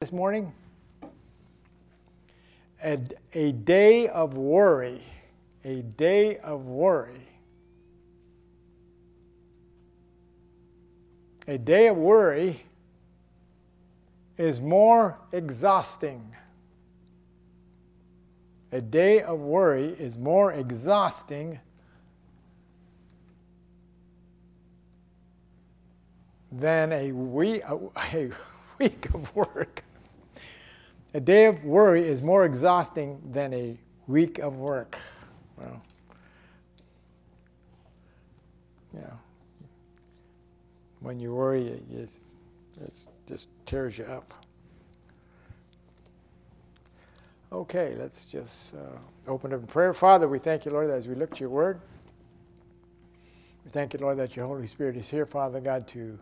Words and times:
this 0.00 0.12
morning? 0.12 0.50
A, 2.82 2.98
a 3.34 3.52
day 3.52 4.08
of 4.08 4.32
worry. 4.32 5.02
A 5.62 5.82
day 5.82 6.38
of 6.38 6.64
worry. 6.64 7.28
A 11.46 11.58
day 11.58 11.88
of 11.88 11.98
worry 11.98 12.64
is 14.38 14.58
more 14.58 15.18
exhausting. 15.32 16.34
A 18.72 18.80
day 18.80 19.20
of 19.20 19.38
worry 19.40 19.88
is 19.98 20.16
more 20.16 20.50
exhausting 20.54 21.60
than 26.50 26.90
a 26.90 27.12
a 28.14 28.30
week 28.78 29.10
of 29.12 29.36
work. 29.36 29.84
A 31.12 31.20
day 31.20 31.46
of 31.46 31.64
worry 31.64 32.06
is 32.06 32.22
more 32.22 32.44
exhausting 32.44 33.20
than 33.32 33.52
a 33.52 33.76
week 34.06 34.38
of 34.38 34.56
work. 34.56 34.96
Well, 35.56 35.82
you 38.94 39.00
know, 39.00 39.18
when 41.00 41.18
you 41.18 41.34
worry, 41.34 41.66
it 41.66 41.90
just, 41.90 42.20
it 42.80 42.94
just 43.26 43.48
tears 43.66 43.98
you 43.98 44.04
up. 44.04 44.32
Okay, 47.52 47.96
let's 47.98 48.26
just 48.26 48.74
uh, 48.74 49.30
open 49.30 49.52
up 49.52 49.60
in 49.60 49.66
prayer. 49.66 49.92
Father, 49.92 50.28
we 50.28 50.38
thank 50.38 50.64
you, 50.64 50.70
Lord, 50.70 50.90
as 50.90 51.08
we 51.08 51.16
look 51.16 51.34
to 51.34 51.40
your 51.40 51.48
word. 51.48 51.80
We 53.64 53.72
thank 53.72 53.92
you, 53.92 53.98
Lord, 53.98 54.18
that 54.18 54.36
your 54.36 54.46
Holy 54.46 54.68
Spirit 54.68 54.96
is 54.96 55.08
here, 55.08 55.26
Father 55.26 55.58
God, 55.60 55.88
to 55.88 56.16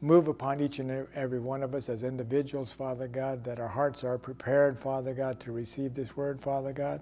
move 0.00 0.28
upon 0.28 0.60
each 0.60 0.78
and 0.78 1.06
every 1.14 1.38
one 1.38 1.62
of 1.62 1.74
us 1.74 1.88
as 1.88 2.04
individuals, 2.04 2.72
Father 2.72 3.06
God, 3.06 3.44
that 3.44 3.60
our 3.60 3.68
hearts 3.68 4.02
are 4.02 4.16
prepared, 4.16 4.78
Father 4.78 5.12
God, 5.12 5.40
to 5.40 5.52
receive 5.52 5.94
this 5.94 6.16
word, 6.16 6.40
Father 6.40 6.72
God. 6.72 7.00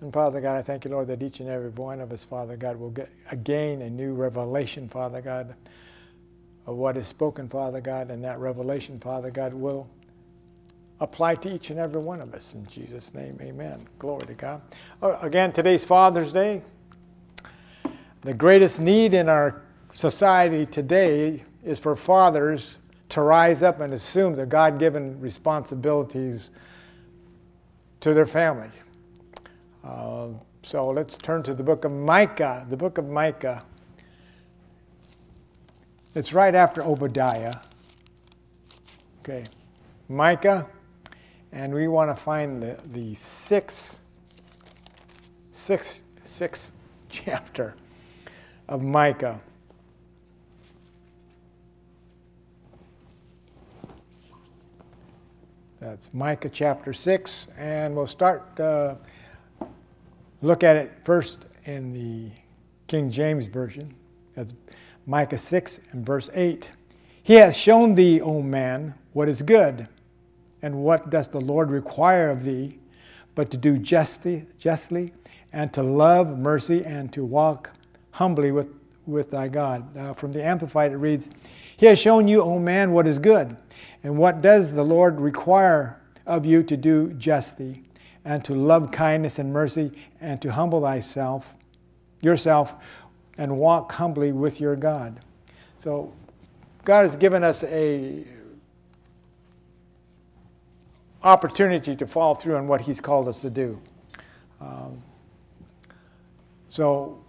And 0.00 0.12
Father 0.12 0.40
God, 0.40 0.56
I 0.56 0.62
thank 0.62 0.84
you, 0.84 0.90
Lord, 0.90 1.08
that 1.08 1.22
each 1.22 1.40
and 1.40 1.48
every 1.48 1.70
one 1.70 2.00
of 2.00 2.12
us, 2.12 2.24
Father 2.24 2.56
God, 2.56 2.76
will 2.76 2.90
get 2.90 3.10
again 3.30 3.82
a 3.82 3.90
new 3.90 4.14
revelation, 4.14 4.88
Father 4.88 5.20
God, 5.20 5.54
of 6.66 6.76
what 6.76 6.96
is 6.96 7.06
spoken, 7.06 7.48
Father 7.48 7.80
God, 7.80 8.10
and 8.10 8.22
that 8.24 8.38
revelation, 8.38 8.98
Father 8.98 9.30
God, 9.30 9.52
will 9.54 9.88
apply 11.00 11.34
to 11.36 11.54
each 11.54 11.70
and 11.70 11.78
every 11.78 12.00
one 12.00 12.20
of 12.20 12.34
us. 12.34 12.54
In 12.54 12.66
Jesus' 12.66 13.14
name, 13.14 13.38
amen. 13.40 13.86
Glory 13.98 14.26
to 14.26 14.34
God. 14.34 14.60
Uh, 15.02 15.16
again, 15.22 15.52
today's 15.52 15.84
Father's 15.84 16.32
Day. 16.32 16.62
The 18.22 18.34
greatest 18.34 18.80
need 18.80 19.14
in 19.14 19.28
our 19.30 19.62
society 19.92 20.66
today 20.66 21.44
is 21.64 21.78
for 21.78 21.96
fathers 21.96 22.78
to 23.10 23.22
rise 23.22 23.62
up 23.62 23.80
and 23.80 23.92
assume 23.92 24.34
their 24.34 24.46
God 24.46 24.78
given 24.78 25.20
responsibilities 25.20 26.50
to 28.00 28.14
their 28.14 28.26
family. 28.26 28.70
Uh, 29.84 30.28
so 30.62 30.88
let's 30.90 31.16
turn 31.16 31.42
to 31.44 31.54
the 31.54 31.62
book 31.62 31.84
of 31.84 31.92
Micah. 31.92 32.66
The 32.68 32.76
book 32.76 32.98
of 32.98 33.08
Micah. 33.08 33.64
It's 36.14 36.32
right 36.32 36.54
after 36.54 36.82
Obadiah. 36.82 37.54
Okay. 39.20 39.44
Micah, 40.08 40.66
and 41.52 41.72
we 41.72 41.86
want 41.86 42.10
to 42.10 42.20
find 42.20 42.62
the, 42.62 42.76
the 42.92 43.14
sixth, 43.14 44.00
sixth, 45.52 46.02
sixth 46.24 46.72
chapter 47.08 47.74
of 48.68 48.82
Micah. 48.82 49.40
That's 55.90 56.14
Micah 56.14 56.48
chapter 56.48 56.92
6, 56.92 57.48
and 57.58 57.96
we'll 57.96 58.06
start, 58.06 58.60
uh, 58.60 58.94
look 60.40 60.62
at 60.62 60.76
it 60.76 60.92
first 61.04 61.46
in 61.64 61.92
the 61.92 62.30
King 62.86 63.10
James 63.10 63.48
Version. 63.48 63.92
That's 64.36 64.54
Micah 65.04 65.36
6 65.36 65.80
and 65.90 66.06
verse 66.06 66.30
8. 66.32 66.70
He 67.24 67.34
has 67.34 67.56
shown 67.56 67.96
thee, 67.96 68.20
O 68.20 68.40
man, 68.40 68.94
what 69.14 69.28
is 69.28 69.42
good, 69.42 69.88
and 70.62 70.76
what 70.76 71.10
does 71.10 71.26
the 71.26 71.40
Lord 71.40 71.72
require 71.72 72.30
of 72.30 72.44
thee, 72.44 72.78
but 73.34 73.50
to 73.50 73.56
do 73.56 73.76
justly, 73.76 74.46
justly 74.60 75.12
and 75.52 75.72
to 75.72 75.82
love 75.82 76.38
mercy, 76.38 76.84
and 76.84 77.12
to 77.14 77.24
walk 77.24 77.70
humbly 78.12 78.52
with, 78.52 78.68
with 79.06 79.32
thy 79.32 79.48
God. 79.48 79.96
Uh, 79.98 80.12
from 80.12 80.30
the 80.30 80.44
Amplified, 80.44 80.92
it 80.92 80.98
reads, 80.98 81.28
He 81.80 81.86
has 81.86 81.98
shown 81.98 82.28
you, 82.28 82.42
O 82.42 82.58
man, 82.58 82.92
what 82.92 83.06
is 83.06 83.18
good 83.18 83.56
and 84.04 84.18
what 84.18 84.42
does 84.42 84.74
the 84.74 84.82
Lord 84.82 85.18
require 85.18 85.98
of 86.26 86.44
you 86.44 86.62
to 86.64 86.76
do 86.76 87.14
justly, 87.14 87.84
and 88.22 88.44
to 88.44 88.54
love 88.54 88.90
kindness 88.90 89.38
and 89.38 89.50
mercy, 89.50 89.90
and 90.20 90.42
to 90.42 90.52
humble 90.52 90.82
thyself, 90.82 91.54
yourself, 92.20 92.74
and 93.38 93.56
walk 93.56 93.92
humbly 93.92 94.30
with 94.30 94.60
your 94.60 94.76
God? 94.76 95.20
So, 95.78 96.12
God 96.84 97.00
has 97.04 97.16
given 97.16 97.42
us 97.42 97.64
a 97.64 98.26
opportunity 101.22 101.96
to 101.96 102.06
follow 102.06 102.34
through 102.34 102.56
on 102.56 102.68
what 102.68 102.82
He's 102.82 103.00
called 103.00 103.26
us 103.26 103.40
to 103.40 103.48
do. 103.48 103.80
Um, 104.60 105.02
so, 106.68 107.24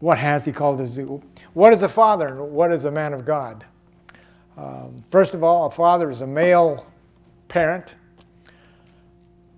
what 0.00 0.18
has 0.18 0.44
He 0.44 0.50
called 0.50 0.80
us 0.80 0.96
to 0.96 0.96
do? 0.96 1.22
What 1.52 1.72
is 1.72 1.82
a 1.82 1.88
father 1.88 2.42
what 2.42 2.72
is 2.72 2.86
a 2.86 2.90
man 2.90 3.12
of 3.12 3.24
God? 3.24 3.64
Um, 4.56 5.02
first 5.10 5.34
of 5.34 5.42
all, 5.42 5.66
a 5.66 5.70
father 5.70 6.10
is 6.10 6.20
a 6.20 6.26
male 6.26 6.86
parent, 7.48 7.96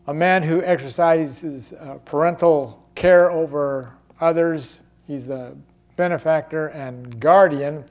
a 0.06 0.14
man 0.14 0.42
who 0.42 0.62
exercises 0.62 1.72
uh, 1.72 1.94
parental 2.04 2.82
care 2.94 3.30
over 3.30 3.92
others. 4.20 4.80
He's 5.06 5.26
the 5.26 5.56
benefactor 5.96 6.68
and 6.68 7.20
guardian 7.20 7.84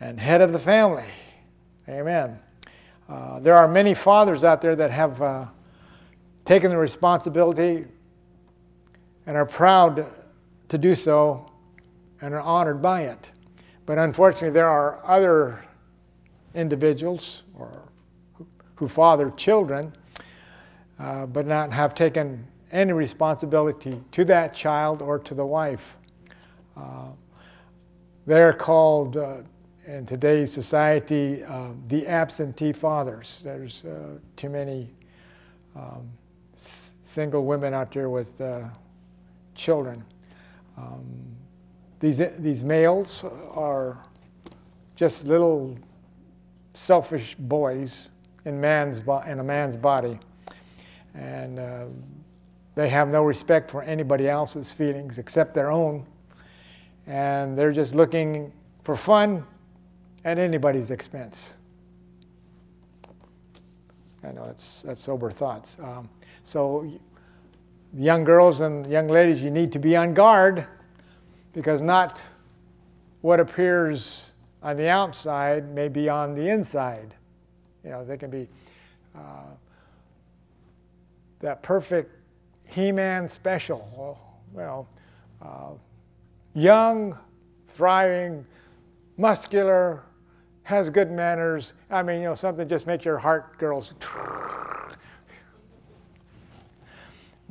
and 0.00 0.18
head 0.18 0.40
of 0.40 0.52
the 0.52 0.58
family. 0.58 1.04
Amen. 1.88 2.38
Uh, 3.08 3.40
there 3.40 3.56
are 3.56 3.68
many 3.68 3.92
fathers 3.92 4.44
out 4.44 4.62
there 4.62 4.74
that 4.76 4.90
have 4.90 5.20
uh, 5.20 5.44
taken 6.46 6.70
the 6.70 6.76
responsibility 6.78 7.84
and 9.26 9.36
are 9.36 9.46
proud 9.46 10.06
to 10.68 10.78
do 10.78 10.94
so 10.94 11.50
and 12.22 12.34
are 12.34 12.40
honored 12.40 12.80
by 12.80 13.02
it. 13.02 13.30
But 13.84 13.98
unfortunately, 13.98 14.50
there 14.50 14.68
are 14.68 15.00
other 15.04 15.62
individuals 16.54 17.42
or 17.58 17.82
who 18.76 18.88
father 18.88 19.30
children, 19.36 19.92
uh, 20.98 21.26
but 21.26 21.46
not 21.46 21.72
have 21.72 21.94
taken 21.94 22.46
any 22.72 22.92
responsibility 22.92 24.00
to 24.12 24.24
that 24.24 24.54
child 24.54 25.00
or 25.02 25.18
to 25.18 25.34
the 25.34 25.44
wife. 25.44 25.96
Uh, 26.76 27.08
they're 28.26 28.52
called 28.52 29.16
uh, 29.16 29.36
in 29.86 30.06
today's 30.06 30.52
society 30.52 31.44
uh, 31.44 31.68
the 31.88 32.06
absentee 32.06 32.72
fathers. 32.72 33.40
There's 33.44 33.84
uh, 33.84 34.18
too 34.36 34.48
many 34.48 34.90
um, 35.76 36.08
s- 36.54 36.94
single 37.02 37.44
women 37.44 37.74
out 37.74 37.92
there 37.92 38.08
with 38.08 38.40
uh, 38.40 38.62
children. 39.54 40.02
Um, 40.76 41.04
these, 42.00 42.20
these 42.38 42.64
males 42.64 43.24
are 43.52 43.98
just 44.96 45.24
little 45.24 45.76
selfish 46.74 47.34
boys 47.36 48.10
in, 48.44 48.60
man's 48.60 49.00
bo- 49.00 49.22
in 49.22 49.40
a 49.40 49.44
man's 49.44 49.76
body. 49.76 50.18
And 51.14 51.58
uh, 51.58 51.86
they 52.74 52.88
have 52.88 53.10
no 53.10 53.22
respect 53.22 53.70
for 53.70 53.82
anybody 53.82 54.28
else's 54.28 54.72
feelings 54.72 55.18
except 55.18 55.54
their 55.54 55.70
own. 55.70 56.04
And 57.06 57.56
they're 57.56 57.72
just 57.72 57.94
looking 57.94 58.52
for 58.82 58.96
fun 58.96 59.46
at 60.24 60.38
anybody's 60.38 60.90
expense. 60.90 61.54
I 64.24 64.32
know 64.32 64.46
that's, 64.46 64.82
that's 64.82 65.02
sober 65.02 65.30
thoughts. 65.30 65.76
Um, 65.82 66.08
so, 66.42 66.90
young 67.96 68.24
girls 68.24 68.60
and 68.60 68.86
young 68.86 69.06
ladies, 69.06 69.42
you 69.42 69.50
need 69.50 69.70
to 69.72 69.78
be 69.78 69.96
on 69.96 70.14
guard 70.14 70.66
because 71.52 71.82
not 71.82 72.20
what 73.20 73.38
appears 73.38 74.32
on 74.64 74.76
the 74.78 74.88
outside 74.88 75.68
may 75.72 75.88
be 75.88 76.08
on 76.08 76.34
the 76.34 76.48
inside. 76.48 77.14
You 77.84 77.90
know, 77.90 78.04
they 78.04 78.16
can 78.16 78.30
be 78.30 78.48
uh, 79.14 79.52
that 81.40 81.62
perfect 81.62 82.10
He 82.64 82.90
Man 82.90 83.28
special. 83.28 84.18
Well, 84.52 84.88
uh, 85.42 85.72
young, 86.54 87.16
thriving, 87.68 88.46
muscular, 89.18 90.02
has 90.62 90.88
good 90.88 91.12
manners. 91.12 91.74
I 91.90 92.02
mean, 92.02 92.22
you 92.22 92.28
know, 92.28 92.34
something 92.34 92.66
just 92.66 92.86
makes 92.86 93.04
your 93.04 93.18
heart, 93.18 93.58
girls. 93.58 93.92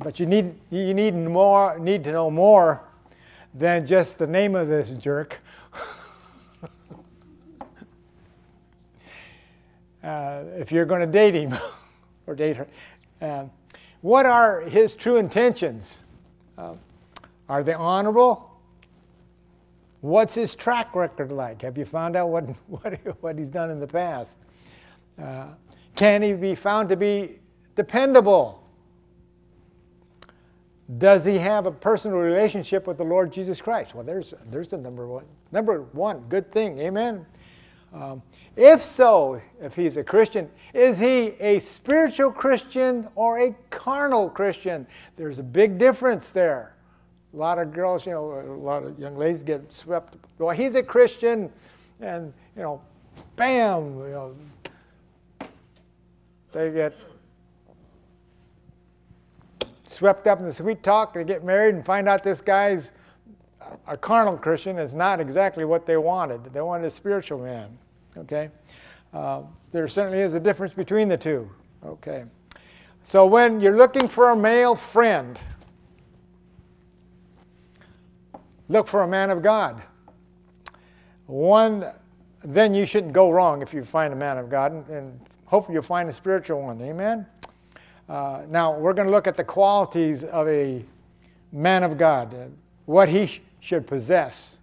But 0.00 0.18
you 0.18 0.26
need, 0.26 0.56
you 0.70 0.92
need, 0.92 1.14
more, 1.14 1.78
need 1.78 2.02
to 2.04 2.12
know 2.12 2.28
more 2.28 2.82
than 3.54 3.86
just 3.86 4.18
the 4.18 4.26
name 4.26 4.56
of 4.56 4.66
this 4.66 4.90
jerk. 4.90 5.38
Uh, 10.04 10.42
if 10.56 10.70
you're 10.70 10.84
going 10.84 11.00
to 11.00 11.06
date 11.06 11.34
him 11.34 11.56
or 12.26 12.34
date 12.34 12.56
her. 12.56 12.66
Uh, 13.20 13.44
what 14.02 14.26
are 14.26 14.60
his 14.60 14.94
true 14.94 15.16
intentions? 15.16 16.00
Uh, 16.58 16.74
are 17.48 17.64
they 17.64 17.72
honorable? 17.72 18.50
What's 20.02 20.34
his 20.34 20.54
track 20.54 20.94
record 20.94 21.32
like? 21.32 21.62
Have 21.62 21.78
you 21.78 21.86
found 21.86 22.14
out 22.16 22.28
what, 22.28 22.44
what, 22.68 22.98
what 23.22 23.38
he's 23.38 23.50
done 23.50 23.70
in 23.70 23.80
the 23.80 23.86
past? 23.86 24.38
Uh, 25.20 25.46
can 25.96 26.22
he 26.22 26.34
be 26.34 26.54
found 26.54 26.88
to 26.90 26.96
be 26.96 27.38
dependable? 27.74 28.60
Does 30.98 31.24
he 31.24 31.38
have 31.38 31.64
a 31.64 31.70
personal 31.70 32.18
relationship 32.18 32.86
with 32.86 32.98
the 32.98 33.04
Lord 33.04 33.32
Jesus 33.32 33.60
Christ? 33.62 33.94
Well, 33.94 34.04
there's, 34.04 34.34
there's 34.50 34.68
the 34.68 34.76
number 34.76 35.06
one. 35.06 35.24
Number 35.50 35.82
one, 35.92 36.24
good 36.28 36.52
thing. 36.52 36.78
Amen. 36.78 37.24
Um, 37.94 38.22
if 38.56 38.82
so, 38.82 39.40
if 39.60 39.74
he's 39.74 39.96
a 39.96 40.02
Christian, 40.02 40.50
is 40.72 40.98
he 40.98 41.34
a 41.38 41.60
spiritual 41.60 42.32
Christian 42.32 43.08
or 43.14 43.38
a 43.38 43.54
carnal 43.70 44.28
Christian? 44.28 44.86
There's 45.16 45.38
a 45.38 45.44
big 45.44 45.78
difference 45.78 46.30
there. 46.30 46.74
A 47.32 47.36
lot 47.36 47.58
of 47.58 47.72
girls, 47.72 48.04
you 48.04 48.12
know, 48.12 48.32
a 48.32 48.58
lot 48.60 48.82
of 48.82 48.98
young 48.98 49.16
ladies 49.16 49.44
get 49.44 49.72
swept. 49.72 50.16
Well, 50.38 50.56
he's 50.56 50.74
a 50.74 50.82
Christian, 50.82 51.52
and 52.00 52.32
you 52.56 52.62
know, 52.62 52.80
bam, 53.36 53.98
you 53.98 54.34
know, 55.40 55.48
they 56.52 56.70
get 56.72 56.94
swept 59.86 60.26
up 60.26 60.40
in 60.40 60.46
the 60.46 60.52
sweet 60.52 60.82
talk. 60.82 61.14
They 61.14 61.22
get 61.22 61.44
married 61.44 61.76
and 61.76 61.84
find 61.84 62.08
out 62.08 62.24
this 62.24 62.40
guy's 62.40 62.90
a 63.86 63.96
carnal 63.96 64.36
Christian. 64.36 64.78
It's 64.78 64.94
not 64.94 65.20
exactly 65.20 65.64
what 65.64 65.86
they 65.86 65.96
wanted. 65.96 66.52
They 66.52 66.60
wanted 66.60 66.86
a 66.86 66.90
spiritual 66.90 67.38
man. 67.38 67.78
Okay, 68.16 68.50
uh, 69.12 69.42
there 69.72 69.88
certainly 69.88 70.20
is 70.20 70.34
a 70.34 70.40
difference 70.40 70.74
between 70.74 71.08
the 71.08 71.16
two. 71.16 71.50
Okay, 71.84 72.24
so 73.02 73.26
when 73.26 73.60
you're 73.60 73.76
looking 73.76 74.08
for 74.08 74.30
a 74.30 74.36
male 74.36 74.74
friend 74.74 75.38
Look 78.68 78.86
for 78.86 79.02
a 79.02 79.08
man 79.08 79.30
of 79.30 79.42
God. 79.42 79.82
One, 81.26 81.86
then 82.42 82.74
you 82.74 82.86
shouldn't 82.86 83.12
go 83.12 83.30
wrong 83.30 83.60
if 83.60 83.74
you 83.74 83.84
find 83.84 84.12
a 84.12 84.16
man 84.16 84.38
of 84.38 84.48
God, 84.48 84.72
and, 84.72 84.88
and 84.88 85.20
hopefully 85.44 85.74
you'll 85.74 85.82
find 85.82 86.08
a 86.08 86.12
spiritual 86.12 86.62
one. 86.62 86.80
Amen? 86.80 87.26
Uh, 88.08 88.42
now, 88.48 88.78
we're 88.78 88.94
going 88.94 89.06
to 89.06 89.12
look 89.12 89.26
at 89.26 89.36
the 89.36 89.44
qualities 89.44 90.24
of 90.24 90.48
a 90.48 90.84
man 91.52 91.82
of 91.82 91.98
God, 91.98 92.34
uh, 92.34 92.46
what 92.86 93.08
he 93.08 93.26
sh- 93.26 93.42
should 93.60 93.86
possess, 93.86 94.56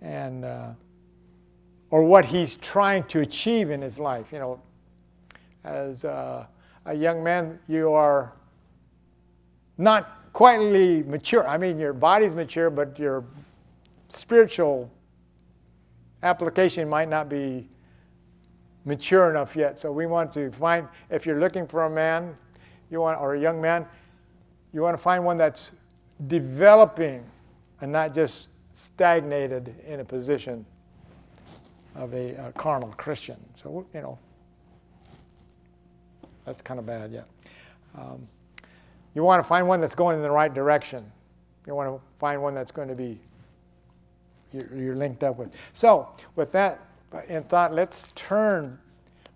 and 0.00 0.44
uh, 0.44 0.70
or 1.94 2.02
what 2.02 2.24
he's 2.24 2.56
trying 2.56 3.04
to 3.04 3.20
achieve 3.20 3.70
in 3.70 3.80
his 3.80 4.00
life. 4.00 4.32
You 4.32 4.40
know, 4.40 4.60
as 5.62 6.04
uh, 6.04 6.44
a 6.86 6.92
young 6.92 7.22
man, 7.22 7.60
you 7.68 7.92
are 7.92 8.32
not 9.78 10.32
quietly 10.32 11.04
mature. 11.04 11.46
I 11.46 11.56
mean, 11.56 11.78
your 11.78 11.92
body's 11.92 12.34
mature, 12.34 12.68
but 12.68 12.98
your 12.98 13.24
spiritual 14.08 14.90
application 16.24 16.88
might 16.88 17.08
not 17.08 17.28
be 17.28 17.68
mature 18.84 19.30
enough 19.30 19.54
yet. 19.54 19.78
So 19.78 19.92
we 19.92 20.06
want 20.06 20.32
to 20.32 20.50
find, 20.50 20.88
if 21.10 21.24
you're 21.24 21.38
looking 21.38 21.64
for 21.64 21.84
a 21.84 21.90
man, 21.90 22.36
you 22.90 23.02
want, 23.02 23.20
or 23.20 23.36
a 23.36 23.40
young 23.40 23.60
man, 23.60 23.86
you 24.72 24.82
want 24.82 24.96
to 24.96 25.00
find 25.00 25.24
one 25.24 25.36
that's 25.36 25.70
developing 26.26 27.24
and 27.80 27.92
not 27.92 28.12
just 28.12 28.48
stagnated 28.72 29.76
in 29.86 30.00
a 30.00 30.04
position 30.04 30.66
of 31.94 32.12
a, 32.14 32.34
a 32.34 32.52
carnal 32.52 32.92
Christian. 32.96 33.36
So, 33.56 33.86
you 33.94 34.00
know, 34.00 34.18
that's 36.44 36.60
kind 36.60 36.78
of 36.78 36.86
bad, 36.86 37.12
yeah. 37.12 37.22
Um, 37.96 38.26
you 39.14 39.22
want 39.22 39.42
to 39.42 39.48
find 39.48 39.66
one 39.68 39.80
that's 39.80 39.94
going 39.94 40.16
in 40.16 40.22
the 40.22 40.30
right 40.30 40.52
direction. 40.52 41.10
You 41.66 41.74
want 41.74 41.88
to 41.88 42.00
find 42.18 42.42
one 42.42 42.54
that's 42.54 42.72
going 42.72 42.88
to 42.88 42.94
be 42.94 43.18
you're, 44.52 44.94
linked 44.94 45.24
up 45.24 45.38
with. 45.38 45.50
So, 45.72 46.08
with 46.36 46.52
that 46.52 46.80
in 47.28 47.42
thought, 47.44 47.72
let's 47.72 48.08
turn 48.14 48.78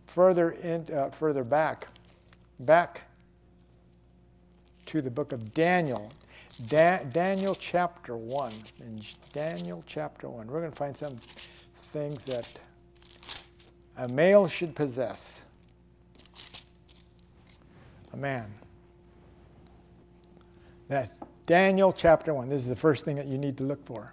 further 0.06 0.50
in, 0.50 0.86
uh, 0.94 1.10
further 1.10 1.44
back, 1.44 1.88
back 2.60 3.02
to 4.86 5.02
the 5.02 5.10
book 5.10 5.32
of 5.32 5.54
Daniel. 5.54 6.10
Da- 6.66 7.04
Daniel 7.12 7.54
chapter 7.54 8.16
one. 8.16 8.52
In 8.80 9.02
Daniel 9.32 9.84
chapter 9.86 10.28
one, 10.28 10.46
we're 10.48 10.60
going 10.60 10.72
to 10.72 10.76
find 10.76 10.96
some 10.96 11.16
things 11.92 12.24
that 12.24 12.48
a 13.96 14.08
male 14.08 14.46
should 14.46 14.74
possess. 14.74 15.40
A 18.12 18.16
man. 18.16 18.52
That 20.88 21.12
Daniel 21.46 21.92
chapter 21.92 22.32
1. 22.32 22.48
This 22.48 22.62
is 22.62 22.68
the 22.68 22.76
first 22.76 23.04
thing 23.04 23.16
that 23.16 23.26
you 23.26 23.38
need 23.38 23.56
to 23.58 23.64
look 23.64 23.84
for. 23.84 24.12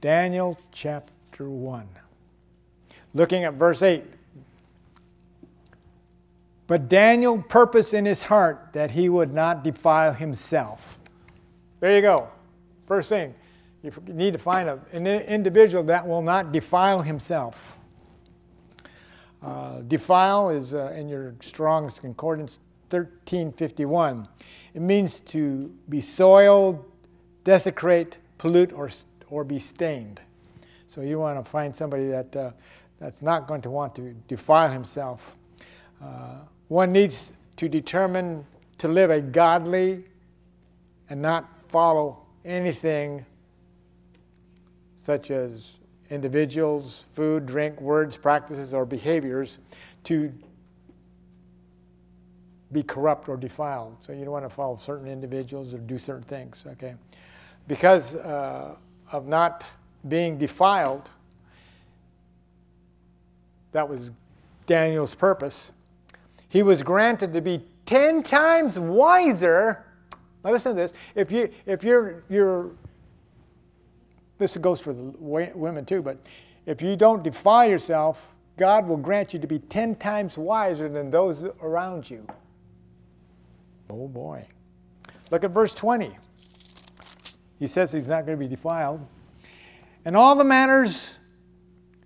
Daniel 0.00 0.58
chapter 0.72 1.48
1. 1.48 1.88
Looking 3.14 3.44
at 3.44 3.54
verse 3.54 3.80
8. 3.80 4.04
But 6.66 6.88
Daniel 6.88 7.42
purposed 7.42 7.94
in 7.94 8.04
his 8.04 8.22
heart 8.24 8.70
that 8.72 8.90
he 8.90 9.08
would 9.08 9.32
not 9.32 9.62
defile 9.62 10.12
himself. 10.12 10.98
There 11.80 11.94
you 11.94 12.00
go. 12.00 12.28
First 12.86 13.08
thing, 13.08 13.34
you 13.84 14.14
need 14.14 14.32
to 14.32 14.38
find 14.38 14.80
an 14.92 15.06
individual 15.06 15.84
that 15.84 16.06
will 16.06 16.22
not 16.22 16.52
defile 16.52 17.02
himself. 17.02 17.76
Uh, 19.42 19.80
defile 19.82 20.48
is 20.48 20.72
uh, 20.72 20.92
in 20.96 21.06
your 21.06 21.34
Strong's 21.42 21.98
Concordance 21.98 22.58
1351. 22.88 24.26
It 24.72 24.80
means 24.80 25.20
to 25.20 25.70
be 25.90 26.00
soiled, 26.00 26.82
desecrate, 27.44 28.16
pollute, 28.38 28.72
or, 28.72 28.88
or 29.28 29.44
be 29.44 29.58
stained. 29.58 30.18
So 30.86 31.02
you 31.02 31.18
want 31.18 31.44
to 31.44 31.50
find 31.50 31.76
somebody 31.76 32.08
that, 32.08 32.34
uh, 32.34 32.52
that's 32.98 33.20
not 33.20 33.46
going 33.46 33.60
to 33.62 33.70
want 33.70 33.94
to 33.96 34.14
defile 34.28 34.72
himself. 34.72 35.36
Uh, 36.02 36.36
one 36.68 36.90
needs 36.90 37.32
to 37.58 37.68
determine 37.68 38.46
to 38.78 38.88
live 38.88 39.10
a 39.10 39.20
godly 39.20 40.04
and 41.10 41.20
not 41.20 41.46
follow 41.68 42.24
anything 42.46 43.26
such 45.04 45.30
as 45.30 45.72
individuals, 46.08 47.04
food, 47.14 47.44
drink, 47.44 47.78
words, 47.78 48.16
practices, 48.16 48.72
or 48.72 48.86
behaviors 48.86 49.58
to 50.04 50.32
be 52.72 52.82
corrupt 52.82 53.28
or 53.28 53.36
defiled. 53.36 53.98
So 54.00 54.14
you 54.14 54.24
don't 54.24 54.32
want 54.32 54.46
to 54.46 54.50
follow 54.50 54.76
certain 54.76 55.06
individuals 55.06 55.74
or 55.74 55.78
do 55.78 55.98
certain 55.98 56.22
things, 56.22 56.64
okay? 56.72 56.94
Because 57.68 58.14
uh, 58.14 58.76
of 59.12 59.26
not 59.26 59.62
being 60.08 60.38
defiled, 60.38 61.10
that 63.72 63.86
was 63.86 64.10
Daniel's 64.66 65.14
purpose. 65.14 65.70
He 66.48 66.62
was 66.62 66.82
granted 66.82 67.34
to 67.34 67.42
be 67.42 67.62
10 67.84 68.22
times 68.22 68.78
wiser. 68.78 69.84
Now 70.42 70.52
listen 70.52 70.74
to 70.74 70.80
this. 70.80 70.94
If 71.14 71.30
you 71.30 71.50
if 71.66 71.84
you're 71.84 72.24
you're 72.30 72.70
this 74.38 74.56
goes 74.56 74.80
for 74.80 74.92
the 74.92 75.02
women 75.20 75.84
too, 75.84 76.02
but 76.02 76.18
if 76.66 76.82
you 76.82 76.96
don't 76.96 77.22
defile 77.22 77.68
yourself, 77.68 78.18
God 78.56 78.86
will 78.86 78.96
grant 78.96 79.34
you 79.34 79.40
to 79.40 79.46
be 79.46 79.58
10 79.58 79.96
times 79.96 80.38
wiser 80.38 80.88
than 80.88 81.10
those 81.10 81.44
around 81.60 82.08
you. 82.08 82.26
Oh 83.90 84.08
boy. 84.08 84.46
Look 85.30 85.44
at 85.44 85.50
verse 85.50 85.72
20. 85.72 86.16
He 87.58 87.66
says 87.66 87.92
he's 87.92 88.06
not 88.06 88.26
going 88.26 88.38
to 88.38 88.42
be 88.42 88.48
defiled. 88.48 89.00
And 90.04 90.16
all 90.16 90.34
the 90.34 90.44
manners 90.44 91.10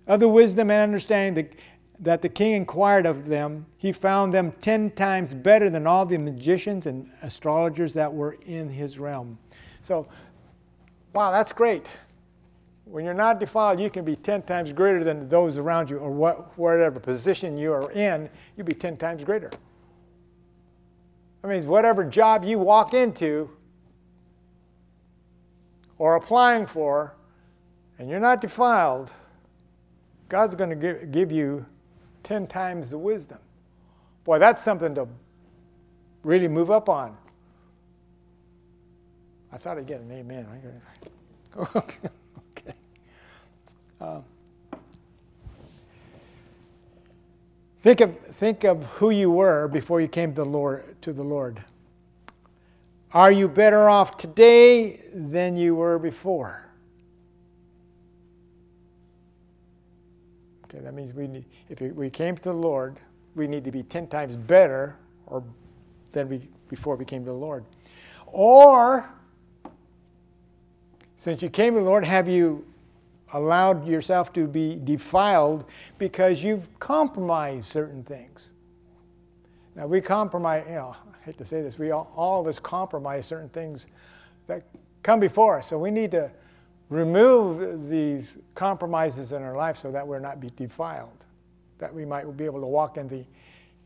of 0.07 0.19
the 0.19 0.27
wisdom 0.27 0.71
and 0.71 0.81
understanding 0.81 1.45
that, 1.45 1.53
that 1.99 2.21
the 2.21 2.29
king 2.29 2.53
inquired 2.53 3.05
of 3.05 3.27
them, 3.27 3.65
he 3.77 3.91
found 3.91 4.33
them 4.33 4.53
ten 4.61 4.91
times 4.91 5.33
better 5.33 5.69
than 5.69 5.85
all 5.85 6.05
the 6.05 6.17
magicians 6.17 6.85
and 6.85 7.09
astrologers 7.21 7.93
that 7.93 8.11
were 8.11 8.37
in 8.45 8.69
his 8.69 8.97
realm. 8.97 9.37
So, 9.83 10.07
wow, 11.13 11.31
that's 11.31 11.51
great. 11.51 11.87
When 12.89 13.05
you're 13.05 13.13
not 13.13 13.39
defiled, 13.39 13.79
you 13.79 13.89
can 13.89 14.03
be 14.03 14.15
ten 14.15 14.41
times 14.41 14.71
greater 14.71 15.03
than 15.03 15.29
those 15.29 15.57
around 15.57 15.89
you, 15.89 15.97
or 15.97 16.09
what, 16.09 16.57
whatever 16.57 16.99
position 16.99 17.57
you 17.57 17.71
are 17.71 17.91
in, 17.91 18.29
you'll 18.57 18.65
be 18.65 18.73
ten 18.73 18.97
times 18.97 19.23
greater. 19.23 19.51
That 21.41 21.47
means 21.47 21.65
whatever 21.65 22.03
job 22.03 22.43
you 22.43 22.57
walk 22.59 22.93
into 22.93 23.49
or 25.99 26.15
applying 26.15 26.65
for, 26.65 27.13
and 27.99 28.09
you're 28.09 28.19
not 28.19 28.41
defiled, 28.41 29.13
God's 30.29 30.55
going 30.55 30.69
to 30.69 30.75
give, 30.75 31.11
give 31.11 31.31
you 31.31 31.65
10 32.23 32.47
times 32.47 32.89
the 32.89 32.97
wisdom. 32.97 33.37
Boy, 34.23 34.39
that's 34.39 34.63
something 34.63 34.95
to 34.95 35.07
really 36.23 36.47
move 36.47 36.71
up 36.71 36.89
on. 36.89 37.17
I 39.51 39.57
thought 39.57 39.77
I'd 39.77 39.87
get 39.87 40.01
an 40.01 40.11
amen. 40.11 40.45
okay. 41.75 42.09
Um, 44.01 44.23
Think 47.81 48.01
of, 48.01 48.17
think 48.19 48.65
of 48.65 48.83
who 48.85 49.09
you 49.09 49.31
were 49.31 49.67
before 49.69 50.01
you 50.01 50.07
came 50.07 50.33
to 50.35 50.43
the 50.43 50.49
Lord. 50.49 51.01
To 51.03 51.13
the 51.13 51.23
Lord. 51.23 51.63
Are 53.13 53.31
you 53.31 53.47
better 53.47 53.89
off 53.89 54.17
today 54.17 55.01
than 55.13 55.55
you 55.55 55.75
were 55.75 55.97
before? 55.97 56.65
Okay, 60.65 60.83
that 60.83 60.93
means 60.93 61.13
we 61.13 61.27
need, 61.27 61.45
if 61.69 61.81
we 61.81 62.09
came 62.09 62.35
to 62.37 62.43
the 62.43 62.53
Lord, 62.53 62.99
we 63.33 63.47
need 63.47 63.63
to 63.63 63.71
be 63.71 63.81
10 63.81 64.07
times 64.07 64.35
better 64.35 64.95
or 65.25 65.43
than 66.11 66.29
we, 66.29 66.47
before 66.67 66.95
we 66.95 67.05
came 67.05 67.23
to 67.23 67.31
the 67.31 67.37
Lord. 67.37 67.63
Or, 68.27 69.09
since 71.15 71.41
you 71.41 71.49
came 71.49 71.73
to 71.73 71.79
the 71.79 71.85
Lord, 71.85 72.05
have 72.05 72.27
you 72.27 72.63
allowed 73.33 73.87
yourself 73.87 74.33
to 74.33 74.47
be 74.47 74.75
defiled 74.83 75.65
because 75.97 76.43
you've 76.43 76.67
compromised 76.79 77.65
certain 77.65 78.03
things? 78.03 78.51
Now, 79.75 79.87
we 79.87 80.01
compromise, 80.01 80.65
you 80.67 80.75
know, 80.75 80.95
I 81.07 81.25
hate 81.25 81.37
to 81.37 81.45
say 81.45 81.61
this, 81.61 81.77
we 81.77 81.91
all, 81.91 82.11
all 82.15 82.41
of 82.41 82.47
us 82.47 82.59
compromise 82.59 83.25
certain 83.25 83.49
things 83.49 83.85
that 84.47 84.63
come 85.03 85.19
before 85.19 85.59
us. 85.59 85.67
So 85.67 85.77
we 85.77 85.91
need 85.91 86.11
to 86.11 86.29
remove 86.89 87.89
these 87.89 88.39
compromises 88.55 89.31
in 89.31 89.41
our 89.41 89.55
life 89.55 89.77
so 89.77 89.91
that 89.91 90.05
we're 90.05 90.19
not 90.19 90.39
be 90.39 90.49
defiled, 90.57 91.25
that 91.77 91.93
we 91.93 92.03
might 92.03 92.35
be 92.35 92.45
able 92.45 92.59
to 92.59 92.67
walk 92.67 92.97
in 92.97 93.07
the 93.07 93.23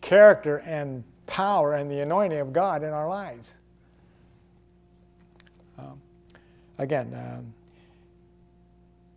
character 0.01 0.57
and 0.59 1.03
power 1.27 1.73
and 1.73 1.91
the 1.91 1.99
anointing 1.99 2.39
of 2.39 2.53
God 2.53 2.83
in 2.83 2.89
our 2.89 3.07
lives. 3.07 3.51
Um, 5.77 6.01
again, 6.77 7.13
um, 7.13 7.53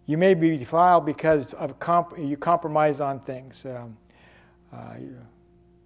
you 0.06 0.16
may 0.16 0.34
be 0.34 0.56
defiled 0.56 1.04
because 1.04 1.52
of 1.54 1.78
comp- 1.78 2.18
you 2.18 2.36
compromise 2.36 3.00
on 3.00 3.20
things. 3.20 3.66
Um, 3.66 3.96
uh, 4.72 4.94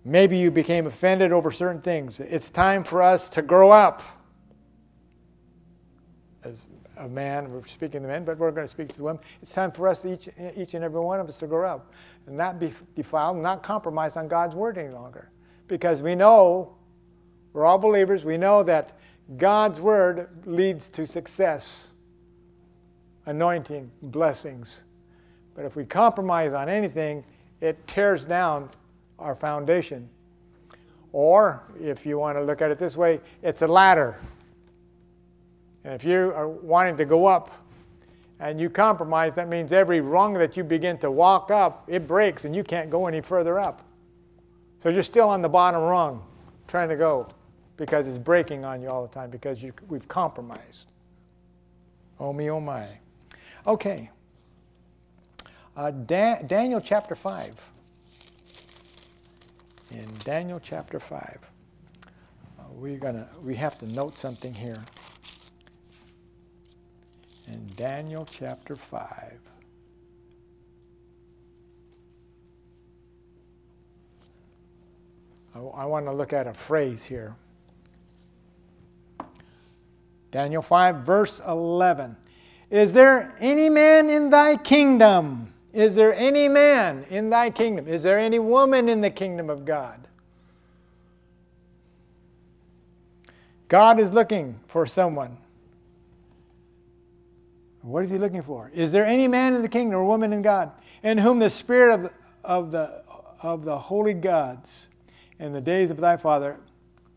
maybe 0.04 0.36
you 0.36 0.50
became 0.50 0.86
offended 0.86 1.32
over 1.32 1.50
certain 1.50 1.80
things. 1.80 2.20
It's 2.20 2.50
time 2.50 2.84
for 2.84 3.02
us 3.02 3.28
to 3.30 3.42
grow 3.42 3.70
up. 3.70 4.02
As 6.44 6.66
a 6.98 7.08
man, 7.08 7.50
we're 7.50 7.66
speaking 7.66 8.02
to 8.02 8.08
men, 8.08 8.24
but 8.24 8.38
we're 8.38 8.50
going 8.50 8.66
to 8.66 8.70
speak 8.70 8.88
to 8.88 8.96
the 8.96 9.02
women. 9.02 9.22
It's 9.42 9.52
time 9.52 9.72
for 9.72 9.88
us, 9.88 10.04
each, 10.04 10.28
each 10.56 10.74
and 10.74 10.84
every 10.84 11.00
one 11.00 11.18
of 11.18 11.28
us, 11.28 11.38
to 11.38 11.46
grow 11.46 11.68
up 11.68 11.92
and 12.26 12.36
not 12.36 12.58
be 12.58 12.72
defiled, 12.94 13.38
not 13.38 13.62
compromise 13.62 14.16
on 14.16 14.28
God's 14.28 14.54
word 14.54 14.76
any 14.76 14.92
longer. 14.92 15.30
Because 15.66 16.02
we 16.02 16.14
know, 16.14 16.76
we're 17.52 17.64
all 17.64 17.78
believers, 17.78 18.24
we 18.24 18.36
know 18.36 18.62
that 18.64 18.98
God's 19.36 19.80
word 19.80 20.28
leads 20.44 20.88
to 20.90 21.06
success, 21.06 21.88
anointing, 23.26 23.90
blessings. 24.02 24.82
But 25.54 25.64
if 25.64 25.76
we 25.76 25.84
compromise 25.84 26.52
on 26.52 26.68
anything, 26.68 27.24
it 27.60 27.86
tears 27.86 28.24
down 28.24 28.70
our 29.18 29.34
foundation. 29.34 30.08
Or, 31.12 31.62
if 31.80 32.06
you 32.06 32.18
want 32.18 32.38
to 32.38 32.42
look 32.42 32.62
at 32.62 32.70
it 32.70 32.78
this 32.78 32.96
way, 32.96 33.20
it's 33.42 33.62
a 33.62 33.66
ladder. 33.66 34.16
And 35.84 35.94
if 35.94 36.04
you 36.04 36.32
are 36.34 36.48
wanting 36.48 36.96
to 36.98 37.04
go 37.04 37.26
up 37.26 37.50
and 38.38 38.60
you 38.60 38.70
compromise, 38.70 39.34
that 39.34 39.48
means 39.48 39.72
every 39.72 40.00
rung 40.00 40.34
that 40.34 40.56
you 40.56 40.64
begin 40.64 40.98
to 40.98 41.10
walk 41.10 41.50
up, 41.50 41.84
it 41.88 42.06
breaks 42.06 42.44
and 42.44 42.54
you 42.54 42.62
can't 42.62 42.90
go 42.90 43.06
any 43.06 43.20
further 43.20 43.58
up. 43.58 43.82
So 44.78 44.88
you're 44.88 45.02
still 45.02 45.28
on 45.28 45.42
the 45.42 45.48
bottom 45.48 45.82
rung 45.82 46.22
trying 46.68 46.88
to 46.88 46.96
go 46.96 47.28
because 47.76 48.06
it's 48.06 48.18
breaking 48.18 48.64
on 48.64 48.80
you 48.80 48.88
all 48.88 49.02
the 49.02 49.12
time 49.12 49.30
because 49.30 49.62
you, 49.62 49.72
we've 49.88 50.06
compromised. 50.08 50.86
Oh 52.18 52.32
me, 52.32 52.50
oh 52.50 52.60
my. 52.60 52.86
Okay. 53.66 54.10
Uh, 55.76 55.90
Dan, 55.90 56.46
Daniel 56.46 56.80
chapter 56.80 57.14
5. 57.14 57.54
In 59.90 60.06
Daniel 60.24 60.60
chapter 60.62 61.00
5, 61.00 61.38
uh, 62.58 62.62
we're 62.70 62.96
gonna, 62.96 63.28
we 63.42 63.56
have 63.56 63.76
to 63.78 63.86
note 63.86 64.16
something 64.16 64.54
here 64.54 64.80
in 67.48 67.66
Daniel 67.74 68.26
chapter 68.30 68.76
5. 68.76 69.40
I, 75.54 75.58
I 75.58 75.84
want 75.86 76.06
to 76.06 76.12
look 76.12 76.32
at 76.32 76.46
a 76.46 76.54
phrase 76.54 77.04
here. 77.04 77.34
Daniel 80.30 80.62
5, 80.62 80.96
verse 80.98 81.40
11. 81.46 82.16
Is 82.70 82.92
there 82.92 83.34
any 83.40 83.68
man 83.68 84.08
in 84.08 84.30
thy 84.30 84.56
kingdom? 84.56 85.52
Is 85.72 85.94
there 85.94 86.14
any 86.14 86.48
man 86.48 87.04
in 87.10 87.30
thy 87.30 87.50
kingdom? 87.50 87.88
Is 87.88 88.02
there 88.02 88.18
any 88.18 88.38
woman 88.38 88.88
in 88.88 89.00
the 89.00 89.10
kingdom 89.10 89.50
of 89.50 89.64
God? 89.64 90.06
God 93.68 94.00
is 94.00 94.12
looking 94.12 94.58
for 94.68 94.86
someone 94.86 95.36
what 97.82 98.04
is 98.04 98.10
he 98.10 98.18
looking 98.18 98.42
for? 98.42 98.70
Is 98.74 98.92
there 98.92 99.06
any 99.06 99.26
man 99.26 99.54
in 99.54 99.62
the 99.62 99.68
kingdom 99.68 99.98
or 99.98 100.04
woman 100.04 100.32
in 100.32 100.42
God 100.42 100.70
in 101.02 101.16
whom 101.18 101.38
the 101.38 101.50
spirit 101.50 101.94
of, 101.94 102.10
of, 102.44 102.70
the, 102.70 103.02
of 103.42 103.64
the 103.64 103.78
holy 103.78 104.14
gods 104.14 104.88
in 105.38 105.52
the 105.52 105.60
days 105.60 105.90
of 105.90 105.96
thy 105.96 106.16
father? 106.16 106.58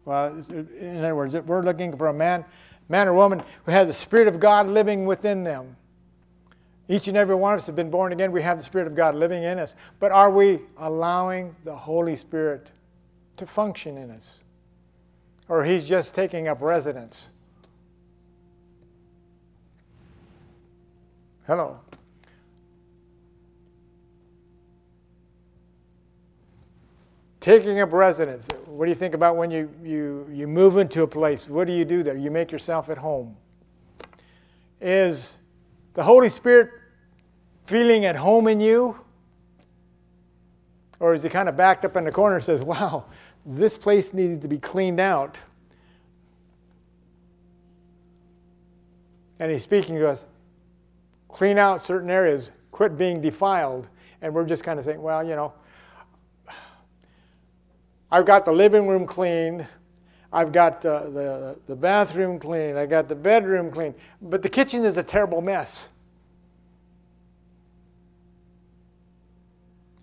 Well, 0.05 0.41
in 0.79 0.99
other 0.99 1.15
words, 1.15 1.35
we're 1.35 1.63
looking 1.63 1.95
for 1.97 2.07
a 2.07 2.13
man, 2.13 2.45
man 2.93 3.07
or 3.07 3.13
woman 3.15 3.41
who 3.65 3.71
has 3.71 3.87
the 3.87 3.93
spirit 3.93 4.27
of 4.27 4.39
God 4.39 4.67
living 4.67 5.07
within 5.07 5.43
them. 5.43 5.75
Each 6.87 7.07
and 7.07 7.17
every 7.17 7.33
one 7.33 7.53
of 7.53 7.59
us 7.59 7.65
have 7.65 7.75
been 7.75 7.89
born 7.89 8.13
again. 8.13 8.31
We 8.31 8.43
have 8.43 8.57
the 8.59 8.63
Spirit 8.63 8.85
of 8.85 8.95
God 8.95 9.15
living 9.15 9.41
in 9.43 9.57
us. 9.57 9.73
But 9.99 10.11
are 10.11 10.29
we 10.29 10.59
allowing 10.77 11.55
the 11.63 11.75
Holy 11.75 12.15
Spirit 12.15 12.69
to 13.37 13.47
function 13.47 13.97
in 13.97 14.11
us? 14.11 14.43
Or 15.47 15.63
he's 15.63 15.85
just 15.85 16.13
taking 16.13 16.47
up 16.47 16.61
residence? 16.61 17.29
Hello. 21.47 21.79
Taking 27.43 27.81
up 27.81 27.91
residence. 27.91 28.47
What 28.67 28.85
do 28.85 28.89
you 28.89 28.95
think 28.95 29.13
about 29.13 29.35
when 29.35 29.51
you, 29.51 29.69
you, 29.83 30.25
you 30.31 30.47
move 30.47 30.77
into 30.77 31.03
a 31.03 31.07
place? 31.07 31.49
What 31.49 31.67
do 31.67 31.73
you 31.73 31.83
do 31.83 32.01
there? 32.01 32.15
You 32.15 32.31
make 32.31 32.53
yourself 32.53 32.87
at 32.87 32.97
home. 32.97 33.35
Is 34.79 35.39
the 35.93 36.03
Holy 36.03 36.29
Spirit 36.29 36.71
feeling 37.65 38.05
at 38.05 38.15
home 38.15 38.47
in 38.47 38.61
you? 38.61 38.97
Or 41.01 41.13
is 41.13 41.21
he 41.21 41.27
kind 41.27 41.49
of 41.49 41.57
backed 41.57 41.83
up 41.83 41.97
in 41.97 42.05
the 42.05 42.13
corner 42.13 42.37
and 42.37 42.45
says, 42.45 42.61
wow, 42.61 43.07
this 43.45 43.77
place 43.77 44.13
needs 44.13 44.37
to 44.37 44.47
be 44.47 44.57
cleaned 44.57 45.01
out? 45.01 45.37
And 49.39 49.51
he's 49.51 49.63
speaking 49.63 49.95
to 49.95 50.07
us, 50.07 50.23
clean 51.27 51.57
out 51.57 51.81
certain 51.81 52.09
areas, 52.09 52.51
quit 52.71 52.97
being 52.97 53.19
defiled. 53.19 53.89
And 54.21 54.33
we're 54.33 54.45
just 54.45 54.63
kind 54.63 54.79
of 54.79 54.85
saying, 54.85 55.01
well, 55.01 55.27
you 55.27 55.35
know, 55.35 55.51
I've 58.13 58.27
got 58.27 58.45
the 58.45 58.51
living 58.51 58.87
room 58.87 59.07
cleaned, 59.07 59.65
I've 60.31 60.51
got 60.51 60.85
uh, 60.85 61.09
the, 61.09 61.55
the 61.65 61.75
bathroom 61.75 62.37
clean, 62.37 62.77
I 62.77 62.85
got 62.85 63.09
the 63.09 63.15
bedroom 63.15 63.71
clean, 63.71 63.95
but 64.21 64.43
the 64.43 64.49
kitchen 64.49 64.85
is 64.85 64.97
a 64.97 65.03
terrible 65.03 65.41
mess. 65.41 65.89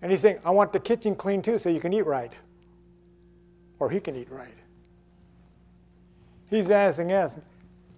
And 0.03 0.11
he's 0.11 0.23
saying, 0.23 0.41
I 0.45 0.51
want 0.51 0.73
the 0.73 0.81
kitchen 0.81 1.15
clean 1.15 1.41
too 1.41 1.61
so 1.61 1.69
you 1.69 1.79
can 1.79 1.93
eat 1.93 2.05
right. 2.05 2.33
Or 3.79 3.89
he 3.89 4.01
can 4.01 4.17
eat 4.17 4.29
right. 4.29 4.57
He's 6.49 6.69
asking 6.69 7.13
us 7.13 7.39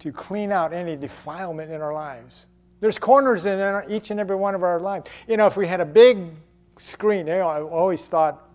to 0.00 0.12
clean 0.12 0.52
out 0.52 0.74
any 0.74 0.94
defilement 0.94 1.72
in 1.72 1.80
our 1.80 1.94
lives. 1.94 2.44
There's 2.80 2.98
corners 2.98 3.46
in 3.46 3.82
each 3.88 4.10
and 4.10 4.20
every 4.20 4.36
one 4.36 4.54
of 4.54 4.62
our 4.62 4.78
lives. 4.78 5.08
You 5.26 5.38
know, 5.38 5.46
if 5.46 5.56
we 5.56 5.66
had 5.66 5.80
a 5.80 5.86
big 5.86 6.18
screen, 6.76 7.26
you 7.26 7.36
know, 7.36 7.48
I 7.48 7.62
always 7.62 8.04
thought 8.04 8.51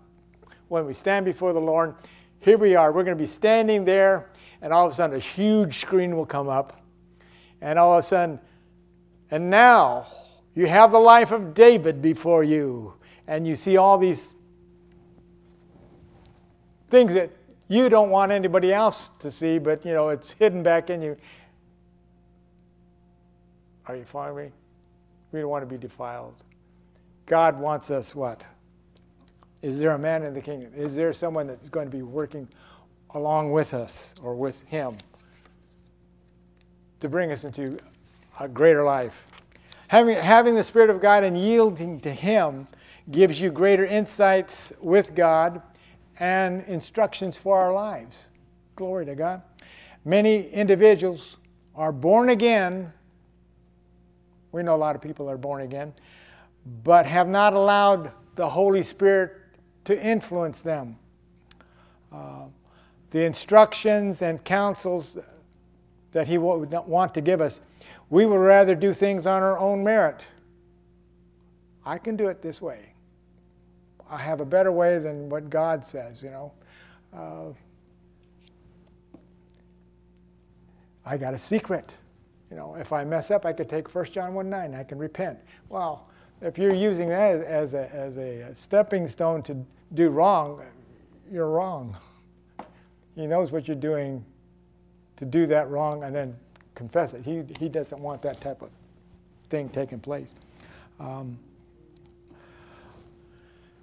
when 0.70 0.86
we 0.86 0.94
stand 0.94 1.26
before 1.26 1.54
the 1.54 1.62
Lord, 1.62 1.96
here 2.40 2.58
we 2.58 2.76
are, 2.76 2.92
we're 2.92 3.04
going 3.04 3.18
to 3.18 3.22
be 3.22 3.28
standing 3.28 3.86
there, 3.86 4.30
and 4.62 4.72
all 4.72 4.86
of 4.86 4.92
a 4.92 4.96
sudden 4.96 5.16
a 5.16 5.20
huge 5.20 5.80
screen 5.80 6.16
will 6.16 6.26
come 6.26 6.50
up, 6.50 6.82
and 7.62 7.80
all 7.80 7.94
of 7.94 8.00
a 8.00 8.08
sudden, 8.08 8.40
and 9.32 9.50
now 9.50 10.08
you 10.56 10.68
have 10.68 10.92
the 10.92 11.00
life 11.00 11.32
of 11.32 11.54
David 11.54 12.02
before 12.02 12.44
you, 12.44 12.94
and 13.28 13.48
you 13.48 13.56
see 13.56 13.78
all 13.78 13.98
these 13.98 14.36
things 16.90 17.14
that 17.14 17.32
you 17.68 17.90
don't 17.90 18.10
want 18.10 18.32
anybody 18.32 18.72
else 18.72 19.12
to 19.20 19.30
see, 19.30 19.58
but 19.58 19.86
you 19.86 19.94
know, 19.94 20.10
it's 20.10 20.32
hidden 20.32 20.64
back 20.64 20.90
in 20.90 21.02
you. 21.02 21.18
Are 23.88 23.96
you 23.96 24.06
following 24.06 24.48
me? 24.48 24.52
We 25.32 25.42
don't 25.42 25.50
want 25.50 25.68
to 25.68 25.74
be 25.74 25.78
defiled. 25.78 26.36
God 27.26 27.60
wants 27.60 27.92
us 27.92 28.16
what? 28.16 28.44
Is 29.62 29.80
there 29.80 29.92
a 29.92 30.00
man 30.00 30.24
in 30.24 30.34
the 30.34 30.42
kingdom? 30.42 30.72
Is 30.76 30.96
there 30.96 31.12
someone 31.14 31.48
that's 31.48 31.70
going 31.70 31.90
to 31.90 31.96
be 31.96 32.04
working 32.04 32.48
along 33.12 33.52
with 33.52 33.74
us 33.74 34.14
or 34.22 34.36
with 34.36 34.62
him 34.64 34.98
to 37.00 37.10
bring 37.10 37.32
us 37.32 37.44
into 37.44 37.78
a 38.40 38.48
greater 38.48 38.84
life? 38.84 39.28
Having, 39.88 40.18
having 40.18 40.56
the 40.56 40.64
Spirit 40.64 40.90
of 40.90 41.02
God 41.02 41.24
and 41.24 41.38
yielding 41.38 42.00
to 42.02 42.12
Him 42.12 42.68
gives 43.10 43.40
you 43.40 43.50
greater 43.50 43.86
insights 43.86 44.74
with 44.82 45.16
God 45.16 45.62
and 46.20 46.64
instructions 46.66 47.38
for 47.38 47.58
our 47.58 47.74
lives. 47.74 48.28
Glory 48.76 49.06
to 49.06 49.16
God. 49.16 49.42
Many 50.04 50.50
individuals 50.50 51.38
are 51.74 51.94
born 51.94 52.30
again. 52.30 52.92
We 54.52 54.62
know 54.62 54.76
a 54.76 54.78
lot 54.78 54.96
of 54.96 55.02
people 55.02 55.30
are 55.30 55.38
born 55.38 55.62
again, 55.62 55.94
but 56.84 57.06
have 57.06 57.30
not 57.30 57.54
allowed 57.54 58.12
the 58.36 58.50
Holy 58.50 58.84
Spirit 58.84 59.32
to 59.88 60.06
influence 60.06 60.60
them. 60.60 60.98
Uh, 62.12 62.44
the 63.12 63.24
instructions 63.24 64.22
and 64.22 64.44
counsels 64.44 65.18
that 66.12 66.28
He 66.28 66.38
would 66.38 66.72
want 66.72 67.14
to 67.14 67.22
give 67.22 67.40
us, 67.40 67.62
we 68.10 68.26
would 68.26 68.36
rather 68.36 68.76
do 68.76 68.92
things 68.92 69.26
on 69.26 69.44
our 69.44 69.58
own 69.58 69.86
merit. 69.86 70.20
I 71.86 71.98
can 71.98 72.18
do 72.18 72.28
it 72.28 72.42
this 72.42 72.62
way. 72.62 72.80
I 74.10 74.18
have 74.18 74.42
a 74.42 74.46
better 74.46 74.74
way 74.74 75.00
than 75.00 75.30
what 75.30 75.50
God 75.50 75.86
says, 75.86 76.22
you 76.22 76.32
know. 76.32 76.52
Uh, 77.16 77.54
I 81.06 81.16
got 81.16 81.34
a 81.34 81.40
secret. 81.40 81.94
You 82.52 82.58
know, 82.58 82.76
if 82.76 82.92
I 82.92 83.06
mess 83.06 83.32
up, 83.32 83.46
I 83.46 83.54
could 83.54 83.70
take 83.70 83.96
1 83.96 84.06
John 84.12 84.34
1 84.34 84.50
9, 84.50 84.76
I 84.76 84.84
can 84.84 84.98
repent. 84.98 85.40
Well, 85.70 86.10
if 86.42 86.58
you're 86.58 86.76
using 86.76 87.08
that 87.08 87.42
as 87.42 87.74
a, 87.74 87.90
as 87.96 88.18
a 88.18 88.54
stepping 88.54 89.08
stone 89.08 89.42
to 89.44 89.66
do 89.94 90.10
wrong, 90.10 90.62
you're 91.32 91.50
wrong. 91.50 91.98
He 93.16 93.26
knows 93.26 93.52
what 93.52 93.68
you're 93.68 93.76
doing 93.76 94.24
to 95.18 95.26
do 95.26 95.46
that 95.48 95.70
wrong 95.70 96.04
and 96.04 96.16
then 96.16 96.36
confess 96.76 97.14
it. 97.14 97.24
He, 97.24 97.44
he 97.60 97.68
doesn't 97.70 98.00
want 98.00 98.22
that 98.22 98.40
type 98.40 98.62
of 98.62 98.70
thing 99.50 99.70
taking 99.70 100.00
place. 100.00 100.34
Um, 101.00 101.38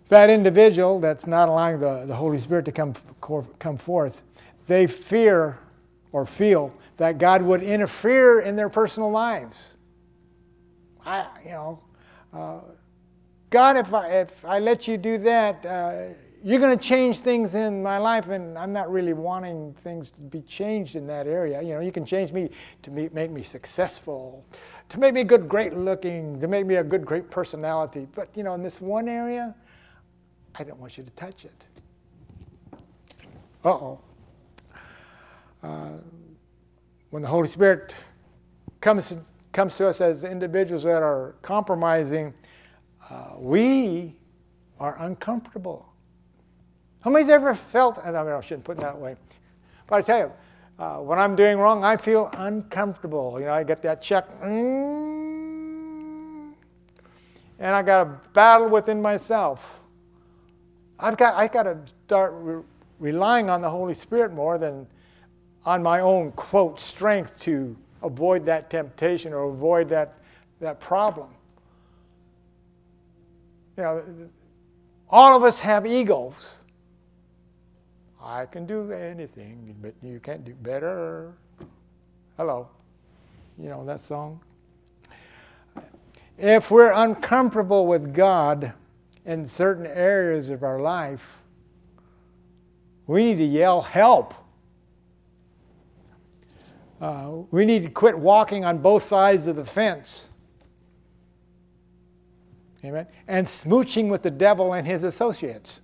that 0.08 0.30
individual 0.30 1.00
that's 1.00 1.26
not 1.26 1.49
allowing 1.49 1.80
the, 1.80 2.04
the 2.06 2.14
Holy 2.14 2.38
Spirit 2.38 2.64
to 2.66 2.73
come, 2.73 2.94
come 3.58 3.76
forth, 3.76 4.23
they 4.66 4.87
fear 4.87 5.58
or 6.12 6.25
feel 6.26 6.73
that 6.96 7.18
God 7.18 7.42
would 7.42 7.62
interfere 7.62 8.40
in 8.40 8.54
their 8.54 8.68
personal 8.68 9.11
lives. 9.11 9.73
I, 11.04 11.26
you 11.44 11.50
know, 11.50 11.80
uh, 12.32 12.61
God, 13.54 13.76
if 13.76 13.94
I, 13.94 14.08
if 14.08 14.44
I 14.44 14.58
let 14.58 14.88
you 14.88 14.99
do 14.99 15.16
that, 15.18 15.64
uh, 15.64 16.06
you're 16.42 16.58
going 16.58 16.76
to 16.76 16.84
change 16.84 17.20
things 17.20 17.54
in 17.54 17.84
my 17.84 17.99
life, 17.99 18.26
and 18.26 18.58
I'm 18.58 18.73
not 18.73 18.90
really 18.90 19.12
wanting 19.12 19.76
things 19.84 20.11
to 20.11 20.23
be 20.23 20.40
changed 20.40 20.96
in 20.96 21.06
that 21.06 21.28
area. 21.28 21.62
You 21.62 21.75
know, 21.75 21.80
you 21.80 21.92
can 21.92 22.04
change 22.04 22.32
me 22.32 22.50
to 22.82 22.90
make 22.90 23.30
me 23.30 23.44
successful, 23.44 24.44
to 24.88 24.99
make 24.99 25.14
me 25.14 25.23
good, 25.23 25.49
great 25.49 25.73
looking, 25.73 26.40
to 26.40 26.49
make 26.49 26.66
me 26.66 26.75
a 26.75 26.82
good, 26.82 27.06
great 27.06 27.30
personality. 27.30 28.08
But, 28.12 28.28
you 28.34 28.42
know, 28.42 28.54
in 28.54 28.62
this 28.64 28.80
one 28.80 29.08
area, 29.08 29.54
I 30.56 30.64
don't 30.64 30.80
want 30.80 30.99
you 30.99 31.04
to 31.04 31.11
touch 31.11 31.44
it. 31.44 31.64
Uh-oh. 33.64 34.00
Uh, 35.62 35.90
when 37.11 37.23
the 37.23 37.28
Holy 37.28 37.46
Spirit 37.46 37.94
comes, 38.80 39.16
comes 39.52 39.76
to 39.76 39.87
us 39.87 40.00
as 40.00 40.25
individuals 40.25 40.82
that 40.82 41.04
are 41.04 41.37
compromising, 41.42 42.34
uh, 43.11 43.32
we 43.37 44.16
are 44.80 44.96
uncomfortable. 45.00 45.88
How 47.00 47.11
many's 47.11 47.28
ever 47.28 47.54
felt, 47.54 47.99
and 48.04 48.16
I, 48.16 48.23
mean, 48.25 48.32
I 48.32 48.40
shouldn't 48.40 48.64
put 48.64 48.78
it 48.78 48.80
that 48.80 48.99
way, 48.99 49.16
but 49.87 49.96
I 49.96 50.02
tell 50.02 50.18
you, 50.18 50.32
uh, 50.78 50.96
when 50.99 51.18
I'm 51.18 51.37
doing 51.37 51.58
wrong, 51.58 51.84
I 51.84 51.96
feel 51.96 52.30
uncomfortable. 52.32 53.38
You 53.38 53.46
know, 53.46 53.52
I 53.52 53.62
get 53.62 53.82
that 53.82 54.02
check, 54.02 54.25
mm, 54.42 54.94
and 57.58 57.75
I 57.75 57.82
got 57.82 58.06
a 58.06 58.20
battle 58.32 58.68
within 58.68 59.00
myself. 59.00 59.80
I've 60.99 61.16
got, 61.16 61.34
I've 61.34 61.52
got 61.52 61.64
to 61.64 61.78
start 62.06 62.32
re- 62.37 62.62
relying 62.99 63.50
on 63.50 63.61
the 63.61 63.70
Holy 63.70 63.94
Spirit 63.94 64.32
more 64.32 64.58
than 64.58 64.87
on 65.64 65.83
my 65.83 66.00
own, 66.00 66.33
quote, 66.33 66.81
strength 66.81 67.38
to 67.40 67.76
avoid 68.02 68.44
that 68.44 68.70
temptation 68.70 69.33
or 69.33 69.44
avoid 69.44 69.88
that, 69.88 70.14
that 70.61 70.81
problem. 70.81 71.29
You 73.76 73.82
know, 73.82 74.02
all 75.08 75.37
of 75.37 75.42
us 75.42 75.58
have 75.58 75.87
egos. 75.87 76.56
I 78.22 78.46
can 78.46 78.66
do 78.66 78.90
anything, 78.92 79.76
but 79.82 79.94
you 80.02 80.20
can't 80.20 80.44
do 80.44 80.54
better. 80.54 81.34
Hello. 82.37 82.68
You 83.58 83.68
know 83.68 83.84
that 83.84 84.00
song? 84.00 84.40
If 86.38 86.70
we're 86.70 86.92
uncomfortable 86.92 87.87
with 87.87 88.14
God, 88.14 88.72
in 89.24 89.46
certain 89.46 89.87
areas 89.87 90.50
of 90.50 90.62
our 90.62 90.80
life, 90.80 91.38
we 93.06 93.22
need 93.22 93.38
to 93.38 93.44
yell, 93.44 93.80
help. 93.80 94.34
Uh, 97.00 97.30
we 97.50 97.64
need 97.64 97.82
to 97.82 97.90
quit 97.90 98.18
walking 98.18 98.64
on 98.64 98.78
both 98.78 99.02
sides 99.02 99.46
of 99.46 99.56
the 99.56 99.64
fence. 99.64 100.28
Amen. 102.85 103.07
And 103.27 103.47
smooching 103.47 104.09
with 104.09 104.23
the 104.23 104.31
devil 104.31 104.75
and 104.75 104.87
his 104.87 105.03
associates. 105.03 105.81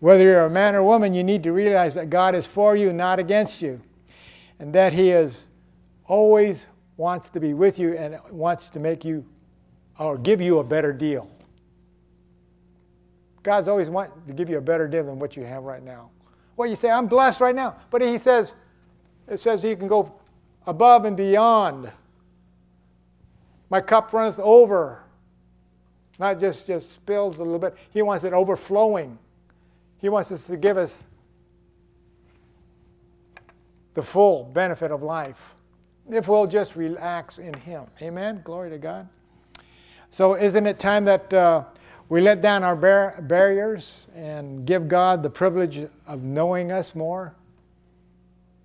Whether 0.00 0.24
you're 0.24 0.44
a 0.44 0.50
man 0.50 0.74
or 0.74 0.82
woman, 0.82 1.12
you 1.12 1.24
need 1.24 1.42
to 1.42 1.52
realize 1.52 1.94
that 1.94 2.08
God 2.08 2.34
is 2.34 2.46
for 2.46 2.76
you, 2.76 2.92
not 2.92 3.18
against 3.18 3.60
you. 3.60 3.80
And 4.60 4.72
that 4.74 4.92
He 4.92 5.10
is 5.10 5.46
always 6.06 6.66
wants 6.96 7.30
to 7.30 7.40
be 7.40 7.54
with 7.54 7.78
you 7.78 7.96
and 7.96 8.18
wants 8.30 8.70
to 8.70 8.80
make 8.80 9.04
you 9.04 9.24
or 9.98 10.16
give 10.16 10.40
you 10.40 10.58
a 10.58 10.64
better 10.64 10.92
deal. 10.92 11.30
God's 13.42 13.68
always 13.68 13.88
wanting 13.88 14.20
to 14.26 14.32
give 14.32 14.48
you 14.48 14.58
a 14.58 14.60
better 14.60 14.86
deal 14.86 15.04
than 15.04 15.18
what 15.18 15.36
you 15.36 15.44
have 15.44 15.64
right 15.64 15.82
now. 15.82 16.10
Well, 16.56 16.68
you 16.68 16.76
say, 16.76 16.90
I'm 16.90 17.06
blessed 17.06 17.40
right 17.40 17.54
now. 17.54 17.76
But 17.90 18.02
he 18.02 18.18
says, 18.18 18.54
it 19.28 19.38
says 19.38 19.62
he 19.62 19.74
can 19.74 19.88
go 19.88 20.12
above 20.66 21.04
and 21.04 21.16
beyond. 21.16 21.90
My 23.70 23.80
cup 23.80 24.12
runneth 24.12 24.38
over. 24.38 25.02
Not 26.18 26.40
just, 26.40 26.66
just 26.66 26.92
spills 26.92 27.38
a 27.38 27.44
little 27.44 27.58
bit. 27.58 27.76
He 27.90 28.02
wants 28.02 28.24
it 28.24 28.32
overflowing. 28.32 29.18
He 30.00 30.08
wants 30.08 30.32
us 30.32 30.42
to 30.44 30.56
give 30.56 30.76
us 30.76 31.04
the 33.94 34.02
full 34.02 34.44
benefit 34.44 34.90
of 34.90 35.02
life 35.02 35.54
if 36.10 36.28
we'll 36.28 36.46
just 36.46 36.76
relax 36.76 37.38
in 37.38 37.54
Him. 37.54 37.84
Amen? 38.00 38.40
Glory 38.44 38.70
to 38.70 38.78
God. 38.78 39.08
So, 40.10 40.34
isn't 40.34 40.66
it 40.66 40.78
time 40.78 41.04
that 41.04 41.32
uh, 41.34 41.64
we 42.08 42.20
let 42.20 42.40
down 42.40 42.62
our 42.62 42.76
bar- 42.76 43.16
barriers 43.22 44.06
and 44.14 44.64
give 44.64 44.88
God 44.88 45.22
the 45.22 45.30
privilege 45.30 45.86
of 46.06 46.22
knowing 46.22 46.72
us 46.72 46.94
more 46.94 47.34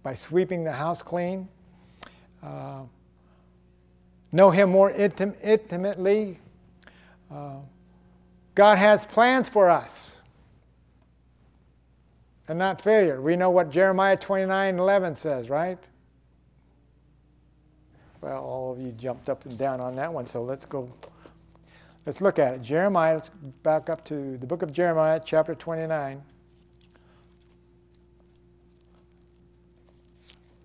by 0.02 0.16
sweeping 0.16 0.64
the 0.64 0.72
house 0.72 1.02
clean? 1.02 1.48
Uh, 2.42 2.84
know 4.34 4.52
Him 4.52 4.70
more 4.70 4.92
intim- 4.92 5.36
intimately. 5.42 6.40
Uh, 7.32 7.60
God 8.54 8.78
has 8.78 9.06
plans 9.06 9.48
for 9.48 9.70
us 9.70 10.18
and 12.50 12.60
not 12.60 12.82
failure. 12.82 13.22
We 13.22 13.38
know 13.38 13.50
what 13.50 13.72
Jeremiah 13.72 14.18
29 14.18 14.78
11 14.78 15.16
says, 15.16 15.50
right? 15.50 15.80
Well, 18.20 18.44
all 18.44 18.74
of 18.74 18.80
you 18.80 18.92
jumped 18.92 19.30
up 19.30 19.46
and 19.46 19.58
down 19.58 19.80
on 19.80 19.96
that 19.96 20.12
one, 20.12 20.28
so 20.28 20.44
let's 20.44 20.66
go 20.66 20.92
Let's 22.06 22.20
look 22.20 22.38
at 22.38 22.56
it. 22.56 22.62
Jeremiah, 22.62 23.16
let's 23.16 23.30
back 23.64 23.90
up 23.90 24.04
to 24.06 24.38
the 24.38 24.46
book 24.46 24.62
of 24.62 24.74
Jeremiah, 24.74 25.22
chapter 25.24 25.56
29. 25.56 26.22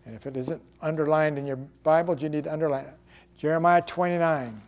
And 0.05 0.15
if 0.17 0.27
it 0.27 0.37
isn't 0.37 0.61
underlined 0.83 1.39
in 1.39 1.47
your 1.47 1.57
Bible, 1.57 2.19
you 2.19 2.29
need 2.29 2.45
to 2.45 2.53
underline 2.53 2.87
it. 2.87 2.95
Jeremiah 3.39 3.83
29, 3.83 4.61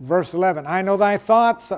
verse 0.00 0.32
11. 0.32 0.66
I 0.66 0.80
know 0.80 0.96
thy 0.96 1.18
thoughts 1.18 1.72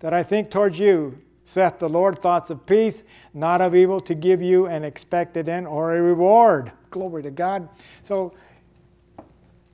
that 0.00 0.12
I 0.12 0.22
think 0.22 0.50
towards 0.50 0.78
you, 0.78 1.18
saith 1.44 1.78
the 1.78 1.88
Lord, 1.88 2.20
thoughts 2.20 2.50
of 2.50 2.66
peace, 2.66 3.02
not 3.34 3.60
of 3.60 3.74
evil, 3.74 4.00
to 4.00 4.14
give 4.14 4.42
you 4.42 4.66
an 4.66 4.82
expected 4.82 5.48
end 5.48 5.66
or 5.66 5.94
a 5.94 6.02
reward. 6.02 6.72
Glory 6.90 7.22
to 7.22 7.30
God. 7.30 7.68
So 8.02 8.32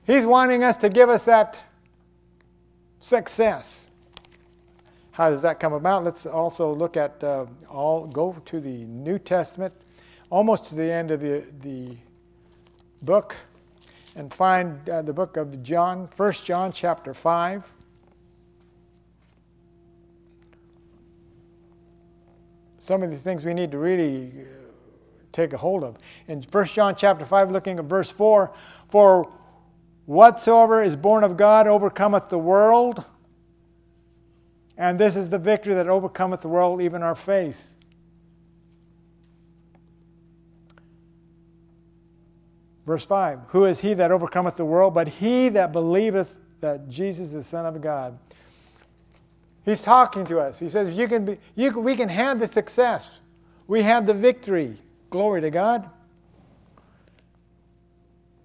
he's 0.05 0.25
wanting 0.25 0.63
us 0.63 0.77
to 0.77 0.89
give 0.89 1.09
us 1.09 1.23
that 1.23 1.57
Success. 2.99 3.89
How 5.11 5.29
does 5.29 5.41
that 5.41 5.59
come 5.59 5.73
about? 5.73 6.03
Let's 6.03 6.25
also 6.25 6.73
look 6.73 6.97
at 6.97 7.23
uh, 7.23 7.45
all 7.69 8.07
go 8.07 8.35
to 8.45 8.59
the 8.59 8.85
New 8.85 9.17
Testament, 9.17 9.73
almost 10.29 10.65
to 10.65 10.75
the 10.75 10.91
end 10.91 11.11
of 11.11 11.21
the 11.21 11.45
the 11.61 11.95
book, 13.01 13.35
and 14.15 14.33
find 14.33 14.89
uh, 14.89 15.01
the 15.01 15.13
book 15.13 15.37
of 15.37 15.61
John, 15.63 16.09
1 16.15 16.33
John 16.43 16.71
chapter 16.71 17.13
five. 17.13 17.63
Some 22.79 23.03
of 23.03 23.11
the 23.11 23.17
things 23.17 23.45
we 23.45 23.53
need 23.53 23.71
to 23.71 23.77
really 23.77 24.31
uh, 24.35 24.43
take 25.31 25.53
a 25.53 25.57
hold 25.57 25.83
of. 25.83 25.97
In 26.27 26.41
1 26.41 26.65
John 26.65 26.95
chapter 26.95 27.23
5, 27.23 27.51
looking 27.51 27.77
at 27.77 27.85
verse 27.85 28.09
4, 28.09 28.51
for 28.87 29.31
Whatsoever 30.09 30.81
is 30.81 30.95
born 30.95 31.23
of 31.23 31.37
God 31.37 31.67
overcometh 31.67 32.29
the 32.29 32.39
world. 32.39 33.05
And 34.75 34.99
this 34.99 35.15
is 35.15 35.29
the 35.29 35.37
victory 35.37 35.75
that 35.75 35.87
overcometh 35.87 36.41
the 36.41 36.47
world, 36.47 36.81
even 36.81 37.03
our 37.03 37.13
faith. 37.13 37.68
Verse 42.89 43.05
5 43.05 43.41
Who 43.49 43.65
is 43.65 43.81
he 43.81 43.93
that 43.93 44.11
overcometh 44.11 44.55
the 44.55 44.65
world, 44.65 44.95
but 44.95 45.07
he 45.07 45.49
that 45.49 45.71
believeth 45.71 46.35
that 46.59 46.89
Jesus 46.89 47.27
is 47.27 47.33
the 47.33 47.43
Son 47.43 47.67
of 47.67 47.79
God? 47.81 48.17
He's 49.63 49.83
talking 49.83 50.25
to 50.25 50.39
us. 50.39 50.57
He 50.57 50.67
says, 50.69 50.95
you 50.95 51.07
can 51.07 51.23
be, 51.23 51.37
you 51.53 51.69
We 51.79 51.95
can 51.95 52.09
have 52.09 52.39
the 52.39 52.47
success, 52.47 53.11
we 53.67 53.83
have 53.83 54.07
the 54.07 54.15
victory. 54.15 54.75
Glory 55.11 55.39
to 55.41 55.51
God. 55.51 55.87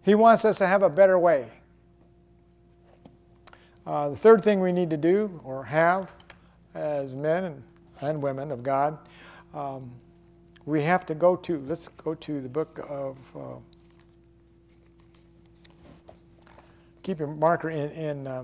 He 0.03 0.15
wants 0.15 0.45
us 0.45 0.59
to 0.59 0.67
have 0.67 0.83
a 0.83 0.91
better 0.91 1.19
way. 1.19 1.49
Uh, 3.87 4.11
the 4.11 4.17
third 4.17 4.45
thing 4.45 4.61
we 4.61 4.73
need 4.73 4.91
to 4.91 4.99
do 4.99 5.41
or 5.43 5.65
have 5.65 6.11
as 6.75 7.15
men 7.15 7.45
and, 7.45 7.63
and 8.03 8.21
women 8.21 8.51
of 8.51 8.63
God, 8.63 8.99
um, 9.55 9.91
we 10.67 10.83
have 10.83 11.07
to 11.07 11.15
go 11.15 11.35
to, 11.35 11.65
let's 11.67 11.89
go 11.89 12.15
to 12.15 12.43
the 12.43 12.49
book 12.49 12.79
of, 12.91 13.17
uh, 13.35 13.57
keep 17.05 17.19
your 17.19 17.29
marker 17.29 17.71
in, 17.71 17.91
in 17.91 18.27
uh, 18.27 18.43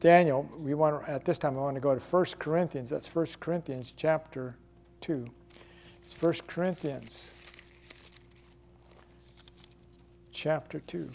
Daniel. 0.00 0.46
We 0.58 0.74
want 0.74 1.08
at 1.08 1.24
this 1.24 1.38
time 1.38 1.56
I 1.56 1.60
want 1.60 1.76
to 1.76 1.80
go 1.80 1.94
to 1.94 2.00
1 2.00 2.24
Corinthians. 2.38 2.90
That's 2.90 3.14
1 3.14 3.26
Corinthians 3.38 3.94
chapter 3.96 4.56
2. 5.00 5.26
It's 6.04 6.20
1 6.20 6.34
Corinthians 6.46 7.30
chapter 10.32 10.80
2. 10.80 11.08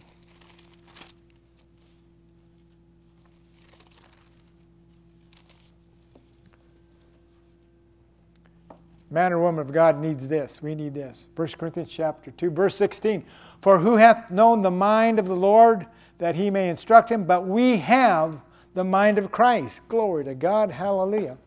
Man 9.12 9.34
or 9.34 9.40
woman 9.40 9.62
of 9.62 9.72
God 9.72 10.00
needs 10.00 10.28
this. 10.28 10.62
We 10.62 10.74
need 10.74 10.94
this. 10.94 11.28
1 11.36 11.48
Corinthians 11.60 11.90
chapter 11.90 12.32
2, 12.32 12.50
verse 12.50 12.76
16. 12.76 13.24
For 13.62 13.78
who 13.78 13.98
hath 13.98 14.32
known 14.32 14.62
the 14.62 14.72
mind 14.72 15.20
of 15.20 15.28
the 15.28 15.36
Lord 15.36 15.86
that 16.18 16.36
he 16.36 16.50
may 16.50 16.70
instruct 16.70 17.12
him? 17.12 17.26
But 17.26 17.46
we 17.46 17.78
have 17.78 18.40
the 18.74 18.84
mind 18.84 19.18
of 19.18 19.32
Christ. 19.32 19.82
Glory 19.90 20.26
to 20.26 20.34
God. 20.34 20.72
Hallelujah. 20.72 21.38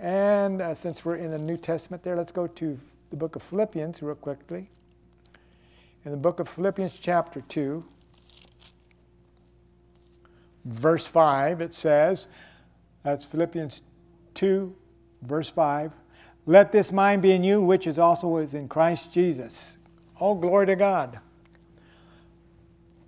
And 0.00 0.62
uh, 0.62 0.74
since 0.74 1.04
we're 1.04 1.16
in 1.16 1.30
the 1.30 1.38
New 1.38 1.56
Testament 1.56 2.02
there, 2.02 2.16
let's 2.16 2.32
go 2.32 2.46
to 2.46 2.78
the 3.10 3.16
book 3.16 3.36
of 3.36 3.42
Philippians 3.42 4.02
real 4.02 4.14
quickly. 4.14 4.68
In 6.04 6.10
the 6.10 6.16
book 6.16 6.40
of 6.40 6.48
Philippians, 6.48 6.94
chapter 7.00 7.42
2, 7.42 7.84
verse 10.64 11.06
5, 11.06 11.60
it 11.60 11.72
says, 11.72 12.26
that's 13.04 13.24
Philippians 13.24 13.82
2, 14.34 14.74
verse 15.22 15.48
5. 15.50 15.92
Let 16.46 16.72
this 16.72 16.90
mind 16.90 17.22
be 17.22 17.32
in 17.32 17.44
you, 17.44 17.60
which 17.60 17.86
is 17.86 17.98
also 17.98 18.38
is 18.38 18.54
in 18.54 18.68
Christ 18.68 19.12
Jesus. 19.12 19.78
Oh, 20.20 20.34
glory 20.34 20.66
to 20.66 20.76
God. 20.76 21.20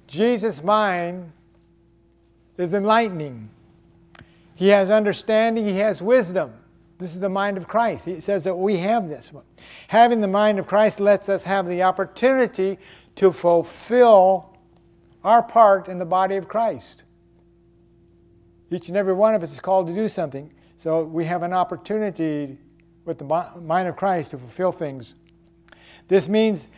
Jesus' 0.06 0.62
mind 0.62 1.32
is 2.56 2.72
enlightening. 2.72 3.50
He 4.54 4.68
has 4.68 4.90
understanding, 4.90 5.64
he 5.64 5.78
has 5.78 6.00
wisdom. 6.00 6.52
This 6.98 7.14
is 7.14 7.20
the 7.20 7.28
mind 7.28 7.56
of 7.56 7.66
Christ. 7.66 8.04
He 8.04 8.20
says 8.20 8.44
that 8.44 8.54
we 8.54 8.78
have 8.78 9.08
this. 9.08 9.32
Having 9.88 10.20
the 10.20 10.28
mind 10.28 10.60
of 10.60 10.66
Christ 10.68 11.00
lets 11.00 11.28
us 11.28 11.42
have 11.42 11.66
the 11.66 11.82
opportunity 11.82 12.78
to 13.16 13.32
fulfill 13.32 14.56
our 15.24 15.42
part 15.42 15.88
in 15.88 15.98
the 15.98 16.04
body 16.04 16.36
of 16.36 16.46
Christ. 16.46 17.02
Each 18.70 18.88
and 18.88 18.96
every 18.96 19.12
one 19.12 19.34
of 19.34 19.42
us 19.42 19.52
is 19.52 19.60
called 19.60 19.88
to 19.88 19.94
do 19.94 20.08
something. 20.08 20.52
So 20.76 21.02
we 21.02 21.24
have 21.24 21.42
an 21.42 21.52
opportunity 21.52 22.58
with 23.04 23.18
the 23.18 23.24
mind 23.24 23.88
of 23.88 23.96
Christ 23.96 24.30
to 24.30 24.38
fulfill 24.38 24.72
things. 24.72 25.14
This 26.08 26.28
means 26.28 26.68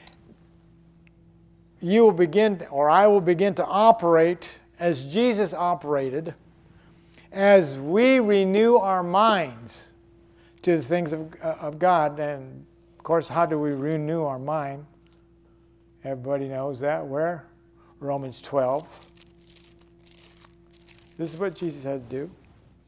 you 1.81 2.05
will 2.05 2.13
begin, 2.13 2.67
or 2.71 2.89
I 2.91 3.07
will 3.07 3.21
begin 3.21 3.55
to 3.55 3.65
operate 3.65 4.49
as 4.79 5.07
Jesus 5.07 5.53
operated 5.53 6.35
as 7.33 7.75
we 7.75 8.19
renew 8.19 8.77
our 8.77 9.03
minds 9.03 9.83
to 10.63 10.77
the 10.77 10.83
things 10.83 11.13
of, 11.13 11.33
uh, 11.43 11.57
of 11.61 11.79
God. 11.79 12.19
And 12.19 12.65
of 12.99 13.05
course, 13.05 13.29
how 13.29 13.47
do 13.47 13.59
we 13.59 13.71
renew 13.71 14.23
our 14.23 14.39
mind? 14.39 14.87
Everybody 16.03 16.49
knows 16.49 16.81
that. 16.81 17.07
Where? 17.07 17.45
Romans 18.01 18.41
12. 18.41 18.87
This 21.19 21.33
is 21.33 21.39
what 21.39 21.55
Jesus 21.55 21.85
had 21.85 22.09
to 22.09 22.17
do. 22.17 22.31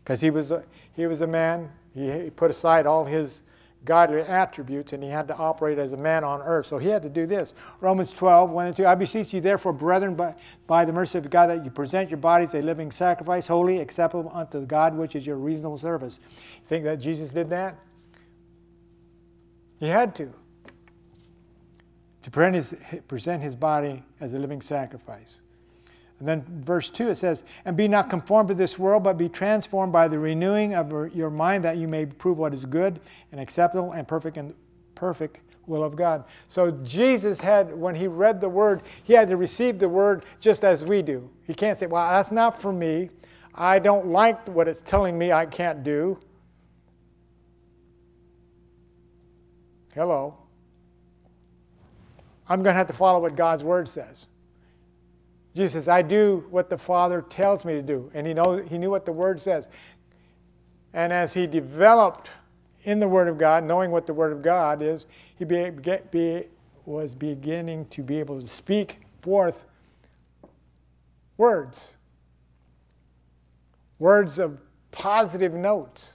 Because 0.02 0.20
he 0.20 0.30
was, 0.30 0.52
he 0.94 1.06
was 1.06 1.20
a 1.20 1.26
man, 1.26 1.70
he, 1.98 2.30
put 2.30 2.50
aside 2.50 2.86
all 2.86 3.04
his 3.04 3.42
godly 3.84 4.20
attributes 4.20 4.92
and 4.92 5.02
he 5.02 5.08
had 5.08 5.28
to 5.28 5.36
operate 5.36 5.78
as 5.78 5.92
a 5.92 5.96
man 5.96 6.24
on 6.24 6.42
earth. 6.42 6.66
So 6.66 6.78
he 6.78 6.88
had 6.88 7.02
to 7.02 7.08
do 7.08 7.26
this. 7.26 7.54
Romans 7.80 8.12
12, 8.12 8.50
1 8.50 8.66
and 8.66 8.76
2. 8.76 8.86
I 8.86 8.94
beseech 8.94 9.32
you, 9.32 9.40
therefore, 9.40 9.72
brethren, 9.72 10.14
by, 10.14 10.34
by 10.66 10.84
the 10.84 10.92
mercy 10.92 11.18
of 11.18 11.28
God, 11.30 11.48
that 11.48 11.64
you 11.64 11.70
present 11.70 12.10
your 12.10 12.18
bodies 12.18 12.54
a 12.54 12.60
living 12.60 12.90
sacrifice, 12.90 13.46
holy, 13.46 13.78
acceptable 13.78 14.30
unto 14.34 14.64
God, 14.66 14.96
which 14.96 15.14
is 15.16 15.26
your 15.26 15.36
reasonable 15.36 15.78
service. 15.78 16.20
You 16.26 16.66
think 16.66 16.84
that 16.84 17.00
Jesus 17.00 17.30
did 17.30 17.50
that? 17.50 17.76
He 19.78 19.88
had 19.88 20.14
to. 20.16 20.32
To 22.24 22.30
present 22.30 22.54
his, 22.56 22.74
present 23.06 23.42
his 23.42 23.56
body 23.56 24.02
as 24.20 24.34
a 24.34 24.38
living 24.38 24.60
sacrifice. 24.60 25.40
And 26.18 26.26
then 26.26 26.44
verse 26.64 26.90
2 26.90 27.10
it 27.10 27.16
says, 27.16 27.44
And 27.64 27.76
be 27.76 27.86
not 27.86 28.10
conformed 28.10 28.48
to 28.48 28.54
this 28.54 28.78
world, 28.78 29.04
but 29.04 29.16
be 29.16 29.28
transformed 29.28 29.92
by 29.92 30.08
the 30.08 30.18
renewing 30.18 30.74
of 30.74 31.14
your 31.14 31.30
mind, 31.30 31.64
that 31.64 31.76
you 31.76 31.86
may 31.86 32.06
prove 32.06 32.38
what 32.38 32.52
is 32.52 32.64
good 32.64 33.00
and 33.30 33.40
acceptable 33.40 33.92
and 33.92 34.06
perfect 34.06 34.36
and 34.36 34.54
perfect 34.94 35.38
will 35.66 35.84
of 35.84 35.94
God. 35.94 36.24
So 36.48 36.70
Jesus 36.82 37.38
had, 37.38 37.76
when 37.76 37.94
he 37.94 38.08
read 38.08 38.40
the 38.40 38.48
word, 38.48 38.82
he 39.04 39.12
had 39.12 39.28
to 39.28 39.36
receive 39.36 39.78
the 39.78 39.88
word 39.88 40.24
just 40.40 40.64
as 40.64 40.84
we 40.84 41.02
do. 41.02 41.28
He 41.46 41.54
can't 41.54 41.78
say, 41.78 41.86
Well, 41.86 42.08
that's 42.08 42.32
not 42.32 42.60
for 42.60 42.72
me. 42.72 43.10
I 43.54 43.78
don't 43.78 44.06
like 44.06 44.48
what 44.48 44.68
it's 44.68 44.82
telling 44.82 45.18
me 45.18 45.32
I 45.32 45.46
can't 45.46 45.82
do. 45.82 46.18
Hello. 49.94 50.36
I'm 52.48 52.62
going 52.62 52.72
to 52.72 52.78
have 52.78 52.86
to 52.86 52.92
follow 52.92 53.18
what 53.18 53.36
God's 53.36 53.62
word 53.62 53.88
says. 53.88 54.26
Jesus 55.58 55.72
says, 55.72 55.88
I 55.88 56.02
do 56.02 56.44
what 56.50 56.70
the 56.70 56.78
Father 56.78 57.20
tells 57.20 57.64
me 57.64 57.72
to 57.72 57.82
do. 57.82 58.12
And 58.14 58.24
he, 58.28 58.32
know, 58.32 58.58
he 58.58 58.78
knew 58.78 58.90
what 58.90 59.04
the 59.04 59.10
Word 59.10 59.42
says. 59.42 59.66
And 60.94 61.12
as 61.12 61.34
he 61.34 61.48
developed 61.48 62.30
in 62.84 63.00
the 63.00 63.08
Word 63.08 63.26
of 63.26 63.38
God, 63.38 63.64
knowing 63.64 63.90
what 63.90 64.06
the 64.06 64.14
Word 64.14 64.32
of 64.32 64.40
God 64.40 64.82
is, 64.82 65.06
he 65.36 65.44
be, 65.44 65.70
be, 66.12 66.44
was 66.86 67.12
beginning 67.16 67.86
to 67.86 68.04
be 68.04 68.20
able 68.20 68.40
to 68.40 68.46
speak 68.46 69.00
forth 69.20 69.64
words. 71.38 71.88
Words 73.98 74.38
of 74.38 74.60
positive 74.92 75.54
notes. 75.54 76.14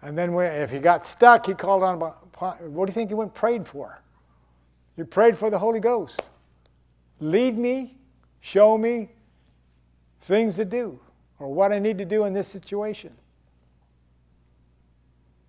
And 0.00 0.16
then 0.16 0.32
when, 0.32 0.50
if 0.62 0.70
he 0.70 0.78
got 0.78 1.04
stuck, 1.04 1.44
he 1.44 1.52
called 1.52 1.82
on, 1.82 1.98
what 1.98 2.58
do 2.58 2.90
you 2.90 2.94
think 2.94 3.10
he 3.10 3.14
went 3.14 3.34
prayed 3.34 3.68
for? 3.68 4.00
He 4.96 5.02
prayed 5.02 5.36
for 5.36 5.50
the 5.50 5.58
Holy 5.58 5.80
Ghost 5.80 6.22
lead 7.20 7.56
me, 7.56 7.96
show 8.40 8.76
me 8.76 9.10
things 10.22 10.56
to 10.56 10.64
do 10.64 10.98
or 11.38 11.48
what 11.48 11.72
I 11.72 11.78
need 11.78 11.98
to 11.98 12.04
do 12.04 12.24
in 12.24 12.32
this 12.32 12.48
situation. 12.48 13.12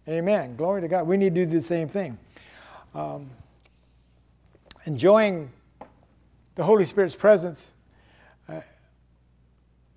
Amen. 0.07 0.55
Glory 0.55 0.81
to 0.81 0.87
God. 0.87 1.07
We 1.07 1.17
need 1.17 1.35
to 1.35 1.45
do 1.45 1.59
the 1.59 1.65
same 1.65 1.87
thing. 1.87 2.17
Um, 2.95 3.29
enjoying 4.85 5.51
the 6.55 6.63
Holy 6.63 6.85
Spirit's 6.85 7.15
presence 7.15 7.67
uh, 8.47 8.61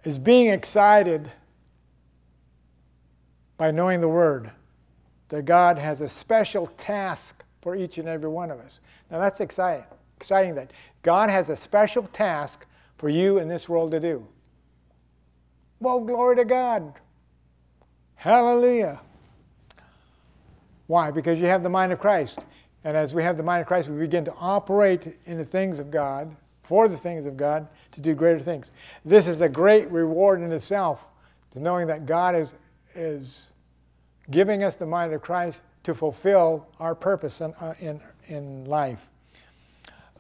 is 0.05 0.19
being 0.19 0.49
excited 0.49 1.31
by 3.57 3.71
knowing 3.71 4.01
the 4.01 4.09
Word, 4.09 4.51
that 5.29 5.45
God 5.45 5.79
has 5.79 6.01
a 6.01 6.09
special 6.09 6.67
task 6.67 7.45
for 7.63 7.77
each 7.77 7.99
and 7.99 8.09
every 8.09 8.29
one 8.29 8.51
of 8.51 8.59
us. 8.59 8.81
Now 9.11 9.21
that's 9.21 9.41
exciting 9.41 9.85
exciting 10.21 10.55
that 10.55 10.71
God 11.03 11.31
has 11.31 11.49
a 11.49 11.57
special 11.57 12.03
task 12.13 12.67
for 12.99 13.09
you 13.09 13.39
in 13.39 13.49
this 13.49 13.71
world 13.71 13.91
to 13.93 14.01
do. 14.01 14.27
Well, 15.81 16.01
glory 16.01 16.37
to 16.37 16.45
God. 16.45 16.93
Hallelujah. 18.17 19.01
Why? 20.89 21.11
Because 21.11 21.41
you 21.41 21.47
have 21.47 21.63
the 21.63 21.71
mind 21.71 21.91
of 21.91 21.99
Christ. 21.99 22.41
And 22.85 22.99
as 22.99 23.15
we 23.15 23.23
have 23.23 23.39
the 23.39 23.43
mind 23.43 23.63
of 23.63 23.67
Christ, 23.67 23.89
we 23.89 23.99
begin 23.99 24.27
to 24.27 24.35
operate 24.35 25.17
in 25.25 25.39
the 25.39 25.45
things 25.45 25.79
of 25.79 25.91
God, 25.91 26.37
for 26.63 26.87
the 26.87 26.99
things 26.99 27.25
of 27.25 27.39
God, 27.39 27.67
to 27.93 28.03
do 28.03 28.15
greater 28.15 28.41
things. 28.41 28.71
This 29.07 29.27
is 29.27 29.41
a 29.41 29.49
great 29.49 29.91
reward 29.91 30.43
in 30.43 30.53
itself, 30.53 31.03
to 31.53 31.61
knowing 31.61 31.87
that 31.87 32.05
God 32.05 32.37
is, 32.37 32.53
is 32.95 33.45
giving 34.31 34.65
us 34.65 34.77
the 34.77 34.85
mind 34.85 35.15
of 35.15 35.23
Christ 35.23 35.63
to 35.85 35.95
fulfill 35.95 36.67
our 36.79 36.95
purpose 36.95 37.41
in, 37.41 37.55
uh, 37.55 37.75
in, 37.81 38.03
in 38.27 38.67
life. 38.67 39.10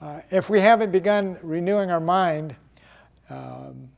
Uh, 0.01 0.21
if 0.31 0.49
we 0.49 0.61
haven't 0.61 0.91
begun 0.93 1.39
renewing 1.43 1.91
our 1.91 2.01
mind, 2.01 2.57
Um, 3.31 3.91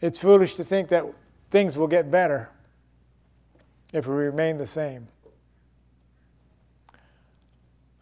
it's 0.00 0.18
foolish 0.18 0.54
to 0.54 0.64
think 0.64 0.88
that 0.88 1.04
things 1.50 1.76
will 1.76 1.88
get 1.88 2.10
better 2.10 2.48
if 3.92 4.06
we 4.06 4.14
remain 4.14 4.56
the 4.56 4.66
same. 4.66 5.08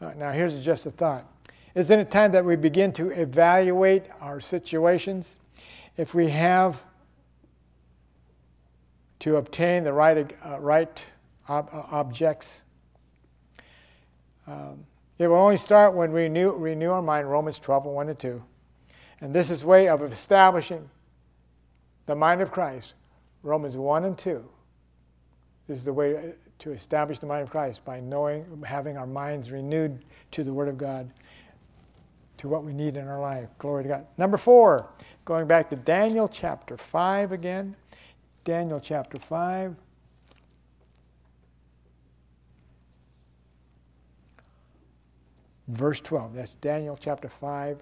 Uh, 0.00 0.12
now, 0.16 0.30
here's 0.30 0.62
just 0.64 0.86
a 0.86 0.92
thought. 0.92 1.26
Isn't 1.74 1.98
it 1.98 2.08
time 2.10 2.30
that 2.32 2.44
we 2.44 2.54
begin 2.54 2.92
to 2.92 3.10
evaluate 3.10 4.04
our 4.20 4.40
situations? 4.40 5.36
If 5.96 6.14
we 6.14 6.30
have 6.30 6.80
to 9.18 9.38
obtain 9.38 9.82
the 9.82 9.92
right, 9.92 10.32
uh, 10.46 10.60
right 10.60 11.04
ob- 11.48 11.68
objects, 11.72 12.62
um, 14.48 14.86
it 15.18 15.26
will 15.26 15.36
only 15.36 15.56
start 15.56 15.94
when 15.94 16.12
we 16.12 16.22
renew, 16.22 16.52
renew 16.52 16.90
our 16.90 17.02
mind, 17.02 17.30
Romans 17.30 17.58
12, 17.58 17.84
1 17.84 18.08
and 18.08 18.18
2. 18.18 18.42
And 19.20 19.34
this 19.34 19.50
is 19.50 19.64
way 19.64 19.88
of 19.88 20.00
establishing 20.02 20.88
the 22.06 22.14
mind 22.14 22.40
of 22.40 22.50
Christ, 22.50 22.94
Romans 23.42 23.76
1 23.76 24.04
and 24.04 24.16
2. 24.16 24.44
This 25.66 25.78
is 25.78 25.84
the 25.84 25.92
way 25.92 26.32
to 26.60 26.72
establish 26.72 27.18
the 27.18 27.26
mind 27.26 27.42
of 27.42 27.50
Christ 27.50 27.84
by 27.84 28.00
knowing, 28.00 28.62
having 28.64 28.96
our 28.96 29.06
minds 29.06 29.50
renewed 29.50 30.04
to 30.30 30.44
the 30.44 30.52
Word 30.52 30.68
of 30.68 30.78
God, 30.78 31.10
to 32.38 32.48
what 32.48 32.64
we 32.64 32.72
need 32.72 32.96
in 32.96 33.06
our 33.06 33.20
life. 33.20 33.48
Glory 33.58 33.82
to 33.82 33.88
God. 33.88 34.06
Number 34.16 34.36
four, 34.36 34.88
going 35.24 35.46
back 35.46 35.68
to 35.70 35.76
Daniel 35.76 36.28
chapter 36.28 36.76
5 36.76 37.32
again. 37.32 37.76
Daniel 38.44 38.80
chapter 38.80 39.18
5. 39.20 39.74
Verse 45.68 46.00
12. 46.00 46.34
That's 46.34 46.54
Daniel 46.56 46.98
chapter 46.98 47.28
5, 47.28 47.78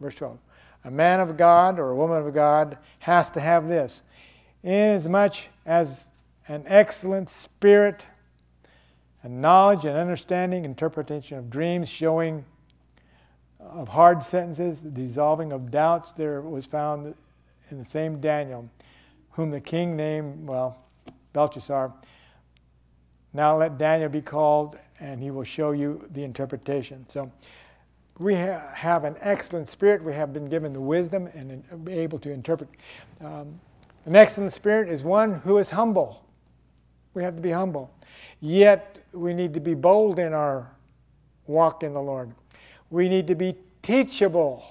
verse 0.00 0.14
12. 0.16 0.38
A 0.84 0.90
man 0.90 1.20
of 1.20 1.36
God 1.36 1.78
or 1.78 1.90
a 1.90 1.96
woman 1.96 2.26
of 2.26 2.34
God 2.34 2.76
has 2.98 3.30
to 3.30 3.40
have 3.40 3.68
this. 3.68 4.02
Inasmuch 4.62 5.36
as 5.64 6.04
an 6.48 6.64
excellent 6.66 7.30
spirit, 7.30 8.04
and 9.22 9.40
knowledge 9.40 9.86
and 9.86 9.96
understanding, 9.96 10.66
interpretation 10.66 11.38
of 11.38 11.48
dreams, 11.48 11.88
showing 11.88 12.44
of 13.58 13.88
hard 13.88 14.22
sentences, 14.22 14.82
the 14.82 14.90
dissolving 14.90 15.52
of 15.52 15.70
doubts, 15.70 16.12
there 16.12 16.42
was 16.42 16.66
found 16.66 17.14
in 17.70 17.78
the 17.78 17.86
same 17.86 18.20
Daniel, 18.20 18.68
whom 19.30 19.50
the 19.50 19.60
king 19.60 19.96
named, 19.96 20.46
well, 20.46 20.76
Belteshazzar. 21.32 21.92
Now 23.32 23.56
let 23.58 23.78
Daniel 23.78 24.10
be 24.10 24.20
called, 24.20 24.76
and 25.04 25.20
he 25.20 25.30
will 25.30 25.44
show 25.44 25.72
you 25.72 26.02
the 26.12 26.24
interpretation. 26.24 27.04
So 27.10 27.30
we 28.18 28.34
ha- 28.34 28.70
have 28.72 29.04
an 29.04 29.16
excellent 29.20 29.68
spirit. 29.68 30.02
We 30.02 30.14
have 30.14 30.32
been 30.32 30.48
given 30.48 30.72
the 30.72 30.80
wisdom 30.80 31.26
and 31.34 31.84
be 31.84 31.92
able 31.92 32.18
to 32.20 32.30
interpret. 32.30 32.70
Um, 33.20 33.60
an 34.06 34.16
excellent 34.16 34.52
spirit 34.52 34.88
is 34.88 35.02
one 35.02 35.34
who 35.40 35.58
is 35.58 35.68
humble. 35.68 36.24
We 37.12 37.22
have 37.22 37.36
to 37.36 37.42
be 37.42 37.50
humble. 37.50 37.90
Yet, 38.40 39.04
we 39.12 39.34
need 39.34 39.52
to 39.54 39.60
be 39.60 39.74
bold 39.74 40.18
in 40.18 40.32
our 40.32 40.70
walk 41.46 41.82
in 41.82 41.92
the 41.92 42.02
Lord. 42.02 42.32
We 42.88 43.08
need 43.08 43.26
to 43.26 43.34
be 43.34 43.56
teachable. 43.82 44.64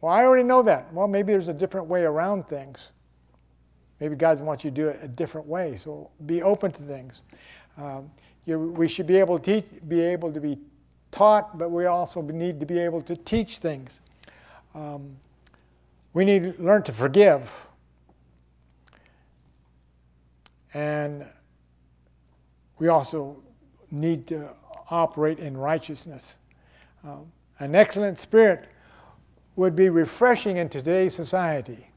Well, 0.00 0.12
I 0.12 0.24
already 0.24 0.44
know 0.44 0.62
that. 0.62 0.92
Well, 0.92 1.06
maybe 1.06 1.32
there's 1.32 1.48
a 1.48 1.54
different 1.54 1.86
way 1.86 2.02
around 2.02 2.48
things. 2.48 2.88
Maybe 4.00 4.16
God 4.16 4.40
wants 4.40 4.64
you 4.64 4.70
to 4.70 4.74
do 4.74 4.88
it 4.88 5.00
a 5.02 5.08
different 5.08 5.46
way. 5.46 5.76
So 5.76 6.10
be 6.26 6.42
open 6.42 6.72
to 6.72 6.82
things. 6.82 7.22
Um, 7.78 8.10
we 8.46 8.88
should 8.88 9.06
be 9.06 9.16
able 9.16 9.38
to 9.38 9.62
teach, 9.62 9.66
be 9.86 10.00
able 10.00 10.32
to 10.32 10.40
be 10.40 10.58
taught, 11.10 11.56
but 11.58 11.70
we 11.70 11.86
also 11.86 12.20
need 12.22 12.60
to 12.60 12.66
be 12.66 12.78
able 12.78 13.02
to 13.02 13.16
teach 13.16 13.58
things. 13.58 14.00
Um, 14.74 15.16
we 16.12 16.24
need 16.24 16.56
to 16.56 16.62
learn 16.62 16.82
to 16.84 16.92
forgive. 16.92 17.50
And 20.74 21.24
we 22.78 22.88
also 22.88 23.42
need 23.90 24.26
to 24.28 24.48
operate 24.90 25.38
in 25.38 25.56
righteousness. 25.56 26.36
Um, 27.04 27.30
an 27.58 27.74
excellent 27.74 28.18
spirit 28.18 28.66
would 29.56 29.74
be 29.74 29.88
refreshing 29.88 30.56
in 30.56 30.68
today's 30.68 31.14
society. 31.14 31.87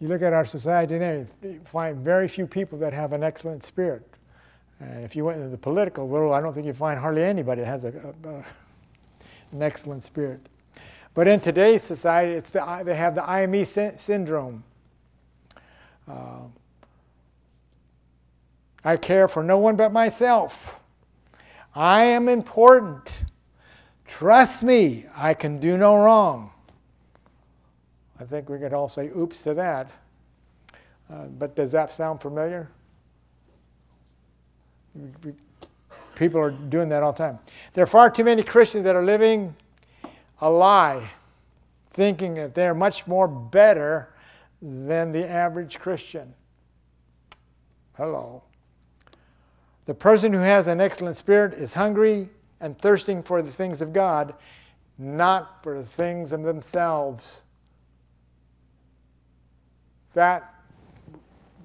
You 0.00 0.08
look 0.08 0.22
at 0.22 0.32
our 0.32 0.46
society 0.46 0.94
today, 0.94 1.26
you 1.42 1.60
find 1.70 1.98
very 1.98 2.26
few 2.26 2.46
people 2.46 2.78
that 2.78 2.92
have 2.94 3.12
an 3.12 3.22
excellent 3.22 3.62
spirit. 3.62 4.02
And 4.80 5.04
if 5.04 5.14
you 5.14 5.26
went 5.26 5.36
into 5.38 5.50
the 5.50 5.58
political 5.58 6.08
world, 6.08 6.32
I 6.32 6.40
don't 6.40 6.54
think 6.54 6.66
you'd 6.66 6.76
find 6.76 6.98
hardly 6.98 7.22
anybody 7.22 7.60
that 7.60 7.66
has 7.66 7.84
a, 7.84 8.14
a, 8.24 8.28
a, 8.28 8.44
an 9.52 9.62
excellent 9.62 10.02
spirit. 10.02 10.40
But 11.12 11.28
in 11.28 11.40
today's 11.40 11.82
society, 11.82 12.32
it's 12.32 12.50
the, 12.50 12.82
they 12.84 12.94
have 12.94 13.14
the 13.14 13.28
IME 13.28 13.50
me 13.50 13.64
syndrome. 13.64 14.64
Uh, 16.08 16.44
I 18.82 18.96
care 18.96 19.28
for 19.28 19.42
no 19.42 19.58
one 19.58 19.76
but 19.76 19.92
myself. 19.92 20.80
I 21.74 22.04
am 22.04 22.28
important. 22.28 23.12
Trust 24.06 24.62
me, 24.62 25.06
I 25.14 25.34
can 25.34 25.60
do 25.60 25.76
no 25.76 25.96
wrong. 25.96 26.52
I 28.20 28.24
think 28.24 28.50
we 28.50 28.58
could 28.58 28.74
all 28.74 28.88
say 28.88 29.08
oops 29.16 29.42
to 29.42 29.54
that. 29.54 29.90
Uh, 31.10 31.24
but 31.24 31.56
does 31.56 31.72
that 31.72 31.92
sound 31.92 32.20
familiar? 32.20 32.68
People 36.14 36.40
are 36.40 36.50
doing 36.50 36.90
that 36.90 37.02
all 37.02 37.12
the 37.12 37.18
time. 37.18 37.38
There 37.72 37.82
are 37.82 37.86
far 37.86 38.10
too 38.10 38.24
many 38.24 38.42
Christians 38.42 38.84
that 38.84 38.94
are 38.94 39.04
living 39.04 39.56
a 40.40 40.50
lie, 40.50 41.10
thinking 41.90 42.34
that 42.34 42.54
they're 42.54 42.74
much 42.74 43.06
more 43.06 43.26
better 43.26 44.10
than 44.60 45.12
the 45.12 45.26
average 45.26 45.78
Christian. 45.78 46.34
Hello. 47.96 48.42
The 49.86 49.94
person 49.94 50.32
who 50.32 50.40
has 50.40 50.66
an 50.66 50.80
excellent 50.80 51.16
spirit 51.16 51.54
is 51.54 51.74
hungry 51.74 52.28
and 52.60 52.78
thirsting 52.78 53.22
for 53.22 53.40
the 53.40 53.50
things 53.50 53.80
of 53.80 53.92
God, 53.92 54.34
not 54.98 55.62
for 55.62 55.78
the 55.78 55.86
things 55.86 56.32
of 56.32 56.42
themselves. 56.42 57.40
That 60.14 60.54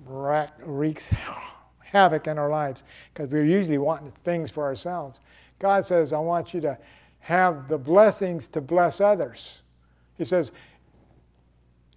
wreaks 0.08 1.10
havoc 1.80 2.28
in 2.28 2.38
our 2.38 2.50
lives 2.50 2.84
because 3.14 3.30
we're 3.30 3.46
usually 3.46 3.78
wanting 3.78 4.12
things 4.24 4.52
for 4.52 4.64
ourselves. 4.64 5.22
God 5.60 5.86
says, 5.86 6.14
I 6.14 6.20
want 6.20 6.54
you 6.54 6.62
to 6.62 6.78
have 7.20 7.68
the 7.68 7.78
blessings 7.78 8.48
to 8.50 8.62
bless 8.62 9.02
others. 9.02 9.60
He 10.18 10.26
says, 10.26 10.52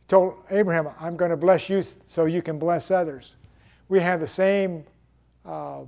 told 0.09 0.35
Abraham, 0.51 0.89
I'm 0.99 1.17
going 1.17 1.31
to 1.31 1.37
bless 1.37 1.69
you 1.69 1.83
so 2.07 2.25
you 2.25 2.43
can 2.43 2.59
bless 2.59 2.91
others. 2.91 3.35
We 3.89 4.01
have 4.01 4.21
the 4.21 4.27
same 4.27 4.85
uh, 5.45 5.81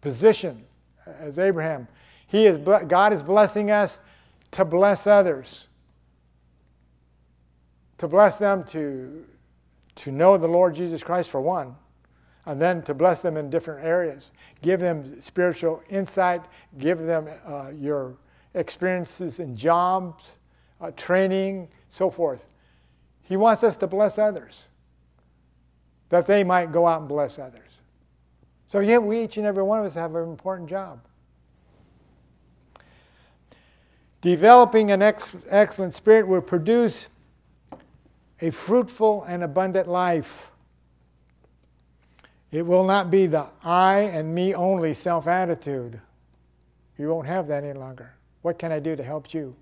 position 0.00 0.64
as 1.20 1.38
Abraham. 1.38 1.88
He 2.26 2.46
is, 2.46 2.58
God 2.58 3.12
is 3.12 3.22
blessing 3.22 3.70
us 3.70 3.98
to 4.52 4.64
bless 4.64 5.06
others, 5.06 5.68
to 8.02 8.08
bless 8.08 8.36
them 8.36 8.64
to, 8.64 9.24
to 9.94 10.10
know 10.10 10.36
the 10.36 10.48
Lord 10.48 10.74
Jesus 10.74 11.04
Christ 11.04 11.30
for 11.30 11.40
one, 11.40 11.76
and 12.46 12.60
then 12.60 12.82
to 12.82 12.94
bless 12.94 13.22
them 13.22 13.36
in 13.36 13.48
different 13.48 13.84
areas. 13.84 14.32
Give 14.60 14.80
them 14.80 15.20
spiritual 15.20 15.84
insight, 15.88 16.42
give 16.78 16.98
them 16.98 17.28
uh, 17.46 17.70
your 17.78 18.16
experiences 18.54 19.38
in 19.38 19.56
jobs, 19.56 20.40
uh, 20.80 20.90
training, 20.96 21.68
so 21.88 22.10
forth. 22.10 22.48
He 23.20 23.36
wants 23.36 23.62
us 23.62 23.76
to 23.76 23.86
bless 23.86 24.18
others, 24.18 24.64
that 26.08 26.26
they 26.26 26.42
might 26.42 26.72
go 26.72 26.88
out 26.88 26.98
and 26.98 27.08
bless 27.08 27.38
others. 27.38 27.70
So, 28.66 28.80
yeah, 28.80 28.98
we 28.98 29.22
each 29.22 29.36
and 29.36 29.46
every 29.46 29.62
one 29.62 29.78
of 29.78 29.86
us 29.86 29.94
have 29.94 30.16
an 30.16 30.28
important 30.28 30.68
job. 30.68 31.06
Developing 34.22 34.90
an 34.90 35.02
ex- 35.02 35.30
excellent 35.48 35.94
spirit 35.94 36.26
will 36.26 36.40
produce 36.40 37.06
a 38.42 38.50
fruitful 38.50 39.22
and 39.22 39.44
abundant 39.44 39.88
life. 39.88 40.50
It 42.50 42.66
will 42.66 42.84
not 42.84 43.10
be 43.10 43.26
the 43.26 43.46
I 43.62 44.00
and 44.00 44.34
me 44.34 44.54
only 44.54 44.92
self 44.92 45.26
attitude. 45.26 45.98
You 46.98 47.08
won't 47.08 47.26
have 47.26 47.46
that 47.48 47.64
any 47.64 47.78
longer. 47.78 48.12
What 48.42 48.58
can 48.58 48.72
I 48.72 48.80
do 48.80 48.96
to 48.96 49.02
help 49.02 49.32
you? 49.32 49.56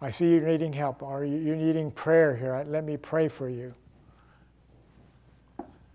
I 0.00 0.10
see 0.10 0.30
you're 0.30 0.46
needing 0.46 0.72
help, 0.72 1.02
or 1.02 1.24
you're 1.24 1.56
needing 1.56 1.90
prayer 1.90 2.36
here. 2.36 2.64
Let 2.68 2.84
me 2.84 2.96
pray 2.96 3.26
for 3.26 3.48
you. 3.48 3.74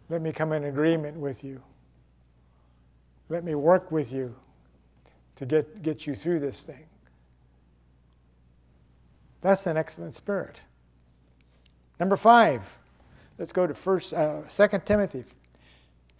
Let 0.09 0.21
me 0.21 0.33
come 0.33 0.51
in 0.51 0.65
agreement 0.65 1.17
with 1.17 1.43
you. 1.43 1.63
Let 3.29 3.45
me 3.45 3.55
work 3.55 3.91
with 3.91 4.11
you 4.11 4.35
to 5.37 5.45
get, 5.45 5.81
get 5.81 6.05
you 6.05 6.15
through 6.15 6.41
this 6.41 6.61
thing. 6.61 6.85
That's 9.43 9.67
an 9.67 9.77
excellent 9.77 10.15
spirit. 10.15 10.61
Number 11.99 12.17
five, 12.17 12.63
Let's 13.37 13.51
go 13.51 13.65
to 13.65 13.73
first, 13.73 14.13
uh, 14.13 14.41
2 14.43 14.67
Timothy. 14.85 15.25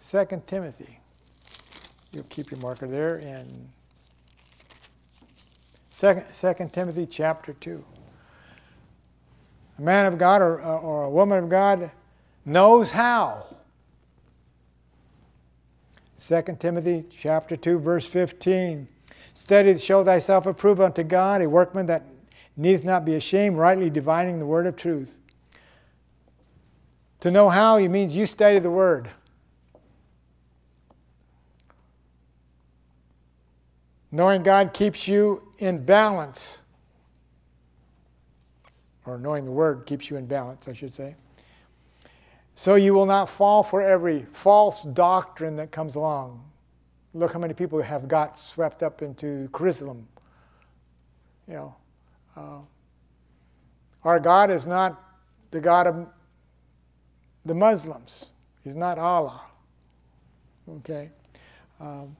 2 0.10 0.42
Timothy. 0.48 1.00
You'll 2.12 2.24
keep 2.26 2.52
your 2.52 2.60
marker 2.60 2.88
there 2.88 3.18
in 3.18 3.70
2, 5.96 6.24
2 6.34 6.54
Timothy 6.72 7.06
chapter 7.06 7.54
2. 7.54 7.84
A 9.78 9.82
man 9.82 10.06
of 10.06 10.18
God 10.18 10.42
or, 10.42 10.60
or 10.60 11.04
a 11.04 11.10
woman 11.10 11.44
of 11.44 11.50
God 11.50 11.92
knows 12.46 12.92
how. 12.92 13.46
2 16.28 16.58
Timothy 16.60 17.06
chapter 17.10 17.56
2 17.56 17.80
verse 17.80 18.08
15. 18.08 18.88
Study 19.36 19.74
to 19.74 19.80
show 19.80 20.04
thyself 20.04 20.46
approved 20.46 20.82
unto 20.82 21.04
God, 21.04 21.42
a 21.42 21.50
workman 21.50 21.86
that 21.88 22.04
needs 22.56 22.84
not 22.84 23.06
be 23.06 23.16
ashamed, 23.16 23.58
rightly 23.58 23.90
dividing 23.90 24.40
the 24.40 24.46
word 24.46 24.68
of 24.68 24.76
truth. 24.76 25.18
To 27.22 27.32
know 27.32 27.50
how, 27.50 27.78
he 27.78 27.88
means 27.88 28.16
you 28.16 28.26
study 28.26 28.60
the 28.60 28.70
word. 28.70 29.10
Knowing 34.12 34.44
God 34.44 34.74
keeps 34.74 35.08
you 35.08 35.42
in 35.58 35.84
balance. 35.84 36.60
Or 39.06 39.18
knowing 39.18 39.46
the 39.46 39.52
word 39.52 39.86
keeps 39.86 40.10
you 40.10 40.18
in 40.18 40.28
balance, 40.28 40.68
I 40.68 40.74
should 40.74 40.94
say. 40.94 41.16
So 42.56 42.76
you 42.76 42.94
will 42.94 43.08
not 43.08 43.30
fall 43.30 43.64
for 43.64 43.82
every 43.82 44.26
false 44.32 44.84
doctrine 44.84 45.56
that 45.56 45.72
comes 45.72 45.96
along. 45.96 46.44
Look 47.16 47.34
how 47.34 47.40
many 47.40 47.54
people 47.54 47.82
have 47.82 48.08
got 48.08 48.38
swept 48.38 48.84
up 48.84 49.02
into 49.02 49.50
Chrislam. 49.52 50.04
You 51.48 51.54
know, 51.56 51.76
uh, 52.36 52.60
our 54.04 54.20
God 54.20 54.52
is 54.52 54.68
not 54.68 55.02
the 55.52 55.60
God 55.60 55.88
of 55.88 56.08
the 57.46 57.54
Muslims. 57.54 58.30
He's 58.64 58.76
not 58.76 58.98
Allah. 58.98 59.42
Okay? 60.70 61.10
Um, 61.80 62.16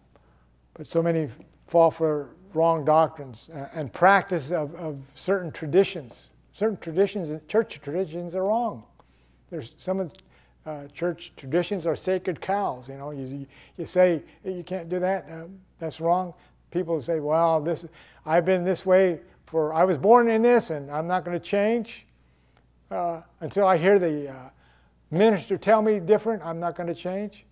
but 0.74 0.88
so 0.88 1.02
many 1.02 1.30
fall 1.68 1.92
for 1.92 2.30
wrong 2.54 2.86
doctrines 2.86 3.50
and 3.74 3.92
practice 3.92 4.52
of, 4.52 4.76
of 4.76 4.98
certain 5.16 5.52
traditions. 5.52 6.30
Certain 6.52 6.78
traditions, 6.78 7.42
church 7.48 7.80
traditions, 7.82 8.36
are 8.36 8.44
wrong. 8.44 8.84
There's 9.50 9.74
some 9.78 10.00
of 10.00 10.14
the 10.14 10.20
uh, 10.66 10.88
church 10.90 11.34
traditions 11.36 11.86
are 11.86 11.96
sacred 11.96 12.40
cows. 12.40 12.88
You 12.88 12.98
know, 12.98 13.12
you, 13.12 13.46
you 13.78 13.86
say 13.86 14.22
you 14.46 14.64
can't 14.64 14.88
do 14.88 15.00
that. 15.00 15.28
Uh, 15.30 15.46
that's 15.80 16.00
wrong. 16.00 16.34
People 16.72 17.02
say, 17.02 17.20
"Well, 17.20 17.60
this 17.60 17.86
I've 18.26 18.46
been 18.46 18.64
this 18.64 18.86
way 18.86 19.20
for 19.46 19.74
I 19.74 19.84
was 19.84 19.98
born 19.98 20.30
in 20.30 20.42
this, 20.42 20.70
and 20.70 20.90
I'm 20.92 21.08
not 21.08 21.26
going 21.26 21.40
to 21.40 21.46
change 21.46 22.06
uh, 22.92 23.22
until 23.42 23.68
I 23.68 23.78
hear 23.78 24.00
the 24.00 24.30
uh, 24.30 24.36
minister 25.12 25.58
tell 25.58 25.82
me 25.82 26.00
different. 26.00 26.44
I'm 26.46 26.60
not 26.60 26.76
going 26.76 26.88
to 26.88 26.96
change." 26.96 27.46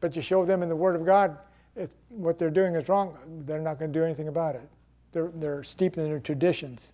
But 0.00 0.16
you 0.16 0.22
show 0.22 0.44
them 0.44 0.62
in 0.62 0.68
the 0.68 0.76
Word 0.76 0.96
of 0.96 1.04
God 1.04 1.36
it, 1.76 1.90
what 2.08 2.38
they're 2.38 2.50
doing 2.50 2.74
is 2.74 2.88
wrong. 2.88 3.16
They're 3.46 3.60
not 3.60 3.78
going 3.78 3.92
to 3.92 3.98
do 3.98 4.04
anything 4.04 4.28
about 4.28 4.54
it. 4.54 4.68
They're, 5.12 5.30
they're 5.34 5.62
steeped 5.62 5.98
in 5.98 6.04
their 6.04 6.20
traditions 6.20 6.92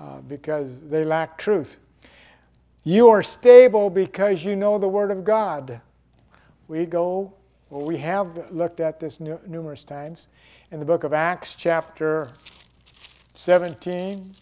uh, 0.00 0.20
because 0.28 0.82
they 0.82 1.04
lack 1.04 1.38
truth. 1.38 1.78
You 2.84 3.08
are 3.08 3.22
stable 3.22 3.90
because 3.90 4.44
you 4.44 4.56
know 4.56 4.78
the 4.78 4.88
Word 4.88 5.10
of 5.10 5.24
God. 5.24 5.80
We 6.68 6.86
go, 6.86 7.32
well, 7.70 7.84
we 7.84 7.98
have 7.98 8.50
looked 8.52 8.80
at 8.80 9.00
this 9.00 9.20
numerous 9.20 9.84
times 9.84 10.26
in 10.70 10.80
the 10.80 10.86
book 10.86 11.04
of 11.04 11.12
Acts, 11.12 11.54
chapter 11.54 12.30
17. 13.34 14.34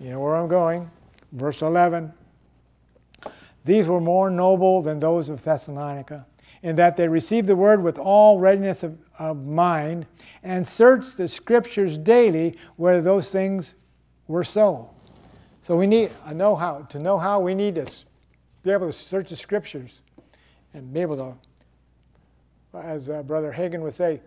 You 0.00 0.10
know 0.10 0.20
where 0.20 0.36
I'm 0.36 0.48
going. 0.48 0.90
Verse 1.32 1.62
11. 1.62 2.12
These 3.64 3.86
were 3.86 4.00
more 4.00 4.30
noble 4.30 4.80
than 4.80 5.00
those 5.00 5.28
of 5.28 5.42
Thessalonica, 5.42 6.24
in 6.62 6.76
that 6.76 6.96
they 6.96 7.06
received 7.06 7.46
the 7.46 7.56
word 7.56 7.82
with 7.82 7.98
all 7.98 8.38
readiness 8.38 8.82
of, 8.82 8.98
of 9.18 9.44
mind 9.44 10.06
and 10.42 10.66
searched 10.66 11.16
the 11.16 11.28
scriptures 11.28 11.98
daily 11.98 12.56
whether 12.76 13.02
those 13.02 13.30
things 13.30 13.74
were 14.26 14.44
so. 14.44 14.90
So 15.62 15.76
we 15.76 15.86
need 15.86 16.12
a 16.24 16.32
know 16.32 16.56
how. 16.56 16.82
To 16.82 16.98
know 16.98 17.18
how, 17.18 17.40
we 17.40 17.54
need 17.54 17.74
to 17.74 17.86
be 18.62 18.70
able 18.70 18.86
to 18.86 18.92
search 18.92 19.30
the 19.30 19.36
scriptures 19.36 19.98
and 20.72 20.92
be 20.92 21.00
able 21.00 21.16
to, 22.72 22.78
as 22.78 23.10
uh, 23.10 23.22
Brother 23.22 23.52
Hagin 23.52 23.80
would 23.80 23.94
say, 23.94 24.20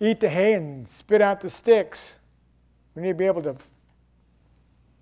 eat 0.00 0.20
the 0.20 0.28
hay 0.28 0.54
and 0.54 0.88
spit 0.88 1.20
out 1.20 1.40
the 1.40 1.50
sticks. 1.50 2.14
We 2.94 3.02
need 3.02 3.08
to 3.08 3.14
be 3.14 3.26
able 3.26 3.42
to 3.42 3.56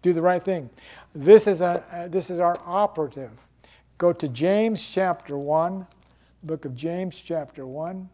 do 0.02 0.12
the 0.12 0.22
right 0.22 0.44
thing. 0.44 0.70
This 1.14 1.46
is, 1.46 1.60
a, 1.60 1.82
uh, 1.92 2.08
this 2.08 2.30
is 2.30 2.38
our 2.38 2.58
operative. 2.64 3.30
Go 3.98 4.12
to 4.12 4.28
James 4.28 4.86
chapter 4.86 5.38
1, 5.38 5.86
book 6.42 6.64
of 6.64 6.74
James 6.76 7.16
chapter 7.16 7.66
1. 7.66 8.08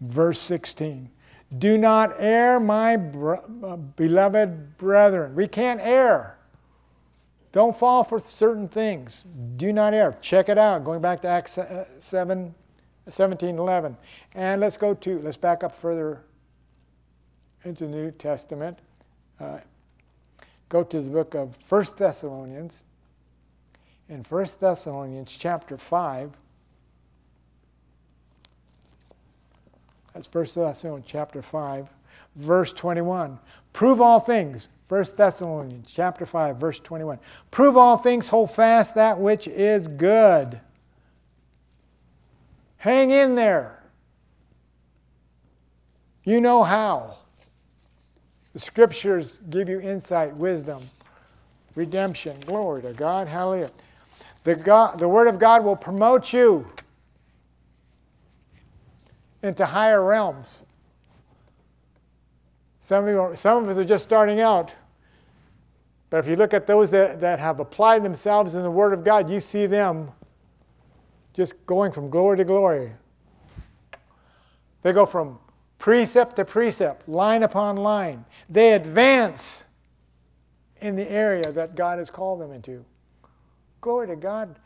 Verse 0.00 0.38
16. 0.40 1.10
Do 1.58 1.78
not 1.78 2.14
err, 2.18 2.58
my 2.58 2.94
uh, 2.96 3.76
beloved 3.76 4.76
brethren. 4.78 5.34
We 5.34 5.46
can't 5.46 5.80
err. 5.80 6.35
Don't 7.56 7.74
fall 7.74 8.04
for 8.04 8.18
certain 8.18 8.68
things. 8.68 9.24
Do 9.56 9.72
not 9.72 9.94
err. 9.94 10.14
Check 10.20 10.50
it 10.50 10.58
out. 10.58 10.84
Going 10.84 11.00
back 11.00 11.22
to 11.22 11.28
Acts 11.28 11.56
uh, 11.56 11.86
7, 12.00 12.54
17, 13.08 13.58
11. 13.58 13.96
And 14.34 14.60
let's 14.60 14.76
go 14.76 14.92
to, 14.92 15.18
let's 15.20 15.38
back 15.38 15.64
up 15.64 15.74
further 15.74 16.20
into 17.64 17.86
the 17.86 17.90
New 17.92 18.10
Testament. 18.10 18.80
Uh, 19.40 19.60
go 20.68 20.82
to 20.82 21.00
the 21.00 21.08
book 21.08 21.34
of 21.34 21.56
1 21.70 21.86
Thessalonians. 21.96 22.82
In 24.10 24.22
1 24.28 24.46
Thessalonians 24.60 25.34
chapter 25.34 25.78
5, 25.78 26.32
That's 30.12 30.28
1 30.30 30.44
Thessalonians 30.44 31.06
chapter 31.08 31.40
5, 31.40 31.88
verse 32.34 32.74
21. 32.74 33.38
Prove 33.72 34.02
all 34.02 34.20
things. 34.20 34.68
1 34.88 35.04
Thessalonians 35.16 35.90
chapter 35.92 36.24
5, 36.24 36.56
verse 36.56 36.78
21. 36.78 37.18
Prove 37.50 37.76
all 37.76 37.96
things, 37.96 38.28
hold 38.28 38.50
fast 38.52 38.94
that 38.94 39.18
which 39.18 39.48
is 39.48 39.88
good. 39.88 40.60
Hang 42.76 43.10
in 43.10 43.34
there. 43.34 43.82
You 46.22 46.40
know 46.40 46.62
how. 46.62 47.16
The 48.52 48.60
scriptures 48.60 49.38
give 49.50 49.68
you 49.68 49.80
insight, 49.80 50.34
wisdom, 50.36 50.88
redemption. 51.74 52.38
Glory 52.46 52.82
to 52.82 52.92
God. 52.92 53.28
Hallelujah. 53.28 53.70
The, 54.44 54.54
God, 54.54 54.98
the 54.98 55.08
Word 55.08 55.26
of 55.26 55.38
God 55.38 55.64
will 55.64 55.76
promote 55.76 56.32
you 56.32 56.66
into 59.42 59.66
higher 59.66 60.04
realms. 60.04 60.62
Some 62.86 63.08
of, 63.08 63.10
you, 63.10 63.36
some 63.36 63.64
of 63.64 63.68
us 63.68 63.78
are 63.78 63.84
just 63.84 64.04
starting 64.04 64.38
out. 64.38 64.72
But 66.08 66.18
if 66.18 66.28
you 66.28 66.36
look 66.36 66.54
at 66.54 66.68
those 66.68 66.88
that, 66.92 67.20
that 67.20 67.40
have 67.40 67.58
applied 67.58 68.04
themselves 68.04 68.54
in 68.54 68.62
the 68.62 68.70
Word 68.70 68.92
of 68.92 69.02
God, 69.02 69.28
you 69.28 69.40
see 69.40 69.66
them 69.66 70.12
just 71.34 71.54
going 71.66 71.90
from 71.90 72.10
glory 72.10 72.36
to 72.36 72.44
glory. 72.44 72.92
They 74.82 74.92
go 74.92 75.04
from 75.04 75.40
precept 75.78 76.36
to 76.36 76.44
precept, 76.44 77.08
line 77.08 77.42
upon 77.42 77.74
line. 77.74 78.24
They 78.48 78.74
advance 78.74 79.64
in 80.80 80.94
the 80.94 81.10
area 81.10 81.50
that 81.50 81.74
God 81.74 81.98
has 81.98 82.08
called 82.08 82.40
them 82.40 82.52
into. 82.52 82.84
Glory 83.80 84.06
to 84.06 84.14
God. 84.14 84.60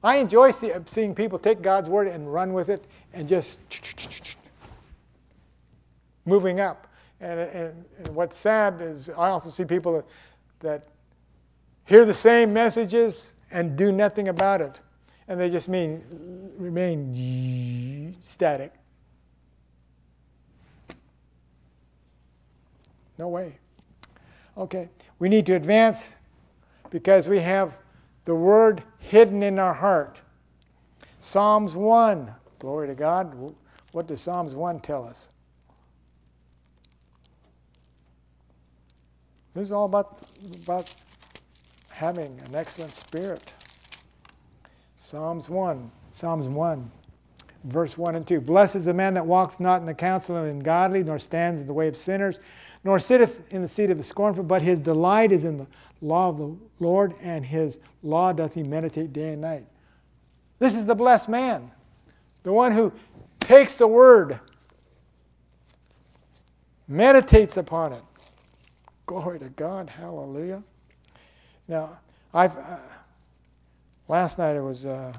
I 0.00 0.18
enjoy 0.18 0.52
see, 0.52 0.70
seeing 0.86 1.12
people 1.12 1.40
take 1.40 1.60
God's 1.60 1.90
word 1.90 2.06
and 2.06 2.32
run 2.32 2.52
with 2.52 2.68
it 2.68 2.84
and 3.12 3.28
just 3.28 3.58
moving 6.24 6.60
up. 6.60 6.86
And, 7.24 7.40
and, 7.40 7.84
and 8.00 8.14
what's 8.14 8.36
sad 8.36 8.82
is 8.82 9.08
I 9.08 9.30
also 9.30 9.48
see 9.48 9.64
people 9.64 10.06
that 10.60 10.88
hear 11.86 12.04
the 12.04 12.12
same 12.12 12.52
messages 12.52 13.34
and 13.50 13.76
do 13.78 13.90
nothing 13.90 14.28
about 14.28 14.60
it. 14.60 14.78
And 15.26 15.40
they 15.40 15.48
just 15.48 15.66
mean 15.66 16.02
remain 16.58 18.14
static. 18.20 18.74
No 23.16 23.28
way. 23.28 23.56
Okay, 24.58 24.90
we 25.18 25.30
need 25.30 25.46
to 25.46 25.54
advance 25.54 26.10
because 26.90 27.26
we 27.26 27.38
have 27.40 27.72
the 28.26 28.34
word 28.34 28.84
hidden 28.98 29.42
in 29.42 29.58
our 29.58 29.72
heart. 29.72 30.20
Psalms 31.20 31.74
1, 31.74 32.34
glory 32.58 32.86
to 32.88 32.94
God. 32.94 33.34
What 33.92 34.06
does 34.08 34.20
Psalms 34.20 34.54
1 34.54 34.80
tell 34.80 35.04
us? 35.04 35.30
This 39.54 39.66
is 39.66 39.72
all 39.72 39.84
about, 39.84 40.18
about 40.64 40.92
having 41.88 42.40
an 42.44 42.54
excellent 42.54 42.92
spirit. 42.92 43.52
Psalms 44.96 45.48
1, 45.48 45.90
Psalms 46.12 46.48
1, 46.48 46.90
verse 47.64 47.96
1 47.96 48.16
and 48.16 48.26
2. 48.26 48.40
Blessed 48.40 48.74
is 48.76 48.84
the 48.86 48.94
man 48.94 49.14
that 49.14 49.24
walks 49.24 49.60
not 49.60 49.80
in 49.80 49.86
the 49.86 49.94
counsel 49.94 50.36
of 50.36 50.44
the 50.44 50.50
ungodly, 50.50 51.04
nor 51.04 51.20
stands 51.20 51.60
in 51.60 51.68
the 51.68 51.72
way 51.72 51.86
of 51.86 51.94
sinners, 51.94 52.40
nor 52.82 52.98
sitteth 52.98 53.42
in 53.50 53.62
the 53.62 53.68
seat 53.68 53.90
of 53.90 53.98
the 53.98 54.02
scornful, 54.02 54.42
but 54.42 54.60
his 54.60 54.80
delight 54.80 55.30
is 55.30 55.44
in 55.44 55.58
the 55.58 55.66
law 56.00 56.30
of 56.30 56.38
the 56.38 56.56
Lord, 56.80 57.14
and 57.22 57.46
his 57.46 57.78
law 58.02 58.32
doth 58.32 58.54
he 58.54 58.64
meditate 58.64 59.12
day 59.12 59.34
and 59.34 59.40
night. 59.42 59.66
This 60.58 60.74
is 60.74 60.84
the 60.84 60.94
blessed 60.96 61.28
man, 61.28 61.70
the 62.42 62.52
one 62.52 62.72
who 62.72 62.92
takes 63.38 63.76
the 63.76 63.86
word, 63.86 64.40
meditates 66.88 67.56
upon 67.56 67.92
it. 67.92 68.02
Glory 69.06 69.38
to 69.38 69.50
God, 69.50 69.90
hallelujah. 69.90 70.62
Now, 71.68 71.98
I've 72.32 72.56
uh, 72.56 72.78
last 74.08 74.38
night 74.38 74.56
I 74.56 74.60
was 74.60 74.86
uh, 74.86 75.12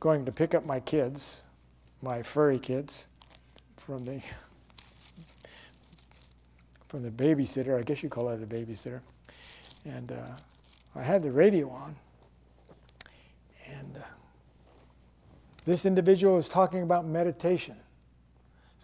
going 0.00 0.24
to 0.24 0.32
pick 0.32 0.54
up 0.54 0.64
my 0.64 0.80
kids, 0.80 1.42
my 2.00 2.22
furry 2.22 2.58
kids, 2.58 3.04
from 3.76 4.06
the 4.06 4.22
from 6.88 7.02
the 7.02 7.10
babysitter. 7.10 7.78
I 7.78 7.82
guess 7.82 8.02
you 8.02 8.08
call 8.08 8.30
it 8.30 8.42
a 8.42 8.46
babysitter. 8.46 9.00
And 9.84 10.10
uh, 10.12 10.26
I 10.94 11.02
had 11.02 11.22
the 11.22 11.30
radio 11.30 11.68
on, 11.68 11.94
and 13.66 13.96
uh, 13.98 14.06
this 15.66 15.84
individual 15.84 16.36
was 16.36 16.48
talking 16.48 16.82
about 16.82 17.04
meditation. 17.04 17.76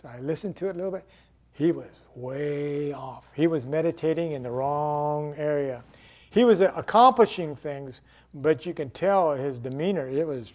So 0.02 0.08
I 0.08 0.20
listened 0.20 0.56
to 0.56 0.68
it 0.68 0.74
a 0.74 0.74
little 0.74 0.90
bit. 0.90 1.06
He 1.54 1.72
was 1.72 1.86
way 2.16 2.92
off. 2.92 3.24
He 3.34 3.46
was 3.46 3.66
meditating 3.66 4.32
in 4.32 4.42
the 4.42 4.50
wrong 4.50 5.34
area. 5.36 5.82
He 6.30 6.44
was 6.44 6.60
accomplishing 6.60 7.54
things, 7.54 8.00
but 8.34 8.66
you 8.66 8.74
can 8.74 8.90
tell 8.90 9.32
his 9.32 9.60
demeanor. 9.60 10.08
It 10.08 10.26
was, 10.26 10.52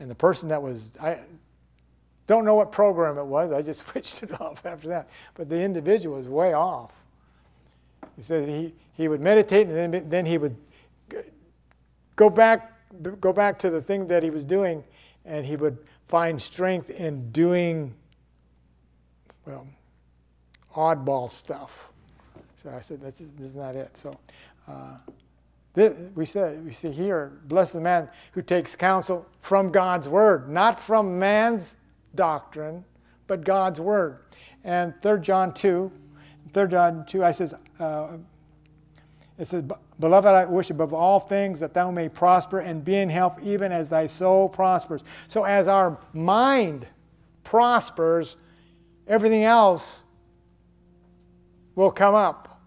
and 0.00 0.10
the 0.10 0.14
person 0.14 0.48
that 0.48 0.60
was, 0.60 0.90
I 1.00 1.18
don't 2.26 2.44
know 2.44 2.54
what 2.54 2.72
program 2.72 3.18
it 3.18 3.24
was. 3.24 3.52
I 3.52 3.62
just 3.62 3.86
switched 3.88 4.22
it 4.22 4.40
off 4.40 4.64
after 4.66 4.88
that. 4.88 5.08
But 5.34 5.48
the 5.48 5.60
individual 5.60 6.16
was 6.16 6.28
way 6.28 6.52
off. 6.52 6.92
He 8.16 8.22
said 8.22 8.48
he, 8.48 8.74
he 8.94 9.08
would 9.08 9.20
meditate 9.20 9.68
and 9.68 9.94
then, 9.94 10.08
then 10.08 10.26
he 10.26 10.38
would 10.38 10.56
go 12.16 12.28
back, 12.28 12.72
go 13.20 13.32
back 13.32 13.58
to 13.60 13.70
the 13.70 13.80
thing 13.80 14.06
that 14.08 14.22
he 14.22 14.30
was 14.30 14.44
doing 14.44 14.84
and 15.24 15.46
he 15.46 15.56
would 15.56 15.78
find 16.08 16.40
strength 16.40 16.90
in 16.90 17.30
doing, 17.30 17.94
well, 19.46 19.66
oddball 20.74 21.30
stuff. 21.30 21.88
So 22.62 22.70
I 22.70 22.80
said, 22.80 23.00
this 23.00 23.20
is, 23.20 23.30
this 23.32 23.48
is 23.48 23.54
not 23.54 23.74
it. 23.74 23.96
So 23.96 24.14
uh, 24.68 24.96
this, 25.74 25.94
we 26.14 26.26
said 26.26 26.64
we 26.64 26.72
see 26.72 26.90
here, 26.90 27.32
blessed 27.46 27.74
the 27.74 27.80
man 27.80 28.08
who 28.32 28.42
takes 28.42 28.76
counsel 28.76 29.26
from 29.40 29.72
God's 29.72 30.08
word, 30.08 30.48
not 30.48 30.78
from 30.78 31.18
man's 31.18 31.76
doctrine, 32.14 32.84
but 33.26 33.44
God's 33.44 33.80
word. 33.80 34.18
And 34.64 34.94
3 35.02 35.20
John 35.20 35.54
2, 35.54 35.90
3 36.52 36.68
John 36.68 37.04
2, 37.06 37.24
I 37.24 37.32
says, 37.32 37.54
uh, 37.80 38.08
it 39.38 39.48
says, 39.48 39.64
Beloved, 39.98 40.26
I 40.26 40.44
wish 40.44 40.70
above 40.70 40.92
all 40.92 41.18
things 41.18 41.58
that 41.60 41.74
thou 41.74 41.90
may 41.90 42.08
prosper 42.08 42.60
and 42.60 42.84
be 42.84 42.96
in 42.96 43.08
health, 43.08 43.38
even 43.42 43.72
as 43.72 43.88
thy 43.88 44.06
soul 44.06 44.48
prospers. 44.48 45.02
So, 45.28 45.44
as 45.44 45.68
our 45.68 45.98
mind 46.12 46.86
prospers, 47.42 48.36
everything 49.08 49.44
else 49.44 50.01
will 51.74 51.90
come 51.90 52.14
up. 52.14 52.60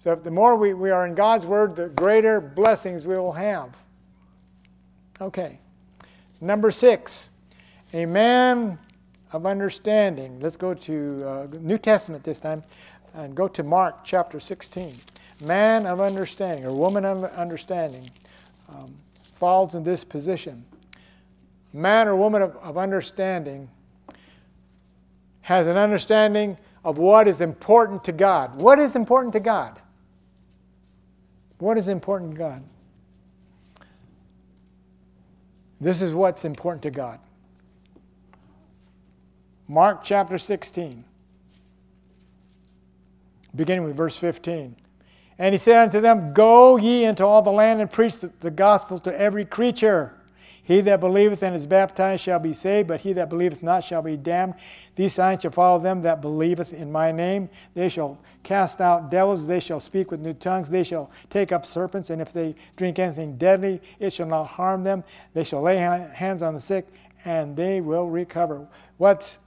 So, 0.00 0.14
the 0.14 0.30
more 0.30 0.56
we, 0.56 0.74
we 0.74 0.90
are 0.90 1.06
in 1.06 1.14
God's 1.14 1.46
Word, 1.46 1.76
the 1.76 1.88
greater 1.88 2.40
blessings 2.40 3.06
we 3.06 3.16
will 3.16 3.32
have. 3.32 3.74
Okay. 5.20 5.58
Number 6.40 6.70
six, 6.70 7.30
a 7.94 8.04
man 8.04 8.78
of 9.32 9.46
understanding. 9.46 10.38
Let's 10.40 10.56
go 10.56 10.74
to 10.74 11.24
uh, 11.26 11.46
New 11.60 11.78
Testament 11.78 12.22
this 12.22 12.38
time 12.38 12.62
and 13.14 13.34
go 13.34 13.48
to 13.48 13.62
Mark 13.62 14.04
chapter 14.04 14.38
16. 14.38 14.94
Man 15.40 15.86
of 15.86 16.00
understanding 16.00 16.64
or 16.64 16.72
woman 16.72 17.04
of 17.04 17.24
understanding 17.24 18.10
um, 18.68 18.94
falls 19.36 19.74
in 19.74 19.84
this 19.84 20.04
position. 20.04 20.64
Man 21.72 22.08
or 22.08 22.14
woman 22.14 22.42
of, 22.42 22.56
of 22.56 22.76
understanding 22.76 23.68
has 25.40 25.66
an 25.66 25.76
understanding 25.76 26.56
of 26.84 26.98
what 26.98 27.26
is 27.26 27.40
important 27.40 28.04
to 28.04 28.12
God. 28.12 28.60
What 28.60 28.78
is 28.78 28.94
important 28.94 29.32
to 29.32 29.40
God? 29.40 29.80
What 31.58 31.78
is 31.78 31.88
important 31.88 32.32
to 32.32 32.38
God? 32.38 32.62
This 35.80 36.02
is 36.02 36.14
what's 36.14 36.44
important 36.44 36.82
to 36.82 36.90
God. 36.90 37.20
Mark 39.66 40.04
chapter 40.04 40.36
16, 40.36 41.04
beginning 43.54 43.84
with 43.84 43.96
verse 43.96 44.16
15. 44.16 44.76
And 45.38 45.54
he 45.54 45.58
said 45.58 45.78
unto 45.78 46.00
them, 46.00 46.32
Go 46.32 46.76
ye 46.76 47.04
into 47.04 47.26
all 47.26 47.42
the 47.42 47.50
land 47.50 47.80
and 47.80 47.90
preach 47.90 48.14
the 48.40 48.50
gospel 48.50 48.98
to 49.00 49.18
every 49.18 49.44
creature. 49.44 50.14
He 50.64 50.80
that 50.80 50.98
believeth 50.98 51.42
and 51.42 51.54
is 51.54 51.66
baptized 51.66 52.22
shall 52.22 52.38
be 52.38 52.54
saved, 52.54 52.88
but 52.88 53.02
he 53.02 53.12
that 53.12 53.28
believeth 53.28 53.62
not 53.62 53.84
shall 53.84 54.00
be 54.00 54.16
damned. 54.16 54.54
These 54.96 55.12
signs 55.12 55.42
shall 55.42 55.50
follow 55.50 55.78
them 55.78 56.00
that 56.02 56.22
believeth 56.22 56.72
in 56.72 56.90
my 56.90 57.12
name. 57.12 57.50
They 57.74 57.90
shall 57.90 58.18
cast 58.42 58.80
out 58.80 59.10
devils, 59.10 59.46
they 59.46 59.60
shall 59.60 59.78
speak 59.78 60.10
with 60.10 60.20
new 60.20 60.32
tongues, 60.32 60.70
they 60.70 60.82
shall 60.82 61.10
take 61.28 61.52
up 61.52 61.66
serpents, 61.66 62.08
and 62.08 62.20
if 62.20 62.32
they 62.32 62.54
drink 62.76 62.98
anything 62.98 63.36
deadly, 63.36 63.82
it 64.00 64.14
shall 64.14 64.26
not 64.26 64.44
harm 64.44 64.82
them. 64.82 65.04
They 65.34 65.44
shall 65.44 65.60
lay 65.60 65.76
hands 65.76 66.42
on 66.42 66.54
the 66.54 66.60
sick, 66.60 66.88
and 67.26 67.54
they 67.54 67.82
will 67.82 68.08
recover. 68.08 68.66
What's, 68.96 69.38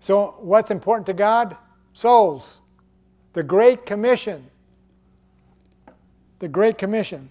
so, 0.00 0.34
what's 0.40 0.72
important 0.72 1.06
to 1.06 1.14
God? 1.14 1.56
Souls. 1.92 2.60
The 3.34 3.42
Great 3.44 3.86
Commission. 3.86 4.46
The 6.40 6.48
Great 6.48 6.76
Commission. 6.76 7.28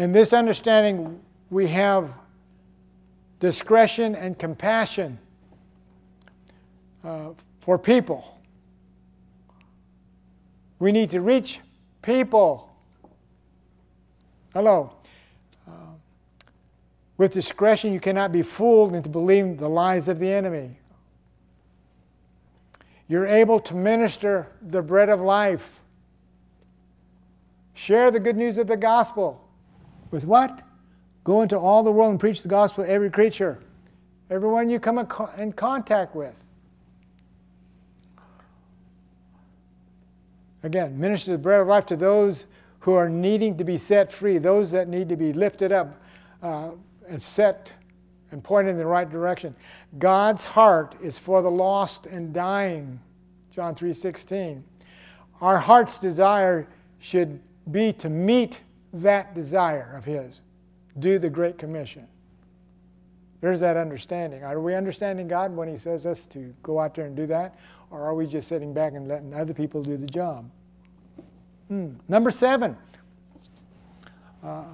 In 0.00 0.12
this 0.12 0.32
understanding, 0.32 1.20
we 1.50 1.66
have 1.66 2.10
discretion 3.38 4.14
and 4.14 4.38
compassion 4.38 5.18
uh, 7.04 7.32
for 7.60 7.78
people. 7.78 8.40
We 10.78 10.90
need 10.90 11.10
to 11.10 11.20
reach 11.20 11.60
people. 12.00 12.74
Hello. 14.54 14.94
Uh, 15.68 15.72
with 17.18 17.34
discretion, 17.34 17.92
you 17.92 18.00
cannot 18.00 18.32
be 18.32 18.40
fooled 18.40 18.94
into 18.94 19.10
believing 19.10 19.58
the 19.58 19.68
lies 19.68 20.08
of 20.08 20.18
the 20.18 20.32
enemy. 20.32 20.78
You're 23.06 23.26
able 23.26 23.60
to 23.60 23.74
minister 23.74 24.46
the 24.62 24.80
bread 24.80 25.10
of 25.10 25.20
life. 25.20 25.78
Share 27.74 28.10
the 28.10 28.18
good 28.18 28.38
news 28.38 28.56
of 28.56 28.66
the 28.66 28.78
gospel. 28.78 29.46
With 30.10 30.24
what? 30.24 30.62
Go 31.24 31.42
into 31.42 31.58
all 31.58 31.82
the 31.82 31.92
world 31.92 32.10
and 32.10 32.20
preach 32.20 32.42
the 32.42 32.48
gospel 32.48 32.84
to 32.84 32.90
every 32.90 33.10
creature, 33.10 33.58
everyone 34.30 34.70
you 34.70 34.80
come 34.80 34.98
in 35.38 35.52
contact 35.52 36.14
with. 36.14 36.34
Again, 40.62 40.98
minister 40.98 41.32
the 41.32 41.38
bread 41.38 41.60
of 41.60 41.68
life 41.68 41.86
to 41.86 41.96
those 41.96 42.46
who 42.80 42.92
are 42.92 43.08
needing 43.08 43.56
to 43.58 43.64
be 43.64 43.76
set 43.76 44.10
free, 44.10 44.38
those 44.38 44.70
that 44.70 44.88
need 44.88 45.08
to 45.08 45.16
be 45.16 45.32
lifted 45.32 45.72
up 45.72 46.00
uh, 46.42 46.70
and 47.08 47.22
set 47.22 47.72
and 48.30 48.42
pointed 48.42 48.70
in 48.70 48.78
the 48.78 48.86
right 48.86 49.10
direction. 49.10 49.54
God's 49.98 50.44
heart 50.44 50.94
is 51.02 51.18
for 51.18 51.42
the 51.42 51.50
lost 51.50 52.06
and 52.06 52.32
dying. 52.32 53.00
John 53.50 53.74
3:16. 53.74 54.62
Our 55.40 55.58
heart's 55.58 55.98
desire 55.98 56.66
should 56.98 57.40
be 57.70 57.92
to 57.94 58.08
meet 58.08 58.58
that 58.92 59.34
desire 59.34 59.94
of 59.96 60.04
His. 60.04 60.40
Do 60.98 61.18
the 61.18 61.30
Great 61.30 61.58
Commission. 61.58 62.06
There's 63.40 63.60
that 63.60 63.76
understanding. 63.76 64.44
Are 64.44 64.60
we 64.60 64.74
understanding 64.74 65.28
God 65.28 65.54
when 65.54 65.68
He 65.68 65.78
says 65.78 66.04
us 66.06 66.26
to 66.28 66.54
go 66.62 66.78
out 66.78 66.94
there 66.94 67.06
and 67.06 67.16
do 67.16 67.26
that? 67.26 67.58
Or 67.90 68.02
are 68.02 68.14
we 68.14 68.26
just 68.26 68.48
sitting 68.48 68.72
back 68.72 68.92
and 68.92 69.08
letting 69.08 69.32
other 69.34 69.54
people 69.54 69.82
do 69.82 69.96
the 69.96 70.06
job? 70.06 70.48
Hmm. 71.68 71.92
Number 72.08 72.30
seven. 72.30 72.76
Uh, 74.44 74.64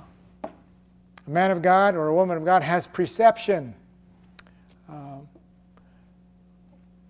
a 0.45 1.31
man 1.31 1.51
of 1.51 1.63
God 1.63 1.95
or 1.95 2.09
a 2.09 2.15
woman 2.15 2.37
of 2.37 2.45
God 2.45 2.63
has 2.63 2.87
perception. 2.87 3.75
Uh, 4.89 5.19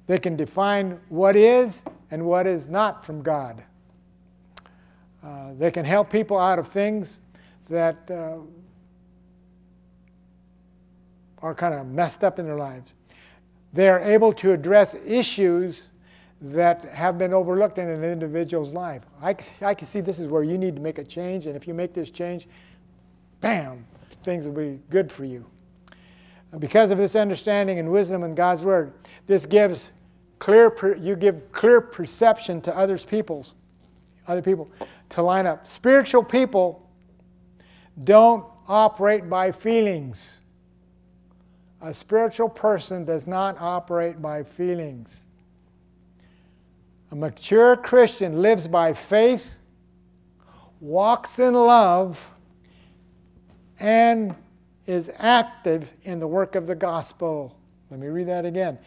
they 0.07 0.19
can 0.19 0.37
define 0.37 1.01
what 1.09 1.37
is 1.37 1.83
and 2.11 2.25
what 2.25 2.47
is 2.47 2.69
not 2.69 3.05
from 3.05 3.23
God. 3.23 3.63
Uh, 5.27 5.55
they 5.59 5.73
can 5.73 5.85
help 5.85 6.09
people 6.09 6.39
out 6.39 6.57
of 6.57 6.69
things 6.69 7.19
that 7.69 7.97
uh, 8.11 8.37
are 11.43 11.55
kind 11.55 11.75
of 11.75 11.87
messed 11.87 12.23
up 12.23 12.39
in 12.39 12.47
their 12.47 12.57
lives. 12.57 12.95
They 13.73 13.89
are 13.89 13.99
able 13.99 14.33
to 14.35 14.53
address 14.53 14.95
issues 15.05 15.87
that 16.41 16.85
have 16.85 17.19
been 17.19 17.35
overlooked 17.35 17.79
in 17.79 17.89
an 17.89 18.05
individual's 18.05 18.73
life. 18.73 19.03
I, 19.21 19.35
I 19.63 19.75
can 19.75 19.89
see 19.89 20.01
this 20.01 20.21
is 20.21 20.29
where 20.29 20.45
you 20.45 20.59
need 20.59 20.77
to 20.77 20.83
make 20.83 20.99
a 20.99 21.05
change, 21.05 21.47
and 21.47 21.57
if 21.57 21.67
you 21.67 21.75
make 21.75 21.93
this 21.93 22.11
change, 22.11 22.47
bam, 23.41 23.85
things 24.23 24.47
will 24.47 24.55
be 24.55 24.79
good 24.91 25.11
for 25.11 25.25
you. 25.25 25.45
Because 26.61 26.93
of 26.93 26.99
this 26.99 27.17
understanding 27.17 27.81
and 27.81 27.91
wisdom 27.91 28.23
in 28.23 28.37
God's 28.37 28.63
word, 28.63 28.93
this 29.27 29.45
gives 29.45 29.91
clear 30.39 30.97
you 30.97 31.17
give 31.17 31.51
clear 31.51 31.81
perception 31.81 32.61
to 32.61 32.77
others 32.77 33.05
people's 33.05 33.55
other 34.29 34.43
people 34.43 34.69
to 35.11 35.23
line 35.23 35.47
up. 35.47 35.67
Spiritual 35.67 36.23
people 36.23 36.89
don't 38.05 38.45
operate 38.69 39.29
by 39.29 39.53
feelings. 39.53 40.39
A 41.81 41.93
spiritual 41.95 42.49
person 42.49 43.05
does 43.05 43.27
not 43.27 43.57
operate 43.61 44.21
by 44.21 44.43
feelings. 44.43 45.25
A 47.13 47.15
mature 47.15 47.77
Christian 47.77 48.43
lives 48.43 48.67
by 48.67 48.93
faith, 48.93 49.47
walks 50.81 51.39
in 51.39 51.55
love, 51.55 52.19
and 53.79 54.35
is 54.87 55.11
active 55.19 55.91
in 56.03 56.19
the 56.19 56.27
work 56.27 56.55
of 56.55 56.67
the 56.67 56.75
gospel. 56.75 57.57
Let 57.91 58.01
me 58.01 58.09
read 58.09 58.29
that 58.29 58.45
again. 58.45 58.79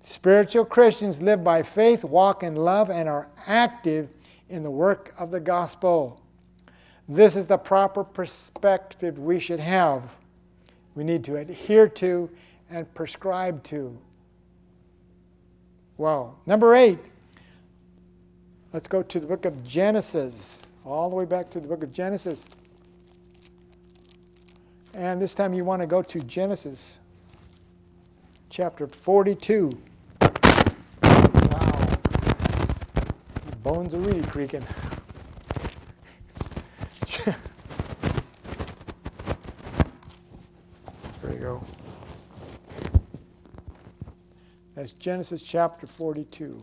Spiritual 0.00 0.64
Christians 0.64 1.20
live 1.20 1.42
by 1.42 1.62
faith, 1.64 2.04
walk 2.04 2.44
in 2.44 2.54
love, 2.54 2.90
and 2.90 3.08
are 3.08 3.28
active 3.46 4.08
in 4.48 4.62
the 4.62 4.70
work 4.70 5.14
of 5.18 5.30
the 5.30 5.40
gospel. 5.40 6.20
This 7.08 7.36
is 7.36 7.46
the 7.46 7.56
proper 7.56 8.04
perspective 8.04 9.18
we 9.18 9.38
should 9.38 9.60
have. 9.60 10.02
We 10.94 11.04
need 11.04 11.24
to 11.24 11.36
adhere 11.36 11.88
to 11.88 12.30
and 12.70 12.92
prescribe 12.94 13.62
to. 13.64 13.96
Well, 15.98 16.38
number 16.46 16.74
eight, 16.74 16.98
let's 18.72 18.88
go 18.88 19.02
to 19.02 19.20
the 19.20 19.26
book 19.26 19.44
of 19.44 19.64
Genesis, 19.64 20.62
all 20.84 21.08
the 21.08 21.16
way 21.16 21.24
back 21.24 21.50
to 21.50 21.60
the 21.60 21.68
book 21.68 21.82
of 21.82 21.92
Genesis. 21.92 22.44
And 24.94 25.20
this 25.20 25.34
time 25.34 25.54
you 25.54 25.64
want 25.64 25.82
to 25.82 25.86
go 25.86 26.02
to 26.02 26.20
Genesis 26.20 26.98
chapter 28.50 28.86
42. 28.86 29.70
Bones 33.66 33.94
are 33.94 33.98
really 33.98 34.22
creaking. 34.22 34.64
there 37.24 37.36
you 41.32 41.38
go. 41.40 41.64
That's 44.76 44.92
Genesis 44.92 45.42
chapter 45.42 45.88
42. 45.88 46.62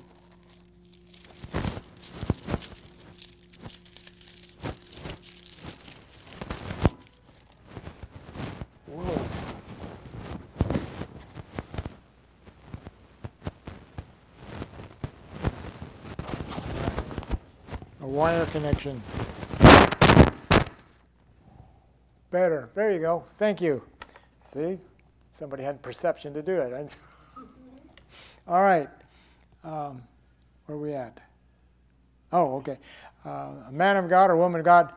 Connection. 18.53 19.01
Better. 22.29 22.69
There 22.75 22.91
you 22.91 22.99
go. 22.99 23.23
Thank 23.39 23.61
you. 23.61 23.81
See? 24.53 24.77
Somebody 25.31 25.63
had 25.63 25.81
perception 25.81 26.35
to 26.35 26.43
do 26.43 26.57
it. 26.57 26.95
All 28.47 28.61
right. 28.61 28.89
Um, 29.63 30.03
where 30.67 30.77
are 30.77 30.79
we 30.79 30.93
at? 30.93 31.19
Oh, 32.31 32.57
okay. 32.57 32.77
Uh, 33.25 33.53
a 33.69 33.71
man 33.71 33.97
of 33.97 34.07
God 34.07 34.29
or 34.29 34.37
woman 34.37 34.59
of 34.59 34.65
God 34.65 34.93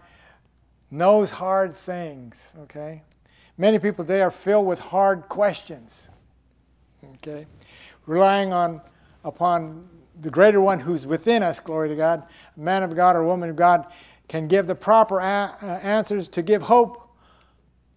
knows 0.90 1.30
hard 1.30 1.74
things, 1.74 2.38
okay? 2.60 3.02
Many 3.56 3.78
people 3.78 4.04
today 4.04 4.20
are 4.20 4.30
filled 4.30 4.66
with 4.66 4.80
hard 4.80 5.30
questions, 5.30 6.10
okay? 7.14 7.46
Relying 8.04 8.52
on 8.52 8.82
upon 9.24 9.88
the 10.20 10.30
greater 10.30 10.60
one 10.60 10.80
who's 10.80 11.06
within 11.06 11.42
us, 11.42 11.60
glory 11.60 11.88
to 11.88 11.96
God, 11.96 12.24
man 12.56 12.82
of 12.82 12.94
God 12.94 13.16
or 13.16 13.24
woman 13.24 13.50
of 13.50 13.56
God, 13.56 13.86
can 14.28 14.48
give 14.48 14.66
the 14.66 14.74
proper 14.74 15.20
a- 15.20 15.56
uh, 15.62 15.66
answers 15.82 16.28
to 16.28 16.42
give 16.42 16.62
hope 16.62 17.10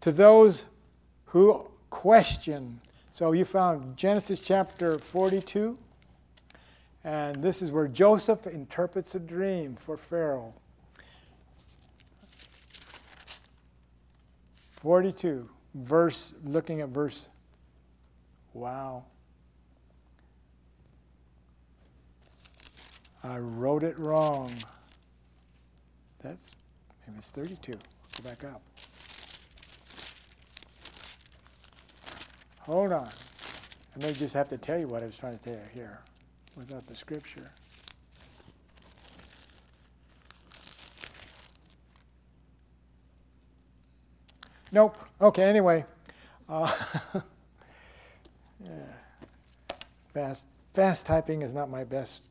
to 0.01 0.11
those 0.11 0.65
who 1.25 1.67
question. 1.89 2.81
So 3.11 3.31
you 3.31 3.45
found 3.45 3.97
Genesis 3.97 4.39
chapter 4.39 4.97
42, 4.97 5.77
and 7.03 7.35
this 7.37 7.61
is 7.61 7.71
where 7.71 7.87
Joseph 7.87 8.47
interprets 8.47 9.15
a 9.15 9.19
dream 9.19 9.75
for 9.75 9.97
Pharaoh. 9.97 10.53
42, 14.81 15.49
verse, 15.73 16.33
looking 16.45 16.81
at 16.81 16.89
verse, 16.89 17.27
wow. 18.53 19.03
I 23.23 23.37
wrote 23.37 23.83
it 23.83 23.97
wrong. 23.99 24.53
That's 26.23 26.53
maybe 27.05 27.19
it's 27.19 27.29
32. 27.31 27.71
Go 27.71 27.79
back 28.23 28.43
up. 28.43 28.61
Hold 32.59 32.91
on. 32.91 33.09
I 33.95 33.99
may 33.99 34.13
just 34.13 34.33
have 34.33 34.47
to 34.49 34.57
tell 34.57 34.77
you 34.77 34.87
what 34.87 35.03
I 35.03 35.07
was 35.07 35.17
trying 35.17 35.37
to 35.37 35.43
tell 35.43 35.53
you 35.53 35.59
here 35.73 35.99
without 36.55 36.85
the 36.87 36.95
scripture. 36.95 37.49
Nope. 44.71 44.97
Okay, 45.19 45.43
anyway. 45.43 45.83
Uh, 46.47 46.71
yeah. 48.63 48.69
Fast, 50.13 50.45
fast 50.73 51.05
typing 51.05 51.41
is 51.41 51.53
not 51.53 51.69
my 51.69 51.83
best 51.83 52.21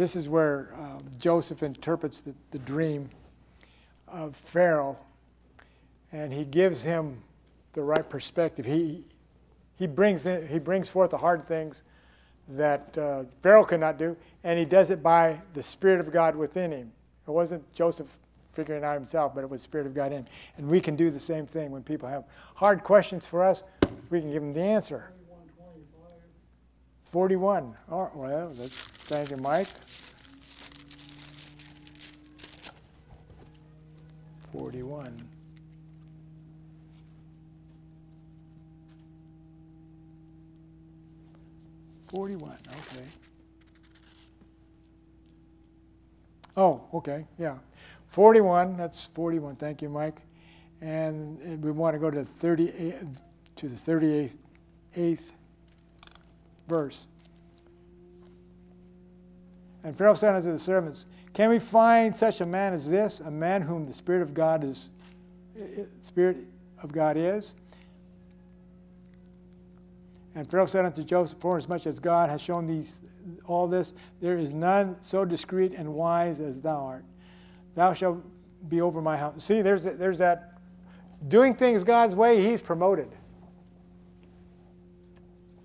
This 0.00 0.16
is 0.16 0.30
where 0.30 0.70
um, 0.78 1.00
Joseph 1.18 1.62
interprets 1.62 2.22
the, 2.22 2.32
the 2.52 2.58
dream 2.60 3.10
of 4.08 4.34
Pharaoh, 4.34 4.96
and 6.10 6.32
he 6.32 6.46
gives 6.46 6.82
him 6.82 7.20
the 7.74 7.82
right 7.82 8.08
perspective. 8.08 8.64
He, 8.64 9.04
he, 9.76 9.86
brings, 9.86 10.24
in, 10.24 10.48
he 10.48 10.58
brings 10.58 10.88
forth 10.88 11.10
the 11.10 11.18
hard 11.18 11.46
things 11.46 11.82
that 12.48 12.96
uh, 12.96 13.24
Pharaoh 13.42 13.66
cannot 13.66 13.98
do, 13.98 14.16
and 14.42 14.58
he 14.58 14.64
does 14.64 14.88
it 14.88 15.02
by 15.02 15.38
the 15.52 15.62
Spirit 15.62 16.00
of 16.00 16.10
God 16.10 16.34
within 16.34 16.72
him. 16.72 16.90
It 17.28 17.30
wasn't 17.30 17.70
Joseph 17.74 18.08
figuring 18.54 18.82
it 18.82 18.86
out 18.86 18.94
himself, 18.94 19.34
but 19.34 19.44
it 19.44 19.50
was 19.50 19.60
the 19.60 19.64
Spirit 19.64 19.86
of 19.86 19.92
God 19.92 20.12
in 20.12 20.20
him. 20.20 20.26
And 20.56 20.66
we 20.66 20.80
can 20.80 20.96
do 20.96 21.10
the 21.10 21.20
same 21.20 21.44
thing 21.44 21.70
when 21.70 21.82
people 21.82 22.08
have 22.08 22.24
hard 22.54 22.84
questions 22.84 23.26
for 23.26 23.44
us, 23.44 23.64
we 24.08 24.20
can 24.20 24.32
give 24.32 24.40
them 24.40 24.54
the 24.54 24.62
answer. 24.62 25.12
41. 27.12 27.74
Oh, 27.90 28.10
well, 28.14 28.52
that's, 28.54 28.74
thank 29.06 29.30
you, 29.30 29.36
Mike. 29.36 29.68
41. 34.52 35.28
Forty-one, 42.08 42.58
okay. 42.66 43.04
Oh, 46.56 46.82
okay, 46.92 47.24
yeah. 47.38 47.54
Forty-one, 48.08 48.76
that's 48.76 49.04
forty-one, 49.14 49.54
thank 49.54 49.80
you, 49.80 49.88
Mike. 49.88 50.16
And 50.80 51.62
we 51.62 51.70
want 51.70 51.94
to 51.94 52.00
go 52.00 52.10
to 52.10 52.24
thirty-eight, 52.24 52.96
to 53.56 53.68
the 53.68 53.76
thirty-eighth, 53.76 54.38
eighth 54.96 55.30
verse. 56.70 57.06
And 59.82 59.96
Pharaoh 59.96 60.14
said 60.14 60.34
unto 60.34 60.52
the 60.52 60.58
servants, 60.58 61.06
Can 61.34 61.50
we 61.50 61.58
find 61.58 62.14
such 62.14 62.40
a 62.40 62.46
man 62.46 62.72
as 62.72 62.88
this, 62.88 63.20
a 63.20 63.30
man 63.30 63.60
whom 63.60 63.84
the 63.84 63.92
Spirit 63.92 64.22
of 64.22 64.32
God 64.32 64.64
is 64.64 64.88
eh, 65.58 65.80
eh, 65.80 65.84
Spirit 66.02 66.38
of 66.82 66.92
God 66.92 67.16
is? 67.16 67.54
And 70.34 70.48
Pharaoh 70.48 70.66
said 70.66 70.84
unto 70.84 71.02
Joseph, 71.02 71.40
For 71.40 71.58
as 71.58 71.68
much 71.68 71.86
as 71.86 71.98
God 71.98 72.30
has 72.30 72.40
shown 72.40 72.66
these 72.66 73.02
all 73.46 73.66
this, 73.66 73.92
there 74.20 74.38
is 74.38 74.52
none 74.52 74.96
so 75.02 75.24
discreet 75.24 75.72
and 75.76 75.92
wise 75.92 76.40
as 76.40 76.58
thou 76.60 76.78
art. 76.78 77.04
Thou 77.74 77.92
shalt 77.92 78.22
be 78.68 78.80
over 78.80 79.02
my 79.02 79.16
house. 79.16 79.44
See, 79.44 79.60
there's, 79.60 79.82
there's 79.82 80.18
that 80.18 80.58
doing 81.28 81.54
things 81.54 81.84
God's 81.84 82.14
way, 82.14 82.42
he's 82.42 82.62
promoted. 82.62 83.10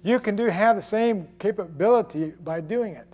You 0.06 0.20
can 0.20 0.36
do 0.36 0.46
have 0.46 0.76
the 0.76 0.84
same 0.84 1.28
capability 1.40 2.34
by 2.44 2.62
doing 2.62 2.94
it. 2.94 3.12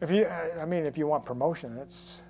If 0.00 0.10
you, 0.10 0.26
I 0.26 0.64
mean, 0.64 0.84
if 0.84 0.98
you 0.98 1.06
want 1.06 1.24
promotion, 1.24 1.78
it's 1.78 2.22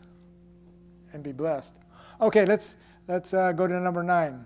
and 1.14 1.22
be 1.22 1.32
blessed. 1.32 1.72
Okay, 2.20 2.44
let's 2.44 2.76
let's 3.08 3.32
uh, 3.32 3.52
go 3.52 3.66
to 3.66 3.80
number 3.80 4.02
nine. 4.02 4.44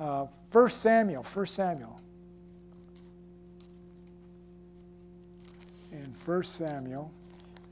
Uh, 0.00 0.26
First 0.50 0.80
Samuel. 0.82 1.22
First 1.22 1.54
Samuel. 1.54 2.00
in 5.92 6.12
First 6.26 6.56
Samuel, 6.56 7.12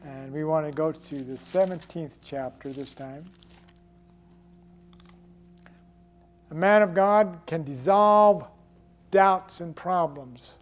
and 0.05 0.33
we 0.33 0.45
want 0.45 0.65
to 0.67 0.73
go 0.73 0.93
to 0.93 1.17
the 1.17 1.35
17th 1.35 2.13
chapter 2.23 2.73
this 2.73 2.93
time. 2.93 3.25
A 6.53 6.55
man 6.55 6.83
of 6.83 6.93
God 6.93 7.39
can 7.47 7.65
dissolve 7.65 8.45
doubts 9.11 9.63
and 9.63 9.75
problems. 9.75 10.59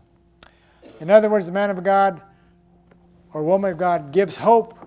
In 1.00 1.10
other 1.10 1.28
words, 1.28 1.46
the 1.46 1.52
man 1.52 1.68
of 1.68 1.82
God 1.82 2.22
or 3.34 3.42
woman 3.42 3.72
of 3.72 3.78
God 3.78 4.12
gives 4.12 4.36
hope, 4.36 4.78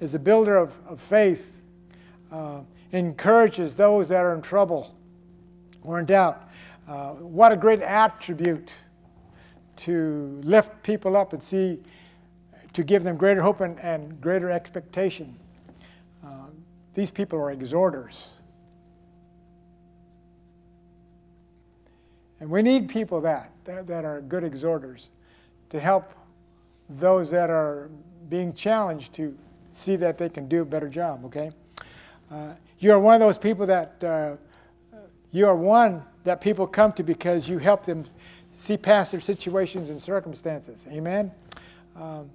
is 0.00 0.14
a 0.14 0.18
builder 0.18 0.56
of, 0.56 0.74
of 0.88 1.00
faith, 1.00 1.52
uh, 2.32 2.58
encourages 2.90 3.76
those 3.76 4.08
that 4.08 4.24
are 4.24 4.34
in 4.34 4.42
trouble 4.42 4.92
or 5.84 6.00
in 6.00 6.06
doubt. 6.06 6.48
Uh, 6.88 7.10
what 7.10 7.52
a 7.52 7.56
great 7.56 7.82
attribute 7.82 8.72
to 9.76 10.40
lift 10.42 10.82
people 10.82 11.16
up 11.16 11.34
and 11.34 11.40
see, 11.40 11.78
to 12.72 12.82
give 12.82 13.04
them 13.04 13.16
greater 13.16 13.40
hope 13.40 13.60
and, 13.60 13.78
and 13.78 14.20
greater 14.20 14.50
expectation. 14.50 15.38
Uh, 16.26 16.46
these 16.94 17.12
people 17.12 17.38
are 17.38 17.52
exhorters. 17.52 18.30
And 22.42 22.50
we 22.50 22.60
need 22.60 22.88
people 22.88 23.20
that, 23.20 23.52
that, 23.66 23.86
that 23.86 24.04
are 24.04 24.20
good 24.20 24.42
exhorters 24.42 25.10
to 25.70 25.78
help 25.78 26.12
those 26.90 27.30
that 27.30 27.50
are 27.50 27.88
being 28.30 28.52
challenged 28.52 29.14
to 29.14 29.38
see 29.72 29.94
that 29.94 30.18
they 30.18 30.28
can 30.28 30.48
do 30.48 30.62
a 30.62 30.64
better 30.64 30.88
job, 30.88 31.24
okay? 31.24 31.52
Uh, 32.32 32.48
you 32.80 32.90
are 32.90 32.98
one 32.98 33.14
of 33.14 33.20
those 33.20 33.38
people 33.38 33.64
that, 33.66 34.02
uh, 34.02 34.32
you 35.30 35.46
are 35.46 35.54
one 35.54 36.02
that 36.24 36.40
people 36.40 36.66
come 36.66 36.92
to 36.94 37.04
because 37.04 37.48
you 37.48 37.58
help 37.58 37.86
them 37.86 38.04
see 38.56 38.76
past 38.76 39.12
their 39.12 39.20
situations 39.20 39.88
and 39.88 40.02
circumstances. 40.02 40.84
Amen? 40.90 41.30
Um, 41.94 42.28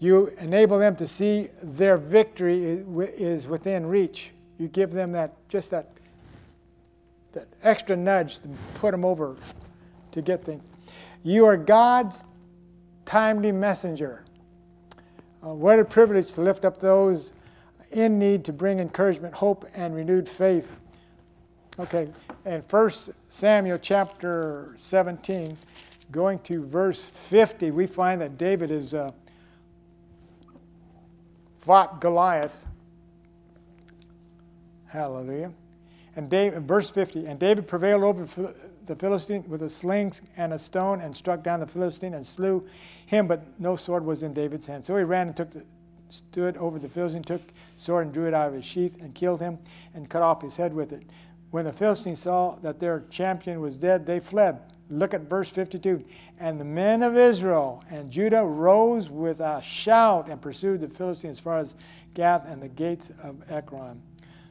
you 0.00 0.32
enable 0.40 0.80
them 0.80 0.96
to 0.96 1.06
see 1.06 1.48
their 1.62 1.96
victory 1.96 2.84
is 3.16 3.46
within 3.46 3.86
reach. 3.86 4.32
You 4.58 4.66
give 4.66 4.90
them 4.90 5.12
that, 5.12 5.36
just 5.48 5.70
that 5.70 5.92
that 7.32 7.48
extra 7.62 7.96
nudge 7.96 8.38
to 8.40 8.48
put 8.74 8.90
them 8.92 9.04
over 9.04 9.36
to 10.12 10.22
get 10.22 10.44
things. 10.44 10.62
You 11.22 11.46
are 11.46 11.56
God's 11.56 12.24
timely 13.06 13.52
messenger. 13.52 14.24
Uh, 15.44 15.54
what 15.54 15.78
a 15.78 15.84
privilege 15.84 16.34
to 16.34 16.40
lift 16.40 16.64
up 16.64 16.80
those 16.80 17.32
in 17.90 18.18
need 18.18 18.44
to 18.44 18.52
bring 18.52 18.80
encouragement, 18.80 19.34
hope, 19.34 19.66
and 19.74 19.94
renewed 19.94 20.28
faith. 20.28 20.76
Okay, 21.78 22.08
and 22.44 22.64
First 22.66 23.10
Samuel 23.28 23.78
chapter 23.78 24.74
17, 24.78 25.56
going 26.10 26.38
to 26.40 26.66
verse 26.66 27.04
50, 27.04 27.70
we 27.70 27.86
find 27.86 28.20
that 28.20 28.36
David 28.36 28.70
has 28.70 28.92
uh, 28.94 29.10
fought 31.60 32.00
Goliath. 32.00 32.66
Hallelujah. 34.86 35.52
And 36.14 36.28
David, 36.28 36.66
verse 36.68 36.90
50, 36.90 37.26
and 37.26 37.38
David 37.38 37.66
prevailed 37.66 38.02
over 38.02 38.26
the 38.86 38.96
Philistine 38.96 39.44
with 39.48 39.62
a 39.62 39.70
sling 39.70 40.12
and 40.36 40.52
a 40.52 40.58
stone 40.58 41.00
and 41.00 41.16
struck 41.16 41.42
down 41.42 41.60
the 41.60 41.66
Philistine 41.66 42.14
and 42.14 42.26
slew 42.26 42.66
him, 43.06 43.26
but 43.26 43.42
no 43.58 43.76
sword 43.76 44.04
was 44.04 44.22
in 44.22 44.34
David's 44.34 44.66
hand. 44.66 44.84
So 44.84 44.96
he 44.96 45.04
ran 45.04 45.28
and 45.28 45.36
took 45.36 45.50
the, 45.50 45.64
stood 46.10 46.56
over 46.58 46.78
the 46.78 46.88
Philistine, 46.88 47.22
took 47.22 47.40
sword 47.78 48.06
and 48.06 48.14
drew 48.14 48.26
it 48.26 48.34
out 48.34 48.48
of 48.48 48.54
his 48.54 48.64
sheath 48.64 48.96
and 49.00 49.14
killed 49.14 49.40
him 49.40 49.58
and 49.94 50.10
cut 50.10 50.22
off 50.22 50.42
his 50.42 50.56
head 50.56 50.74
with 50.74 50.92
it. 50.92 51.02
When 51.50 51.64
the 51.64 51.72
Philistines 51.72 52.20
saw 52.20 52.56
that 52.62 52.80
their 52.80 53.04
champion 53.10 53.60
was 53.60 53.78
dead, 53.78 54.06
they 54.06 54.20
fled. 54.20 54.60
Look 54.90 55.14
at 55.14 55.22
verse 55.22 55.48
52. 55.48 56.04
And 56.38 56.60
the 56.60 56.64
men 56.64 57.02
of 57.02 57.16
Israel 57.16 57.82
and 57.88 58.10
Judah 58.10 58.44
rose 58.44 59.08
with 59.08 59.40
a 59.40 59.62
shout 59.62 60.28
and 60.28 60.40
pursued 60.40 60.80
the 60.80 60.88
Philistines 60.88 61.38
as 61.38 61.40
far 61.40 61.58
as 61.58 61.74
Gath 62.12 62.46
and 62.46 62.60
the 62.60 62.68
gates 62.68 63.10
of 63.22 63.36
Ekron. 63.50 64.02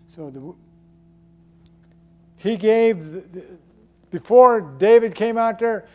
So 0.07 0.31
the 0.31 0.53
he 2.41 2.57
gave, 2.57 3.23
before 4.09 4.61
David 4.61 5.13
came 5.13 5.37
out 5.37 5.59
there, 5.59 5.85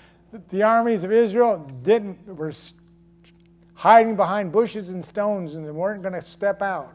the 0.51 0.63
armies 0.63 1.03
of 1.03 1.11
Israel 1.11 1.59
didn't, 1.83 2.25
were 2.25 2.53
hiding 3.75 4.15
behind 4.15 4.53
bushes 4.53 4.91
and 4.91 5.05
stones 5.05 5.57
and 5.57 5.67
they 5.67 5.73
weren't 5.73 6.03
going 6.03 6.15
to 6.15 6.23
step 6.23 6.63
out. 6.63 6.95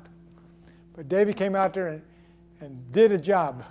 But 0.95 1.09
David 1.09 1.35
came 1.35 1.53
out 1.53 1.73
there 1.73 1.89
and, 1.89 2.01
and 2.61 2.91
did 2.93 3.11
a 3.11 3.17
job. 3.17 3.65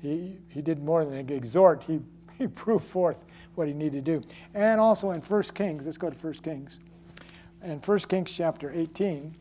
He, 0.00 0.38
he 0.48 0.62
did 0.62 0.82
more 0.82 1.04
than 1.04 1.30
exhort, 1.30 1.82
he, 1.86 2.00
he 2.38 2.46
proved 2.46 2.86
forth 2.86 3.18
what 3.54 3.68
he 3.68 3.74
needed 3.74 4.06
to 4.06 4.20
do. 4.20 4.26
And 4.54 4.80
also 4.80 5.10
in 5.10 5.20
1 5.20 5.42
Kings, 5.54 5.84
let's 5.84 5.98
go 5.98 6.08
to 6.08 6.16
1 6.16 6.32
Kings. 6.34 6.78
In 7.62 7.80
1 7.80 7.98
Kings 8.00 8.30
chapter 8.30 8.70
18, 8.72 9.34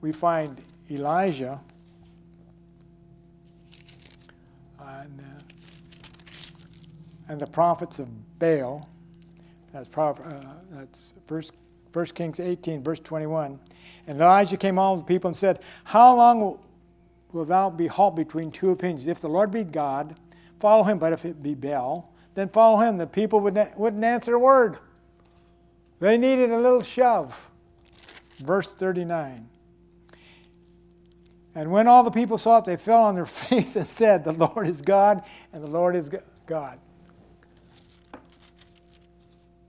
we 0.00 0.10
find 0.10 0.62
Elijah 0.90 1.60
and, 5.02 5.20
uh, 5.20 5.42
and 7.28 7.40
the 7.40 7.46
prophets 7.46 7.98
of 7.98 8.08
Baal. 8.38 8.88
That's, 9.72 9.88
uh, 9.96 10.14
that's 10.70 11.14
first, 11.26 11.52
first 11.92 12.14
Kings 12.14 12.40
18, 12.40 12.82
verse 12.82 13.00
21. 13.00 13.58
And 14.06 14.20
Elijah 14.20 14.56
came 14.56 14.78
all 14.78 14.96
the 14.96 15.04
people 15.04 15.28
and 15.28 15.36
said, 15.36 15.60
How 15.84 16.16
long 16.16 16.58
will, 17.32 17.44
thou 17.44 17.70
be 17.70 17.86
halt 17.86 18.16
between 18.16 18.50
two 18.50 18.70
opinions? 18.70 19.06
If 19.06 19.20
the 19.20 19.28
Lord 19.28 19.50
be 19.50 19.64
God, 19.64 20.16
follow 20.60 20.82
him, 20.84 20.98
but 20.98 21.12
if 21.12 21.24
it 21.24 21.42
be 21.42 21.54
Baal, 21.54 22.12
then 22.34 22.48
follow 22.48 22.78
him. 22.78 22.96
The 22.96 23.06
people 23.06 23.40
wouldn't, 23.40 23.76
wouldn't 23.78 24.04
answer 24.04 24.34
a 24.34 24.38
word. 24.38 24.78
They 26.00 26.16
needed 26.16 26.50
a 26.50 26.58
little 26.58 26.82
shove. 26.82 27.50
Verse 28.38 28.70
39. 28.72 29.48
And 31.56 31.70
when 31.70 31.88
all 31.88 32.02
the 32.02 32.10
people 32.10 32.36
saw 32.36 32.58
it, 32.58 32.66
they 32.66 32.76
fell 32.76 33.02
on 33.02 33.14
their 33.14 33.26
face 33.48 33.76
and 33.76 33.88
said, 33.88 34.24
The 34.24 34.32
Lord 34.32 34.68
is 34.68 34.82
God, 34.82 35.24
and 35.54 35.64
the 35.64 35.68
Lord 35.68 35.96
is 35.96 36.10
God. 36.46 36.78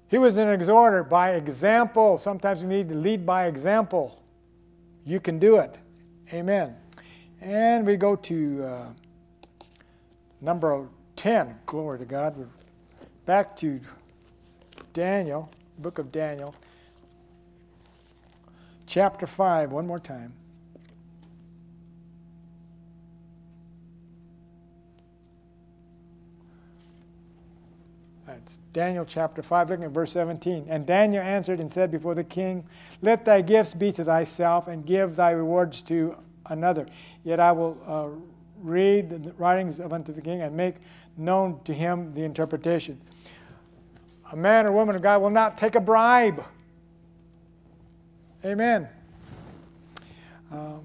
He 0.09 0.17
was 0.17 0.35
an 0.35 0.49
exhorter 0.49 1.03
by 1.03 1.35
example. 1.35 2.17
Sometimes 2.17 2.61
we 2.61 2.67
need 2.67 2.89
to 2.89 2.95
lead 2.95 3.25
by 3.25 3.47
example. 3.47 4.21
You 5.05 5.21
can 5.21 5.39
do 5.39 5.57
it. 5.57 5.75
Amen. 6.33 6.75
And 7.39 7.85
we 7.85 7.95
go 7.95 8.17
to 8.17 8.63
uh, 8.63 8.85
number 10.41 10.87
10. 11.15 11.57
Glory 11.65 11.99
to 11.99 12.05
God. 12.05 12.35
We're 12.35 12.47
back 13.25 13.55
to 13.57 13.79
Daniel, 14.93 15.49
book 15.79 15.99
of 15.99 16.11
Daniel, 16.11 16.53
chapter 18.87 19.25
5, 19.25 19.71
one 19.71 19.87
more 19.87 19.99
time. 19.99 20.33
That's 28.37 28.57
Daniel 28.73 29.05
chapter 29.05 29.41
5, 29.41 29.69
looking 29.69 29.85
at 29.85 29.91
verse 29.91 30.11
17. 30.11 30.67
And 30.69 30.85
Daniel 30.85 31.23
answered 31.23 31.59
and 31.59 31.71
said 31.71 31.89
before 31.89 32.13
the 32.13 32.23
king, 32.23 32.63
Let 33.01 33.25
thy 33.25 33.41
gifts 33.41 33.73
be 33.73 33.91
to 33.93 34.03
thyself, 34.03 34.67
and 34.67 34.85
give 34.85 35.15
thy 35.15 35.31
rewards 35.31 35.81
to 35.83 36.15
another. 36.45 36.85
Yet 37.23 37.39
I 37.39 37.51
will 37.51 37.77
uh, 37.87 38.07
read 38.61 39.09
the 39.09 39.31
writings 39.33 39.79
of 39.79 39.91
unto 39.91 40.13
the 40.13 40.21
king 40.21 40.41
and 40.41 40.55
make 40.55 40.75
known 41.17 41.59
to 41.63 41.73
him 41.73 42.13
the 42.13 42.23
interpretation. 42.23 42.99
A 44.31 44.35
man 44.35 44.67
or 44.67 44.71
woman 44.71 44.95
of 44.95 45.01
God 45.01 45.21
will 45.21 45.29
not 45.31 45.55
take 45.55 45.75
a 45.75 45.79
bribe. 45.79 46.43
Amen. 48.45 48.87
Um, 50.51 50.81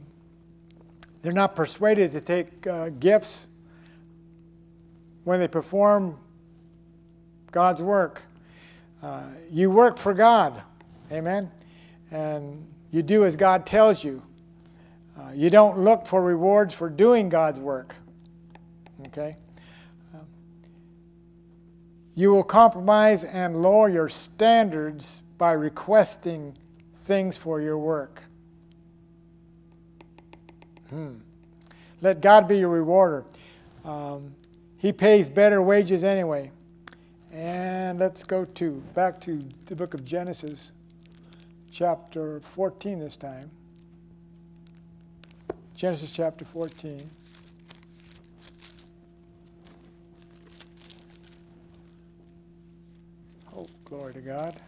they're 1.20 1.32
not 1.32 1.54
persuaded 1.54 2.12
to 2.12 2.20
take 2.20 2.66
uh, 2.66 2.88
gifts 2.88 3.46
when 5.24 5.38
they 5.38 5.48
perform 5.48 6.18
God's 7.52 7.82
work. 7.82 8.22
Uh, 9.02 9.22
you 9.50 9.70
work 9.70 9.98
for 9.98 10.14
God, 10.14 10.62
amen? 11.10 11.50
And 12.10 12.66
you 12.90 13.02
do 13.02 13.24
as 13.24 13.36
God 13.36 13.66
tells 13.66 14.02
you. 14.02 14.22
Uh, 15.18 15.32
you 15.34 15.50
don't 15.50 15.78
look 15.78 16.06
for 16.06 16.22
rewards 16.22 16.74
for 16.74 16.88
doing 16.88 17.28
God's 17.28 17.60
work, 17.60 17.94
okay? 19.06 19.36
Um, 20.14 20.26
you 22.14 22.30
will 22.30 22.42
compromise 22.42 23.22
and 23.22 23.60
lower 23.60 23.90
your 23.90 24.08
standards 24.08 25.20
by 25.36 25.52
requesting 25.52 26.56
things 27.04 27.36
for 27.36 27.60
your 27.60 27.76
work. 27.76 28.22
Hmm. 30.88 31.16
Let 32.00 32.20
God 32.20 32.48
be 32.48 32.58
your 32.58 32.68
rewarder. 32.68 33.24
Um, 33.84 34.34
he 34.78 34.92
pays 34.92 35.28
better 35.28 35.60
wages 35.60 36.04
anyway. 36.04 36.50
And 37.32 37.98
let's 37.98 38.24
go 38.24 38.44
to 38.44 38.72
back 38.94 39.18
to 39.22 39.42
the 39.64 39.74
book 39.74 39.94
of 39.94 40.04
Genesis, 40.04 40.70
chapter 41.72 42.42
14 42.54 43.00
this 43.00 43.16
time. 43.16 43.50
Genesis 45.74 46.10
chapter 46.10 46.44
14. 46.44 47.08
Oh, 53.56 53.66
Glory 53.86 54.12
to 54.12 54.20
God. 54.20 54.60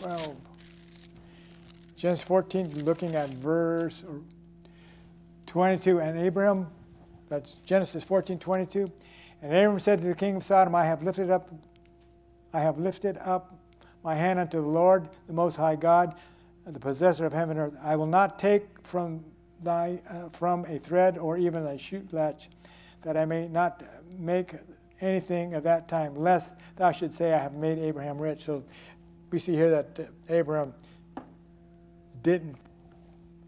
12. 0.00 0.34
Genesis 1.96 2.24
14, 2.24 2.84
looking 2.86 3.16
at 3.16 3.28
verse 3.28 4.02
22. 5.46 6.00
And 6.00 6.18
Abraham, 6.18 6.68
that's 7.28 7.56
Genesis 7.66 8.02
14, 8.02 8.38
22. 8.38 8.90
And 9.42 9.52
Abram 9.52 9.78
said 9.80 10.00
to 10.00 10.06
the 10.06 10.14
king 10.14 10.36
of 10.36 10.44
Sodom, 10.44 10.74
I 10.74 10.84
have 10.84 11.02
lifted 11.02 11.30
up, 11.30 11.48
I 12.52 12.60
have 12.60 12.78
lifted 12.78 13.16
up 13.18 13.54
my 14.02 14.14
hand 14.14 14.38
unto 14.38 14.60
the 14.60 14.66
Lord, 14.66 15.08
the 15.26 15.32
Most 15.32 15.56
High 15.56 15.76
God, 15.76 16.14
the 16.66 16.78
possessor 16.78 17.24
of 17.24 17.32
heaven 17.32 17.58
and 17.58 17.72
earth. 17.72 17.80
I 17.82 17.96
will 17.96 18.06
not 18.06 18.38
take 18.38 18.66
from 18.82 19.24
thy 19.62 20.00
uh, 20.08 20.28
from 20.30 20.64
a 20.66 20.78
thread 20.78 21.18
or 21.18 21.36
even 21.36 21.66
a 21.66 21.78
shoot 21.78 22.12
latch, 22.12 22.48
that 23.02 23.16
I 23.16 23.24
may 23.24 23.48
not 23.48 23.82
make 24.18 24.54
anything 25.00 25.54
of 25.54 25.62
that 25.64 25.88
time, 25.88 26.16
lest 26.16 26.52
thou 26.76 26.92
should 26.92 27.14
say, 27.14 27.32
I 27.32 27.38
have 27.38 27.54
made 27.54 27.78
Abraham 27.78 28.18
rich. 28.18 28.44
So 28.44 28.64
we 29.30 29.38
see 29.38 29.52
here 29.52 29.70
that 29.70 30.00
uh, 30.00 30.32
Abraham 30.32 30.74
didn't 32.22 32.56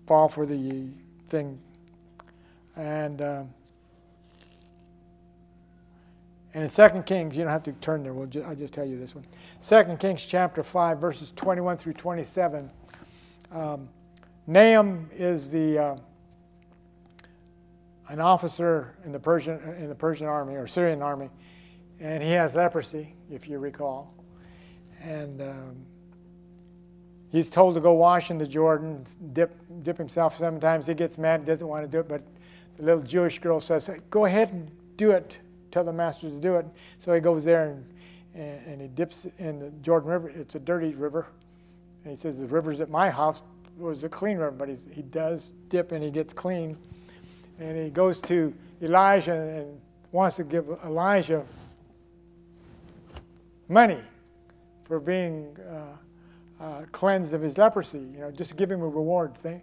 fall 0.07 0.29
for 0.29 0.47
the 0.47 0.89
thing. 1.29 1.59
And 2.77 3.21
um, 3.23 3.55
and 6.53 6.65
in 6.65 6.71
2 6.71 7.03
Kings, 7.03 7.37
you 7.37 7.45
don't 7.45 7.53
have 7.53 7.63
to 7.65 7.73
turn 7.75 8.03
there, 8.03 8.13
we'll 8.13 8.27
ju- 8.27 8.43
I'll 8.43 8.57
just 8.57 8.73
tell 8.75 8.85
you 8.85 8.99
this 8.99 9.15
one. 9.15 9.25
2 9.63 9.97
Kings 9.97 10.25
chapter 10.25 10.63
5, 10.63 10.99
verses 10.99 11.33
21 11.37 11.77
through 11.77 11.93
27. 11.93 12.71
Um, 13.53 13.89
Nahum 14.47 15.09
is 15.15 15.51
the 15.51 15.79
uh, 15.79 15.97
an 18.09 18.21
officer 18.21 18.97
in 19.05 19.13
the 19.13 19.19
Persian 19.19 19.61
in 19.79 19.89
the 19.89 19.95
Persian 19.95 20.27
army 20.27 20.57
or 20.57 20.67
Syrian 20.67 21.03
army, 21.03 21.31
and 22.01 22.23
he 22.23 22.31
has 22.33 22.57
leprosy, 22.57 23.15
if 23.31 23.49
you 23.49 23.59
recall, 23.59 24.13
and 25.01 25.41
um, 25.41 25.77
he's 27.31 27.49
told 27.51 27.75
to 27.77 27.81
go 27.81 27.93
wash 27.93 28.33
in 28.33 28.39
the 28.39 28.47
Jordan, 28.47 29.07
dip 29.33 29.55
dip 29.85 29.97
himself 29.97 30.37
seven 30.39 30.59
times. 30.59 30.87
He 30.89 30.95
gets 30.95 31.17
mad, 31.19 31.45
doesn't 31.45 31.67
want 31.67 31.85
to 31.85 31.89
do 31.89 32.01
it, 32.01 32.09
but 32.09 32.23
the 32.77 32.83
little 32.85 33.03
Jewish 33.03 33.39
girl 33.39 33.61
says, 33.61 33.89
"Go 34.11 34.25
ahead 34.25 34.53
and 34.53 34.69
do 34.97 35.13
it." 35.13 35.39
Tell 35.71 35.85
the 35.85 35.93
master 35.93 36.29
to 36.29 36.37
do 36.37 36.57
it. 36.57 36.67
So 36.99 37.13
he 37.13 37.21
goes 37.21 37.45
there 37.45 37.71
and, 37.71 37.85
and, 38.35 38.67
and 38.67 38.81
he 38.81 38.89
dips 38.89 39.27
in 39.39 39.59
the 39.59 39.71
Jordan 39.83 40.11
River. 40.11 40.29
It's 40.29 40.55
a 40.55 40.61
dirty 40.61 40.95
river, 40.95 41.27
and 42.05 42.11
he 42.11 42.17
says 42.17 42.39
the 42.39 42.47
river's 42.47 42.81
at 42.81 42.91
my 42.91 43.11
house 43.11 43.43
it 43.81 43.83
was 43.83 44.05
a 44.05 44.09
clean 44.09 44.37
river, 44.37 44.51
but 44.51 44.69
he 44.69 45.03
does 45.03 45.53
dip 45.71 45.93
and 45.93 46.05
he 46.05 46.11
gets 46.11 46.35
clean. 46.35 46.77
And 47.59 47.79
he 47.79 47.89
goes 47.89 48.21
to 48.23 48.53
Elijah 48.83 49.33
and 49.33 49.81
wants 50.13 50.37
to 50.37 50.45
give 50.45 50.67
Elijah 50.85 51.45
money 53.69 54.01
for 54.85 55.01
being 55.01 55.57
uh, 55.71 56.63
uh, 56.63 56.83
cleansed 56.93 57.33
of 57.33 57.41
his 57.41 57.57
leprosy. 57.57 57.99
You 57.99 58.19
know, 58.19 58.31
just 58.31 58.57
give 58.57 58.71
him 58.71 58.83
a 58.83 58.89
reward 58.89 59.35
thing, 59.37 59.63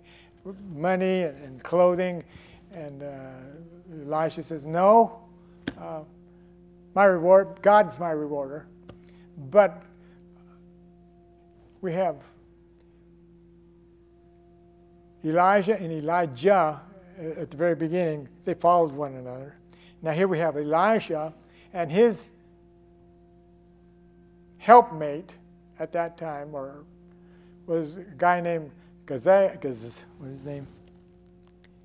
money 0.73 1.23
and, 1.23 1.43
and 1.43 1.63
clothing. 1.63 2.23
And 2.73 3.03
uh, 3.03 3.07
Elisha 4.03 4.41
says, 4.41 4.65
"No, 4.65 5.19
uh, 5.79 6.01
my 6.95 7.05
reward, 7.05 7.61
God's 7.61 7.99
my 7.99 8.11
rewarder." 8.11 8.65
But 9.51 9.83
we 11.81 11.93
have 11.93 12.15
Elijah 15.23 15.79
and 15.79 15.91
Elijah 15.91 16.81
uh, 17.19 17.41
at 17.41 17.49
the 17.49 17.57
very 17.57 17.75
beginning, 17.75 18.27
they 18.45 18.53
followed 18.53 18.91
one 18.91 19.15
another. 19.15 19.55
Now 20.01 20.11
here 20.11 20.27
we 20.27 20.39
have 20.39 20.55
Elisha 20.55 21.33
and 21.73 21.91
his 21.91 22.29
helpmate 24.57 25.35
at 25.79 25.91
that 25.91 26.17
time, 26.17 26.53
or 26.53 26.83
was 27.65 27.97
a 27.97 28.03
guy 28.17 28.41
named 28.41 28.71
Gazea, 29.05 29.59
Gaz, 29.61 30.03
what 30.17 30.27
is 30.27 30.37
his 30.37 30.45
name? 30.45 30.67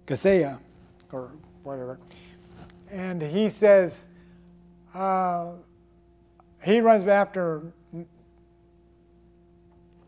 Gazea, 0.07 0.59
or 1.13 1.31
whatever. 1.63 1.99
And 2.93 3.21
he 3.23 3.49
says, 3.49 4.07
uh, 4.95 5.53
he 6.63 6.81
runs 6.81 7.09
after 7.09 7.63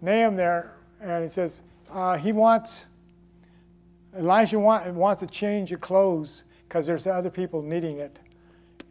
Nahum 0.03 0.37
there, 0.37 0.75
and 1.01 1.25
he 1.25 1.31
says, 1.31 1.63
uh, 1.91 2.17
he 2.17 2.31
wants 2.33 2.85
Elijah 4.17 4.59
want, 4.59 4.87
wants 4.95 5.23
a 5.23 5.27
change 5.27 5.73
of 5.73 5.81
clothes 5.81 6.45
because 6.69 6.87
there's 6.87 7.07
other 7.07 7.31
people 7.31 7.63
needing 7.63 7.99
it. 7.99 8.19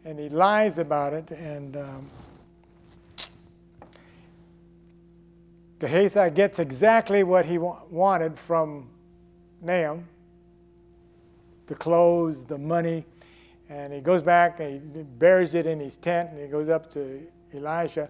And 0.04 0.18
he 0.18 0.28
lies 0.28 0.78
about 0.78 1.14
it. 1.14 1.30
And 1.30 1.76
um, 1.76 2.10
Gehazi 5.78 6.30
gets 6.30 6.58
exactly 6.58 7.22
what 7.22 7.46
he 7.46 7.58
wa- 7.58 7.80
wanted 7.90 8.38
from 8.38 8.88
Nahum 9.62 10.06
the 11.66 11.74
clothes, 11.74 12.44
the 12.44 12.58
money. 12.58 13.06
And 13.74 13.92
he 13.92 14.00
goes 14.00 14.22
back 14.22 14.60
and 14.60 14.94
he 14.94 15.02
buries 15.02 15.56
it 15.56 15.66
in 15.66 15.80
his 15.80 15.96
tent 15.96 16.30
and 16.30 16.40
he 16.40 16.46
goes 16.46 16.68
up 16.68 16.92
to 16.92 17.20
Elisha. 17.52 18.08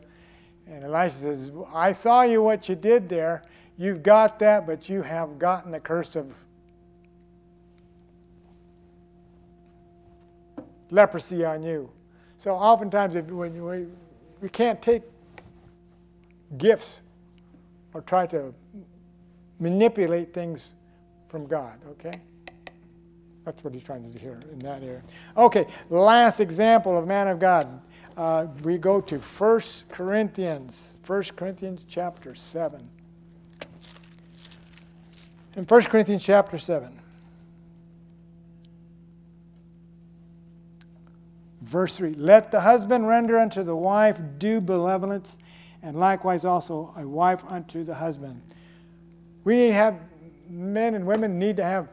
And 0.67 0.85
Elisha 0.85 1.17
says, 1.17 1.53
I 1.73 1.93
saw 1.93 2.21
you 2.21 2.43
what 2.43 2.69
you 2.69 2.75
did 2.75 3.09
there. 3.09 3.43
You've 3.79 4.03
got 4.03 4.39
that, 4.41 4.67
but 4.67 4.91
you 4.91 5.01
have 5.01 5.39
gotten 5.39 5.73
the 5.73 5.81
curse 5.81 6.17
of 6.17 6.35
leprosy 10.91 11.47
on 11.47 11.63
you. 11.63 11.91
So 12.37 12.53
oftentimes, 12.53 13.17
if, 13.17 13.27
when 13.29 13.55
you, 13.55 13.91
we 14.43 14.49
can't 14.51 14.83
take 14.83 15.03
gifts 16.59 17.01
or 17.95 18.03
try 18.03 18.27
to 18.27 18.53
manipulate 19.59 20.35
things 20.35 20.75
from 21.29 21.47
God, 21.47 21.79
okay? 21.93 22.21
That's 23.45 23.63
what 23.63 23.75
he's 23.75 23.83
trying 23.83 24.03
to 24.05 24.09
do 24.09 24.19
here 24.19 24.41
in 24.53 24.59
that 24.61 24.83
area. 24.83 25.03
Okay, 25.37 25.67
last 25.91 26.41
example 26.41 26.97
of 26.99 27.07
man 27.07 27.29
of 27.29 27.39
God. 27.39 27.81
Uh, 28.17 28.47
we 28.63 28.79
go 28.79 29.01
to 29.01 29.19
1 29.19 29.61
Corinthians, 29.91 30.95
1 31.07 31.23
Corinthians 31.37 31.85
chapter 31.89 32.35
7. 32.35 32.89
In 35.57 35.65
1 35.65 35.83
Corinthians 35.85 36.23
chapter 36.23 36.59
7. 36.59 37.01
Verse 41.63 41.97
3 41.97 42.15
Let 42.15 42.51
the 42.51 42.61
husband 42.61 43.09
render 43.09 43.39
unto 43.39 43.63
the 43.63 43.75
wife 43.75 44.19
due 44.39 44.61
benevolence, 44.61 45.37
and 45.83 45.99
likewise 45.99 46.45
also 46.45 46.95
a 46.97 47.07
wife 47.07 47.43
unto 47.49 47.85
the 47.85 47.95
husband. 47.95 48.41
We 49.45 49.57
need 49.57 49.67
to 49.69 49.75
have, 49.75 49.99
men 50.49 50.95
and 50.95 51.07
women 51.07 51.39
need 51.39 51.57
to 51.57 51.65
have, 51.65 51.89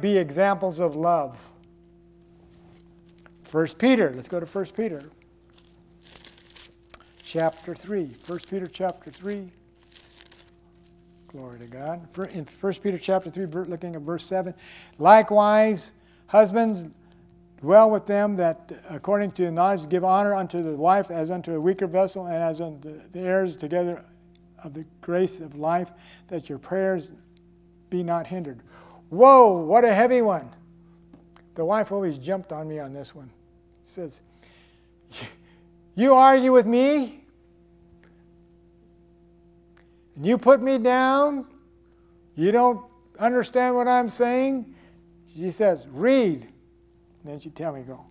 be 0.00 0.16
examples 0.16 0.80
of 0.80 0.96
love. 0.96 1.38
First 3.44 3.78
Peter, 3.78 4.12
let's 4.14 4.28
go 4.28 4.40
to 4.40 4.46
First 4.46 4.74
Peter 4.74 5.02
chapter 7.22 7.74
3. 7.74 8.16
1 8.26 8.38
Peter 8.48 8.66
chapter 8.66 9.10
3. 9.10 9.50
Glory 11.28 11.58
to 11.58 11.66
God. 11.66 12.06
In 12.32 12.46
1 12.60 12.72
Peter 12.74 12.98
chapter 12.98 13.30
3, 13.30 13.46
looking 13.46 13.94
at 13.94 14.02
verse 14.02 14.24
7. 14.24 14.54
Likewise, 14.98 15.92
husbands, 16.26 16.84
Dwell 17.62 17.90
with 17.90 18.06
them 18.06 18.34
that, 18.36 18.72
according 18.90 19.30
to 19.32 19.48
knowledge, 19.52 19.88
give 19.88 20.02
honor 20.02 20.34
unto 20.34 20.64
the 20.64 20.72
wife 20.72 21.12
as 21.12 21.30
unto 21.30 21.54
a 21.54 21.60
weaker 21.60 21.86
vessel, 21.86 22.26
and 22.26 22.34
as 22.34 22.60
unto 22.60 23.00
the 23.12 23.20
heirs 23.20 23.54
together 23.54 24.04
of 24.64 24.74
the 24.74 24.84
grace 25.00 25.38
of 25.38 25.54
life, 25.54 25.92
that 26.26 26.48
your 26.48 26.58
prayers 26.58 27.12
be 27.88 28.02
not 28.02 28.26
hindered. 28.26 28.58
Whoa, 29.12 29.58
what 29.58 29.84
a 29.84 29.92
heavy 29.92 30.22
one. 30.22 30.48
The 31.54 31.62
wife 31.62 31.92
always 31.92 32.16
jumped 32.16 32.50
on 32.50 32.66
me 32.66 32.78
on 32.78 32.94
this 32.94 33.14
one. 33.14 33.28
She 33.84 33.92
says, 33.92 34.18
You 35.94 36.14
argue 36.14 36.50
with 36.50 36.64
me? 36.64 37.22
And 40.16 40.24
you 40.24 40.38
put 40.38 40.62
me 40.62 40.78
down? 40.78 41.44
You 42.36 42.52
don't 42.52 42.80
understand 43.18 43.74
what 43.74 43.86
I'm 43.86 44.08
saying? 44.08 44.74
She 45.36 45.50
says, 45.50 45.80
Read. 45.92 46.48
Then 47.22 47.38
she 47.38 47.50
tell 47.50 47.74
me, 47.74 47.82
go. 47.82 48.06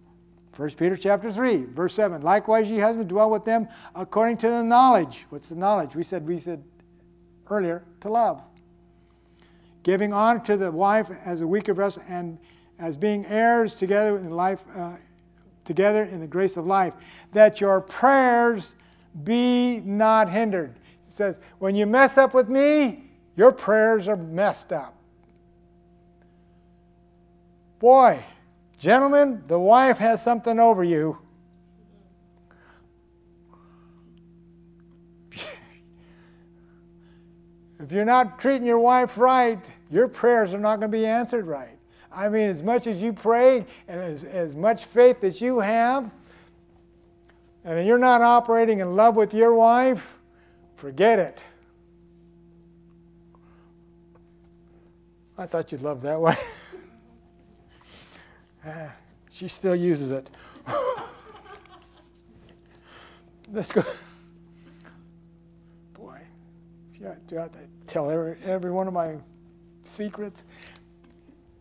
1 0.56 0.70
Peter 0.72 0.96
chapter 0.96 1.32
3, 1.32 1.66
verse 1.66 1.96
7. 1.96 2.22
Likewise, 2.22 2.70
ye 2.70 2.78
husbands, 2.78 3.10
dwell 3.10 3.32
with 3.32 3.44
them 3.44 3.68
according 3.96 4.38
to 4.38 4.50
the 4.50 4.62
knowledge. 4.62 5.26
What's 5.30 5.50
the 5.50 5.56
knowledge? 5.56 5.96
We 5.96 6.04
said, 6.04 6.28
we 6.28 6.38
said 6.38 6.64
earlier, 7.50 7.84
to 8.02 8.10
love. 8.10 8.44
Giving 9.84 10.14
honor 10.14 10.40
to 10.42 10.58
the 10.58 10.72
wife 10.72 11.10
as 11.26 11.42
a 11.42 11.48
weaker 11.48 11.74
vessel 11.74 12.04
and 12.08 12.38
as 12.80 12.98
being 12.98 13.26
heirs 13.26 13.76
together 13.76 14.18
in 14.18 14.32
life, 14.32 14.62
uh, 14.76 14.94
together 15.66 16.04
in 16.04 16.20
the 16.20 16.28
grace 16.28 16.58
of 16.58 16.66
life, 16.66 16.94
that 17.34 17.62
your 17.62 17.82
prayers 17.82 18.74
be 19.24 19.80
not 19.82 20.30
hindered. 20.30 20.76
It 21.08 21.14
says, 21.14 21.40
when 21.60 21.76
you 21.76 21.86
mess 21.86 22.18
up 22.18 22.34
with 22.34 22.50
me, 22.50 23.06
your 23.36 23.52
prayers 23.52 24.08
are 24.08 24.16
messed 24.16 24.72
up. 24.72 24.96
Boy, 27.80 28.24
Gentlemen, 28.82 29.44
the 29.46 29.60
wife 29.60 30.00
has 30.00 30.24
something 30.24 30.60
over 30.60 30.84
you. 30.84 31.20
If 37.82 37.92
you're 37.92 38.06
not 38.06 38.40
treating 38.40 38.66
your 38.66 38.80
wife 38.80 39.18
right, 39.18 39.60
your 39.90 40.08
prayers 40.08 40.54
are 40.54 40.60
not 40.60 40.80
going 40.80 40.92
to 40.92 40.98
be 40.98 41.06
answered 41.06 41.48
right. 41.48 41.78
I 42.12 42.30
mean, 42.30 42.48
as 42.48 42.62
much 42.62 42.88
as 42.88 43.02
you 43.02 43.14
pray 43.14 43.66
and 43.88 44.00
as, 44.00 44.24
as 44.24 44.56
much 44.56 44.86
faith 44.86 45.24
as 45.24 45.42
you 45.42 45.60
have, 45.60 46.12
and 47.64 47.88
you're 47.88 47.98
not 47.98 48.22
operating 48.22 48.80
in 48.80 48.96
love 48.96 49.16
with 49.16 49.34
your 49.34 49.54
wife, 49.54 50.18
forget 50.76 51.20
it. 51.20 51.40
I 55.38 55.46
thought 55.46 55.72
you'd 55.72 55.82
love 55.82 56.02
that 56.02 56.20
one. 56.20 56.38
ah, 58.66 58.94
she 59.32 59.48
still 59.48 59.76
uses 59.76 60.12
it. 60.12 60.30
Let's 63.52 63.72
go. 63.72 63.84
Yeah, 67.02 67.16
do 67.28 67.40
I 67.40 67.50
tell 67.88 68.10
every, 68.12 68.38
every 68.44 68.72
one 68.72 68.88
of 68.88 68.94
my 68.94 69.16
secrets? 69.84 70.44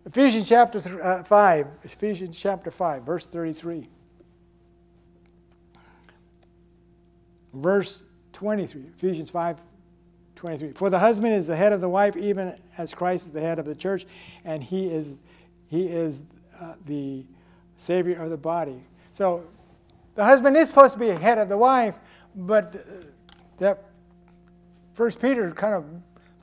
Ephesians 0.05 0.49
chapter 0.49 0.81
th- 0.81 0.97
uh, 0.97 1.23
5, 1.23 1.67
Ephesians 1.85 2.39
chapter 2.39 2.71
5, 2.71 3.03
verse 3.03 3.27
33. 3.27 3.89
Verse 7.55 8.03
23, 8.35 8.83
Ephesians 8.99 9.31
5, 9.31 9.59
23. 10.37 10.73
For 10.73 10.91
the 10.91 10.99
husband 10.99 11.35
is 11.35 11.47
the 11.47 11.57
head 11.57 11.73
of 11.73 11.81
the 11.81 11.89
wife, 11.89 12.17
even 12.17 12.55
as 12.77 12.93
Christ 12.93 13.27
is 13.27 13.33
the 13.33 13.41
head 13.41 13.59
of 13.59 13.65
the 13.65 13.75
church, 13.75 14.07
and 14.45 14.63
he 14.63 14.87
is, 14.87 15.07
he 15.69 15.87
is 15.87 16.23
uh, 16.61 16.75
the 16.87 17.25
Savior 17.77 18.23
of 18.23 18.31
the 18.31 18.37
body. 18.37 18.83
So 19.13 19.45
the 20.17 20.25
husband 20.25 20.57
is 20.57 20.69
supposed 20.69 20.93
to 20.93 20.99
be 20.99 21.09
head 21.09 21.39
of 21.39 21.49
the 21.49 21.57
wife, 21.57 21.95
but 22.35 22.75
uh, 22.75 23.05
that 23.59 23.90
First 24.95 25.21
Peter 25.21 25.51
kind 25.53 25.75
of 25.75 25.85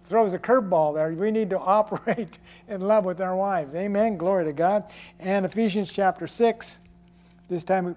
throws 0.05 0.33
a 0.33 0.39
curveball 0.39 0.95
there. 0.95 1.11
We 1.11 1.31
need 1.31 1.49
to 1.51 1.59
operate 1.59 2.37
in 2.67 2.81
love 2.81 3.05
with 3.05 3.21
our 3.21 3.35
wives. 3.35 3.75
Amen. 3.75 4.17
Glory 4.17 4.45
to 4.45 4.53
God. 4.53 4.85
And 5.19 5.45
Ephesians 5.45 5.91
chapter 5.91 6.27
6, 6.27 6.79
this 7.49 7.63
time. 7.63 7.95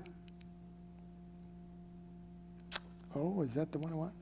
Oh, 3.14 3.42
is 3.42 3.54
that 3.54 3.72
the 3.72 3.78
one 3.78 3.92
I 3.92 3.96
want? 3.96 4.12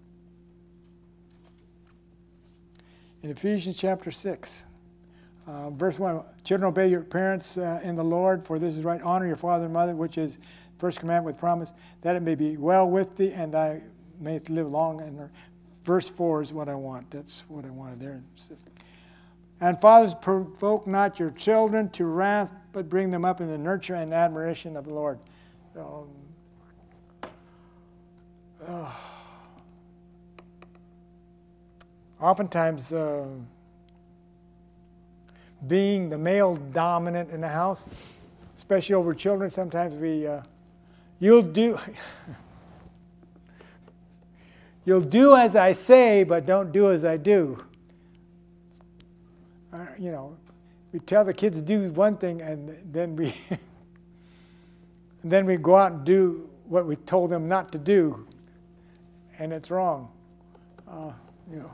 In 3.22 3.30
Ephesians 3.30 3.76
chapter 3.76 4.10
6, 4.10 4.64
uh, 5.46 5.70
verse 5.70 5.98
1 5.98 6.22
Children, 6.44 6.68
obey 6.68 6.88
your 6.88 7.02
parents 7.02 7.58
uh, 7.58 7.80
in 7.82 7.96
the 7.96 8.04
Lord, 8.04 8.44
for 8.44 8.58
this 8.58 8.76
is 8.76 8.84
right. 8.84 9.02
Honor 9.02 9.26
your 9.26 9.36
father 9.36 9.64
and 9.64 9.74
mother, 9.74 9.94
which 9.94 10.18
is 10.18 10.38
first 10.78 11.00
commandment 11.00 11.34
with 11.34 11.40
promise, 11.40 11.72
that 12.02 12.14
it 12.16 12.20
may 12.20 12.34
be 12.34 12.56
well 12.56 12.88
with 12.88 13.16
thee 13.16 13.32
and 13.32 13.52
thy 13.52 13.82
may 14.20 14.40
live 14.48 14.70
long. 14.70 15.00
And 15.00 15.28
verse 15.88 16.08
4 16.10 16.42
is 16.42 16.52
what 16.52 16.68
I 16.68 16.74
want. 16.74 17.10
That's 17.10 17.44
what 17.48 17.64
I 17.64 17.70
wanted 17.70 17.98
there. 17.98 18.20
And 19.62 19.80
fathers, 19.80 20.14
provoke 20.14 20.86
not 20.86 21.18
your 21.18 21.30
children 21.30 21.88
to 21.92 22.04
wrath, 22.04 22.52
but 22.72 22.90
bring 22.90 23.10
them 23.10 23.24
up 23.24 23.40
in 23.40 23.48
the 23.48 23.56
nurture 23.56 23.94
and 23.94 24.12
admiration 24.12 24.76
of 24.76 24.84
the 24.84 24.92
Lord. 24.92 25.18
Um, 25.78 26.08
oftentimes, 32.20 32.92
uh, 32.92 33.24
being 35.68 36.10
the 36.10 36.18
male 36.18 36.56
dominant 36.56 37.30
in 37.30 37.40
the 37.40 37.48
house, 37.48 37.86
especially 38.54 38.94
over 38.94 39.14
children, 39.14 39.50
sometimes 39.50 39.94
we, 39.94 40.26
uh, 40.26 40.42
you'll 41.18 41.40
do. 41.40 41.78
You'll 44.88 45.02
do 45.02 45.36
as 45.36 45.54
I 45.54 45.74
say, 45.74 46.24
but 46.24 46.46
don't 46.46 46.72
do 46.72 46.90
as 46.90 47.04
I 47.04 47.18
do. 47.18 47.62
Uh, 49.70 49.84
you 49.98 50.10
know, 50.10 50.34
we 50.94 50.98
tell 50.98 51.26
the 51.26 51.34
kids 51.34 51.58
to 51.58 51.62
do 51.62 51.90
one 51.92 52.16
thing, 52.16 52.40
and 52.40 52.74
then 52.90 53.14
we, 53.14 53.34
and 53.50 53.60
then 55.30 55.44
we 55.44 55.58
go 55.58 55.76
out 55.76 55.92
and 55.92 56.04
do 56.06 56.48
what 56.64 56.86
we 56.86 56.96
told 56.96 57.28
them 57.28 57.48
not 57.48 57.70
to 57.72 57.78
do, 57.78 58.26
and 59.38 59.52
it's 59.52 59.70
wrong. 59.70 60.10
Uh, 60.90 61.12
you 61.50 61.58
know, 61.58 61.70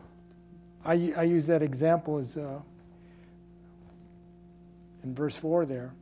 I, 0.84 1.12
I 1.16 1.22
use 1.22 1.46
that 1.46 1.62
example 1.62 2.18
as 2.18 2.36
uh, 2.36 2.58
in 5.04 5.14
verse 5.14 5.36
four 5.36 5.64
there. 5.64 5.92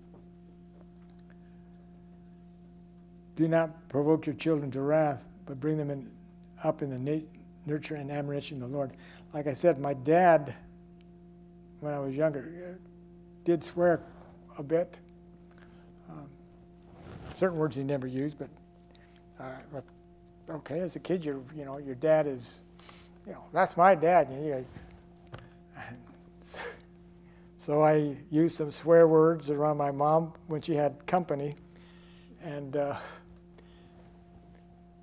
Do 3.36 3.48
not 3.48 3.90
provoke 3.90 4.24
your 4.24 4.34
children 4.36 4.70
to 4.70 4.80
wrath, 4.80 5.26
but 5.44 5.60
bring 5.60 5.76
them 5.76 5.90
in 5.90 6.10
up 6.64 6.82
in 6.82 6.90
the 6.90 7.22
nurture 7.66 7.94
and 7.96 8.10
admiration 8.10 8.62
of 8.62 8.70
the 8.70 8.76
Lord. 8.76 8.92
Like 9.32 9.46
I 9.46 9.52
said, 9.52 9.78
my 9.78 9.94
dad, 9.94 10.54
when 11.80 11.94
I 11.94 11.98
was 11.98 12.14
younger, 12.14 12.78
did 13.44 13.62
swear 13.64 14.00
a 14.58 14.62
bit. 14.62 14.96
Um, 16.10 16.28
certain 17.36 17.58
words 17.58 17.76
he 17.76 17.82
never 17.82 18.06
used, 18.06 18.38
but 18.38 18.48
uh, 19.40 19.80
okay, 20.50 20.80
as 20.80 20.96
a 20.96 21.00
kid, 21.00 21.24
you 21.24 21.44
you 21.56 21.64
know 21.64 21.78
your 21.78 21.94
dad 21.94 22.26
is, 22.26 22.60
you 23.26 23.32
know, 23.32 23.44
that's 23.52 23.76
my 23.76 23.94
dad. 23.94 24.28
You 24.30 24.36
know, 24.50 24.64
so 27.56 27.82
I 27.82 28.16
used 28.30 28.56
some 28.56 28.70
swear 28.70 29.08
words 29.08 29.50
around 29.50 29.76
my 29.76 29.90
mom 29.90 30.32
when 30.48 30.60
she 30.60 30.74
had 30.74 31.06
company, 31.06 31.56
and. 32.42 32.76
Uh, 32.76 32.96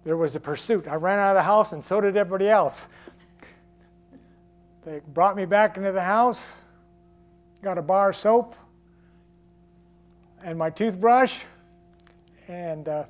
there 0.09 0.17
was 0.17 0.35
a 0.35 0.39
pursuit. 0.39 0.87
I 0.87 0.95
ran 0.95 1.19
out 1.19 1.29
of 1.29 1.35
the 1.35 1.43
house, 1.43 1.71
and 1.71 1.83
so 1.83 2.01
did 2.01 2.17
everybody 2.17 2.49
else. 2.49 2.89
They 4.83 5.01
brought 5.13 5.35
me 5.35 5.45
back 5.45 5.77
into 5.77 5.91
the 5.91 6.01
house, 6.01 6.55
got 7.61 7.77
a 7.77 7.83
bar 7.83 8.09
of 8.09 8.15
soap 8.15 8.55
and 10.43 10.57
my 10.57 10.71
toothbrush, 10.71 11.41
and 12.47 12.89
uh, 12.89 13.03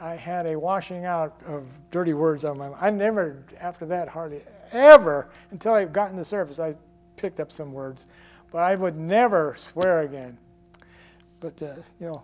I 0.00 0.14
had 0.14 0.46
a 0.46 0.56
washing 0.56 1.06
out 1.06 1.42
of 1.44 1.66
dirty 1.90 2.14
words 2.14 2.44
on 2.44 2.56
my. 2.56 2.68
I 2.68 2.90
never, 2.90 3.42
after 3.58 3.84
that, 3.86 4.06
hardly 4.06 4.42
ever, 4.70 5.30
until 5.50 5.74
I 5.74 5.86
got 5.86 6.12
in 6.12 6.16
the 6.16 6.24
service, 6.24 6.60
I 6.60 6.76
picked 7.16 7.40
up 7.40 7.50
some 7.50 7.72
words, 7.72 8.06
but 8.52 8.58
I 8.58 8.76
would 8.76 8.96
never 8.96 9.56
swear 9.58 10.02
again. 10.02 10.38
But 11.40 11.60
uh, 11.60 11.74
you 11.98 12.06
know, 12.06 12.22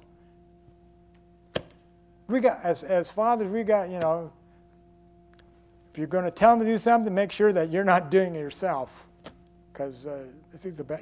we 2.29 2.41
got 2.41 2.61
as 2.63 2.83
as 2.83 3.11
fathers, 3.11 3.51
we 3.51 3.63
got 3.63 3.91
you 3.91 3.99
know. 3.99 4.33
If 5.93 5.99
you're 5.99 6.09
going 6.09 6.25
to 6.25 6.31
tell 6.33 6.57
them 6.57 6.67
to 6.67 6.73
do 6.73 6.77
something, 6.77 7.15
make 7.15 7.31
sure 7.31 7.53
that 7.53 7.71
you're 7.71 7.85
not 7.85 8.11
doing 8.11 8.35
it 8.35 8.41
yourself, 8.41 9.07
because 9.73 10.07
uh, 10.07 10.25
the 10.61 11.01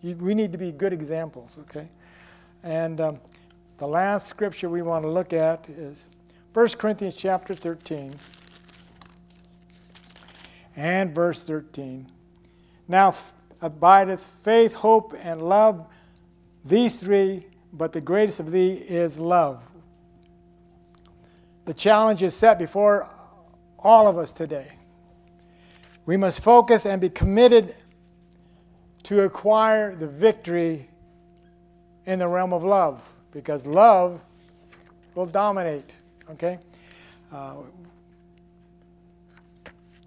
you, 0.00 0.14
we 0.16 0.32
need 0.32 0.52
to 0.52 0.58
be 0.58 0.70
good 0.70 0.92
examples. 0.92 1.58
Okay, 1.62 1.88
and 2.62 3.00
um, 3.00 3.20
the 3.78 3.86
last 3.86 4.28
scripture 4.28 4.68
we 4.68 4.82
want 4.82 5.02
to 5.02 5.10
look 5.10 5.32
at 5.32 5.68
is 5.68 6.06
1 6.52 6.68
Corinthians 6.70 7.14
chapter 7.14 7.54
13 7.54 8.14
and 10.76 11.14
verse 11.14 11.42
13. 11.42 12.06
Now 12.86 13.14
abideth 13.60 14.24
faith, 14.42 14.72
hope, 14.72 15.14
and 15.20 15.42
love, 15.42 15.86
these 16.64 16.96
three, 16.96 17.46
but 17.72 17.92
the 17.92 18.00
greatest 18.00 18.40
of 18.40 18.50
these 18.52 18.80
is 18.82 19.18
love. 19.18 19.62
The 21.68 21.74
challenge 21.74 22.22
is 22.22 22.34
set 22.34 22.58
before 22.58 23.06
all 23.78 24.08
of 24.08 24.16
us 24.16 24.32
today. 24.32 24.72
We 26.06 26.16
must 26.16 26.40
focus 26.40 26.86
and 26.86 26.98
be 26.98 27.10
committed 27.10 27.74
to 29.02 29.24
acquire 29.24 29.94
the 29.94 30.06
victory 30.06 30.88
in 32.06 32.20
the 32.20 32.26
realm 32.26 32.54
of 32.54 32.64
love 32.64 33.06
because 33.32 33.66
love 33.66 34.18
will 35.14 35.26
dominate. 35.26 35.94
Okay? 36.30 36.58
Uh, 37.30 37.56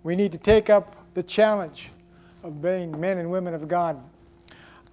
we 0.01 0.15
need 0.15 0.31
to 0.31 0.39
take 0.39 0.71
up 0.71 0.95
the 1.13 1.21
challenge 1.21 1.91
of 2.41 2.59
being 2.59 2.99
men 2.99 3.19
and 3.19 3.29
women 3.29 3.53
of 3.53 3.67
God. 3.67 4.01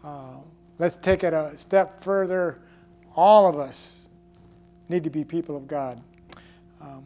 Uh, 0.04 0.34
let's 0.78 0.96
take 0.96 1.24
it 1.24 1.32
a 1.32 1.56
step 1.56 2.04
further. 2.04 2.58
All 3.16 3.48
of 3.48 3.58
us 3.58 3.96
need 4.90 5.02
to 5.04 5.10
be 5.10 5.24
people 5.24 5.56
of 5.56 5.66
God. 5.66 6.02
Um, 6.80 7.04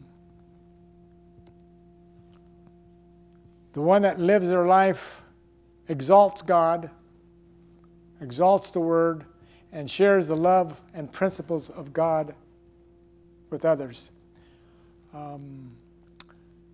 the 3.73 3.81
one 3.81 4.03
that 4.03 4.19
lives 4.19 4.47
their 4.47 4.65
life 4.65 5.21
exalts 5.87 6.41
God, 6.41 6.89
exalts 8.21 8.71
the 8.71 8.79
Word, 8.79 9.25
and 9.71 9.89
shares 9.89 10.27
the 10.27 10.35
love 10.35 10.79
and 10.93 11.11
principles 11.11 11.69
of 11.69 11.91
God 11.91 12.35
with 13.49 13.65
others. 13.65 14.09
Um, 15.13 15.71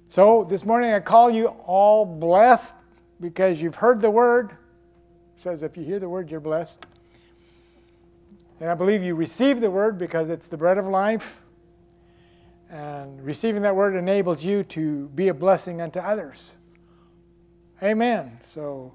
so 0.09 0.45
this 0.49 0.65
morning 0.65 0.91
I 0.91 0.99
call 0.99 1.29
you 1.29 1.47
all 1.47 2.05
blessed 2.05 2.75
because 3.21 3.61
you've 3.61 3.75
heard 3.75 4.01
the 4.01 4.09
Word. 4.09 4.51
It 4.51 5.41
says 5.41 5.63
if 5.63 5.77
you 5.77 5.83
hear 5.83 5.99
the 5.99 6.09
Word, 6.09 6.29
you're 6.29 6.39
blessed. 6.39 6.85
And 8.59 8.69
I 8.69 8.73
believe 8.73 9.03
you 9.03 9.15
receive 9.15 9.61
the 9.61 9.71
Word 9.71 9.97
because 9.97 10.29
it's 10.29 10.47
the 10.47 10.57
bread 10.57 10.77
of 10.77 10.85
life. 10.85 11.38
And 12.69 13.21
receiving 13.25 13.63
that 13.63 13.75
word 13.75 13.95
enables 13.95 14.45
you 14.45 14.63
to 14.65 15.07
be 15.09 15.29
a 15.29 15.33
blessing 15.33 15.81
unto 15.81 15.99
others. 15.99 16.51
Amen. 17.81 18.39
So, 18.45 18.93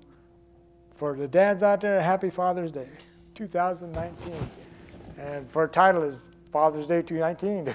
for 0.92 1.16
the 1.16 1.26
dads 1.26 1.62
out 1.62 1.80
there, 1.80 2.00
happy 2.00 2.30
Father's 2.30 2.70
Day 2.70 2.88
2019. 3.34 4.32
And 5.18 5.50
for 5.50 5.66
title 5.66 6.02
is 6.02 6.16
Father's 6.52 6.86
Day 6.86 7.02
2019. 7.02 7.74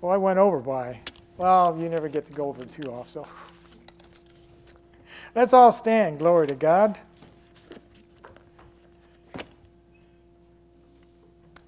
well, 0.00 0.12
I 0.12 0.16
went 0.16 0.38
over 0.38 0.58
by. 0.58 1.00
Well, 1.36 1.78
you 1.78 1.88
never 1.88 2.08
get 2.08 2.26
to 2.26 2.32
go 2.32 2.48
over 2.48 2.64
too 2.64 2.90
off, 2.90 3.08
so. 3.10 3.26
Let's 5.34 5.52
all 5.52 5.70
stand. 5.70 6.18
Glory 6.18 6.48
to 6.48 6.56
God. 6.56 6.98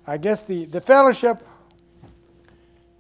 I 0.05 0.17
guess 0.17 0.43
the, 0.43 0.65
the 0.65 0.81
fellowship 0.81 1.47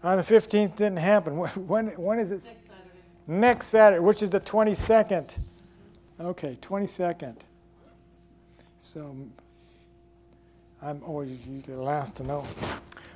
on 0.03 0.16
the 0.16 0.22
15th 0.22 0.76
didn't 0.76 0.98
happen. 0.98 1.36
When, 1.66 1.88
when 1.88 2.18
is 2.18 2.30
it? 2.30 2.42
Next 2.44 2.57
Saturday. 2.66 2.90
Next 3.26 3.66
Saturday, 3.68 4.00
which 4.00 4.22
is 4.22 4.30
the 4.30 4.40
22nd. 4.40 5.30
Okay, 6.20 6.59
22nd. 6.61 7.36
So 8.78 9.16
I'm 10.82 11.03
always 11.05 11.30
usually 11.30 11.61
the 11.61 11.82
last 11.82 12.16
to 12.16 12.24
know. 12.24 12.44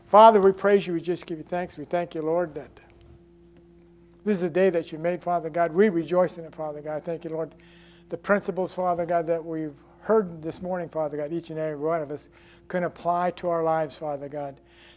Father, 0.07 0.41
we 0.41 0.53
praise 0.53 0.87
you. 0.87 0.95
We 0.95 1.01
just 1.01 1.27
give 1.27 1.39
you 1.39 1.45
thanks. 1.45 1.77
We 1.77 1.85
thank 1.85 2.15
you, 2.15 2.23
Lord, 2.23 2.55
that 2.55 2.71
this 4.25 4.39
is 4.39 4.43
a 4.45 4.51
day 4.51 4.71
that 4.71 4.93
you 4.93 4.99
made, 4.99 5.23
Father 5.23 5.51
God. 5.51 5.73
We 5.73 5.89
rejoice 5.89 6.39
in 6.39 6.45
it, 6.45 6.55
Father 6.55 6.81
God. 6.81 7.05
Thank 7.05 7.25
you, 7.25 7.31
Lord. 7.31 7.55
The 8.09 8.17
principles, 8.17 8.73
Father 8.73 9.05
God, 9.05 9.27
that 9.27 9.45
we've 9.45 9.75
heard 10.01 10.43
this 10.43 10.63
morning, 10.63 10.89
Father 10.89 11.17
God, 11.17 11.33
each 11.33 11.51
and 11.51 11.59
every 11.59 11.77
one 11.77 12.01
of 12.01 12.13
us 12.13 12.29
can 12.69 12.85
apply 12.85 13.33
to 13.33 13.49
our 13.49 13.65
lives, 13.65 13.97
Father 13.97 14.29
God. 14.29 14.57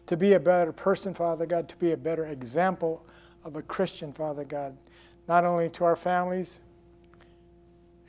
To 0.09 0.17
be 0.17 0.33
a 0.33 0.39
better 0.39 0.71
person, 0.71 1.13
Father 1.13 1.45
God, 1.45 1.69
to 1.69 1.75
be 1.75 1.91
a 1.91 1.97
better 1.97 2.25
example 2.25 3.05
of 3.43 3.55
a 3.55 3.61
Christian, 3.61 4.11
Father 4.11 4.43
God, 4.43 4.75
not 5.27 5.45
only 5.45 5.69
to 5.69 5.85
our 5.85 5.95
families 5.95 6.57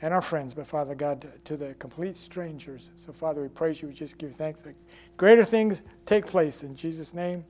and 0.01 0.11
our 0.11 0.21
friends, 0.23 0.55
but 0.55 0.65
Father 0.65 0.95
God, 0.95 1.31
to 1.45 1.55
the 1.55 1.75
complete 1.75 2.17
strangers. 2.17 2.89
So, 3.05 3.13
Father, 3.13 3.43
we 3.43 3.49
praise 3.49 3.83
you. 3.83 3.87
We 3.87 3.93
just 3.93 4.17
give 4.17 4.33
thanks 4.33 4.61
that 4.61 4.73
greater 5.17 5.45
things 5.45 5.83
take 6.07 6.25
place 6.25 6.63
in 6.63 6.75
Jesus' 6.75 7.13
name. 7.13 7.45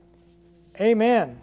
Amen. 0.78 1.40